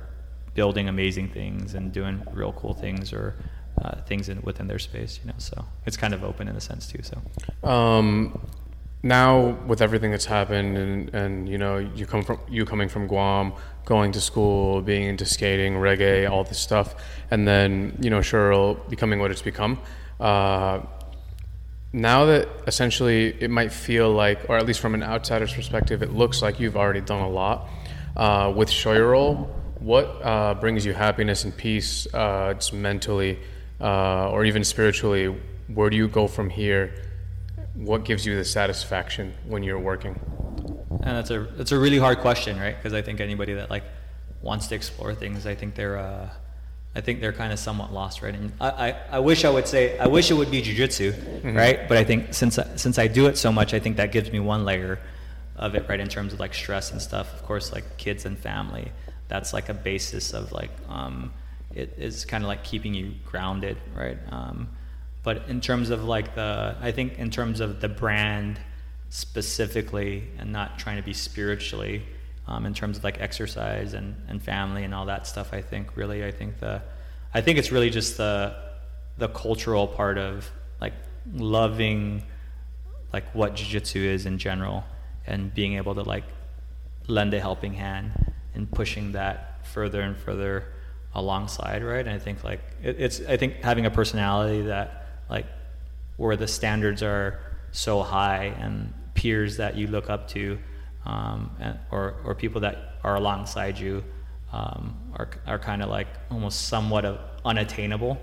building 0.55 0.89
amazing 0.89 1.29
things 1.29 1.75
and 1.75 1.91
doing 1.91 2.21
real 2.33 2.51
cool 2.53 2.73
things 2.73 3.13
or 3.13 3.35
uh, 3.81 4.01
things 4.01 4.29
in, 4.29 4.41
within 4.41 4.67
their 4.67 4.79
space, 4.79 5.19
you 5.23 5.27
know. 5.27 5.37
So 5.37 5.65
it's 5.85 5.97
kind 5.97 6.13
of 6.13 6.23
open 6.23 6.47
in 6.47 6.55
a 6.55 6.61
sense 6.61 6.87
too. 6.87 7.01
So. 7.03 7.67
Um, 7.67 8.39
now 9.03 9.57
with 9.67 9.81
everything 9.81 10.11
that's 10.11 10.25
happened, 10.25 10.77
and, 10.77 11.13
and 11.13 11.49
you 11.49 11.57
know, 11.57 11.77
you 11.77 12.05
come 12.05 12.23
from 12.23 12.39
you 12.49 12.65
coming 12.65 12.89
from 12.89 13.07
Guam, 13.07 13.53
going 13.85 14.11
to 14.13 14.21
school, 14.21 14.81
being 14.81 15.03
into 15.03 15.25
skating, 15.25 15.73
reggae, 15.73 16.29
all 16.29 16.43
this 16.43 16.59
stuff, 16.59 16.95
and 17.31 17.47
then 17.47 17.97
you 18.01 18.09
know, 18.09 18.19
Cheryl 18.19 18.87
becoming 18.89 19.19
what 19.19 19.31
it's 19.31 19.41
become. 19.41 19.79
Uh, 20.19 20.81
now 21.93 22.25
that 22.25 22.49
essentially 22.67 23.35
it 23.39 23.49
might 23.49 23.71
feel 23.71 24.11
like, 24.11 24.49
or 24.49 24.57
at 24.57 24.65
least 24.65 24.79
from 24.79 24.93
an 24.93 25.03
outsider's 25.03 25.53
perspective, 25.53 26.03
it 26.03 26.11
looks 26.11 26.41
like 26.41 26.59
you've 26.59 26.75
already 26.75 27.01
done 27.01 27.21
a 27.21 27.29
lot 27.29 27.69
uh, 28.15 28.51
with 28.55 28.69
Shoyoroll. 28.69 29.47
What 29.79 30.05
uh, 30.23 30.55
brings 30.55 30.85
you 30.85 30.93
happiness 30.93 31.43
and 31.43 31.55
peace, 31.55 32.07
uh, 32.13 32.55
just 32.55 32.73
mentally 32.73 33.39
uh, 33.81 34.29
or 34.31 34.45
even 34.45 34.63
spiritually? 34.63 35.35
Where 35.67 35.89
do 35.89 35.97
you 35.97 36.07
go 36.07 36.27
from 36.27 36.49
here? 36.49 36.93
What 37.75 38.05
gives 38.05 38.25
you 38.25 38.35
the 38.35 38.45
satisfaction 38.45 39.33
when 39.45 39.63
you're 39.63 39.79
working? 39.79 40.19
And 41.03 41.15
that's 41.15 41.29
a 41.29 41.39
that's 41.57 41.71
a 41.71 41.79
really 41.79 41.99
hard 41.99 42.19
question, 42.19 42.59
right? 42.59 42.75
Because 42.75 42.93
I 42.93 43.01
think 43.01 43.19
anybody 43.19 43.53
that 43.53 43.69
like 43.69 43.83
wants 44.41 44.67
to 44.67 44.75
explore 44.75 45.13
things, 45.13 45.45
I 45.45 45.55
think 45.55 45.75
they're 45.75 45.97
uh, 45.97 46.29
I 46.95 47.01
think 47.01 47.21
they're 47.21 47.33
kind 47.33 47.53
of 47.53 47.59
somewhat 47.59 47.93
lost, 47.93 48.23
right? 48.23 48.33
And 48.33 48.51
I, 48.59 48.69
I, 48.69 48.95
I 49.11 49.19
wish 49.19 49.45
I 49.45 49.51
would 49.51 49.67
say 49.67 49.97
I 49.99 50.07
wish 50.07 50.31
it 50.31 50.33
would 50.33 50.49
be 50.49 50.63
jujitsu, 50.63 51.55
right? 51.55 51.87
But 51.87 51.97
I 51.97 52.03
think 52.03 52.33
since 52.33 52.57
I, 52.57 52.75
since 52.75 52.97
I 52.97 53.07
do 53.07 53.27
it 53.27 53.37
so 53.37 53.51
much, 53.51 53.75
I 53.75 53.79
think 53.79 53.97
that 53.97 54.11
gives 54.11 54.31
me 54.31 54.39
one 54.39 54.65
layer 54.65 54.99
of 55.55 55.75
it, 55.75 55.87
right? 55.87 55.99
In 55.99 56.07
terms 56.07 56.33
of 56.33 56.39
like 56.39 56.55
stress 56.55 56.91
and 56.91 56.99
stuff. 57.01 57.31
Of 57.33 57.43
course, 57.43 57.71
like 57.71 57.97
kids 57.97 58.25
and 58.25 58.37
family, 58.37 58.91
that's 59.27 59.53
like 59.53 59.69
a 59.69 59.75
basis 59.75 60.33
of 60.33 60.51
like 60.51 60.71
um, 60.89 61.31
it 61.73 61.95
is 61.97 62.25
kind 62.25 62.43
of 62.43 62.47
like 62.47 62.63
keeping 62.63 62.93
you 62.93 63.13
grounded, 63.25 63.77
right? 63.95 64.17
Um, 64.31 64.69
but 65.23 65.43
in 65.49 65.61
terms 65.61 65.89
of 65.89 66.03
like 66.03 66.35
the, 66.35 66.75
I 66.81 66.91
think 66.91 67.19
in 67.19 67.29
terms 67.29 67.59
of 67.59 67.81
the 67.81 67.89
brand 67.89 68.59
specifically, 69.09 70.27
and 70.37 70.51
not 70.51 70.79
trying 70.79 70.97
to 70.97 71.03
be 71.03 71.13
spiritually, 71.13 72.03
um, 72.47 72.65
in 72.65 72.73
terms 72.73 72.97
of 72.97 73.03
like 73.03 73.19
exercise 73.19 73.93
and, 73.93 74.15
and 74.27 74.41
family 74.41 74.83
and 74.83 74.93
all 74.93 75.05
that 75.07 75.27
stuff, 75.27 75.53
I 75.53 75.61
think 75.61 75.95
really, 75.95 76.25
I 76.25 76.31
think 76.31 76.59
the, 76.59 76.81
I 77.33 77.41
think 77.41 77.59
it's 77.59 77.71
really 77.71 77.89
just 77.89 78.17
the, 78.17 78.55
the 79.17 79.27
cultural 79.27 79.87
part 79.87 80.17
of 80.17 80.49
like 80.79 80.93
loving, 81.33 82.23
like 83.11 83.33
what 83.35 83.55
jujitsu 83.55 83.97
is 83.97 84.25
in 84.25 84.37
general, 84.37 84.85
and 85.25 85.53
being 85.53 85.73
able 85.75 85.95
to 85.95 86.03
like 86.03 86.23
lend 87.07 87.33
a 87.33 87.39
helping 87.39 87.73
hand 87.73 88.33
and 88.53 88.71
pushing 88.71 89.11
that 89.11 89.65
further 89.67 90.01
and 90.01 90.17
further 90.17 90.65
alongside 91.17 91.83
right? 91.83 91.99
And 91.99 92.09
i 92.09 92.19
think 92.19 92.43
like 92.43 92.61
it, 92.81 92.95
it's 92.99 93.21
i 93.27 93.35
think 93.35 93.55
having 93.63 93.85
a 93.85 93.91
personality 93.91 94.61
that 94.61 95.07
like 95.29 95.45
where 96.15 96.35
the 96.35 96.47
standards 96.47 97.03
are 97.03 97.39
so 97.71 98.01
high 98.01 98.45
and 98.59 98.93
peers 99.13 99.57
that 99.57 99.75
you 99.75 99.87
look 99.87 100.09
up 100.09 100.27
to 100.29 100.57
um, 101.05 101.51
and, 101.59 101.79
or, 101.91 102.15
or 102.23 102.35
people 102.35 102.61
that 102.61 102.95
are 103.03 103.15
alongside 103.15 103.77
you 103.77 104.03
um, 104.51 104.97
are, 105.15 105.29
are 105.45 105.59
kind 105.59 105.81
of 105.81 105.89
like 105.89 106.07
almost 106.31 106.67
somewhat 106.67 107.05
of 107.05 107.19
unattainable 107.45 108.17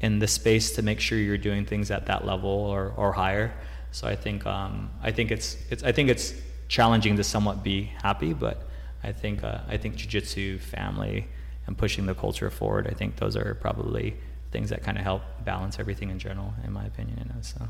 in 0.00 0.18
the 0.18 0.26
space 0.26 0.72
to 0.72 0.82
make 0.82 1.00
sure 1.00 1.18
you're 1.18 1.38
doing 1.38 1.64
things 1.64 1.90
at 1.90 2.06
that 2.06 2.24
level 2.24 2.50
or, 2.50 2.92
or 2.96 3.12
higher. 3.12 3.52
So 3.92 4.06
i 4.06 4.16
think 4.16 4.46
um, 4.46 4.90
i 5.02 5.10
think 5.10 5.30
it's, 5.30 5.56
it's 5.70 5.82
i 5.82 5.92
think 5.92 6.08
it's 6.08 6.34
challenging 6.68 7.16
to 7.16 7.24
somewhat 7.24 7.64
be 7.64 7.90
happy 8.02 8.32
but 8.32 8.68
i 9.02 9.10
think 9.10 9.42
uh, 9.42 9.58
i 9.68 9.76
think 9.76 9.96
jiu-jitsu 9.96 10.58
family 10.58 11.26
and 11.70 11.78
pushing 11.78 12.04
the 12.04 12.14
culture 12.14 12.50
forward. 12.50 12.88
I 12.88 12.94
think 12.94 13.16
those 13.16 13.36
are 13.36 13.54
probably 13.54 14.16
things 14.50 14.70
that 14.70 14.82
kind 14.82 14.98
of 14.98 15.04
help 15.04 15.22
balance 15.44 15.78
everything 15.78 16.10
in 16.10 16.18
general, 16.18 16.52
in 16.64 16.72
my 16.72 16.84
opinion. 16.84 17.18
You 17.18 17.24
know, 17.26 17.40
so. 17.40 17.68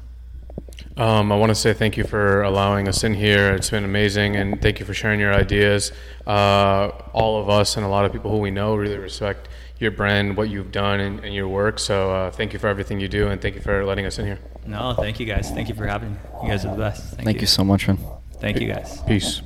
Um, 0.96 1.30
I 1.30 1.36
want 1.36 1.50
to 1.50 1.54
say 1.54 1.74
thank 1.74 1.96
you 1.96 2.04
for 2.04 2.42
allowing 2.42 2.88
us 2.88 3.04
in 3.04 3.14
here. 3.14 3.54
It's 3.54 3.70
been 3.70 3.84
amazing, 3.84 4.36
and 4.36 4.60
thank 4.60 4.80
you 4.80 4.86
for 4.86 4.94
sharing 4.94 5.20
your 5.20 5.34
ideas. 5.34 5.92
Uh, 6.26 6.88
all 7.12 7.40
of 7.40 7.48
us 7.50 7.76
and 7.76 7.84
a 7.84 7.88
lot 7.88 8.04
of 8.06 8.12
people 8.12 8.30
who 8.30 8.38
we 8.38 8.50
know 8.50 8.74
really 8.74 8.98
respect 8.98 9.48
your 9.78 9.90
brand, 9.90 10.36
what 10.36 10.48
you've 10.48 10.72
done, 10.72 11.00
and, 11.00 11.20
and 11.20 11.34
your 11.34 11.48
work. 11.48 11.78
So 11.78 12.10
uh, 12.10 12.30
thank 12.30 12.52
you 12.52 12.58
for 12.58 12.68
everything 12.68 13.00
you 13.00 13.08
do, 13.08 13.28
and 13.28 13.40
thank 13.40 13.54
you 13.54 13.60
for 13.60 13.84
letting 13.84 14.06
us 14.06 14.18
in 14.18 14.26
here. 14.26 14.38
No, 14.66 14.94
thank 14.94 15.20
you 15.20 15.26
guys. 15.26 15.50
Thank 15.50 15.68
you 15.68 15.74
for 15.74 15.86
having 15.86 16.12
me. 16.12 16.18
You 16.42 16.48
guys 16.48 16.64
are 16.64 16.72
the 16.72 16.78
best. 16.78 17.14
Thank, 17.14 17.40
you. 17.40 17.46
so 17.46 17.64
much, 17.64 17.86
man. 17.86 17.98
Thank 18.40 18.60
you 18.60 18.72
guys. 18.72 19.02
Peace. 19.02 19.42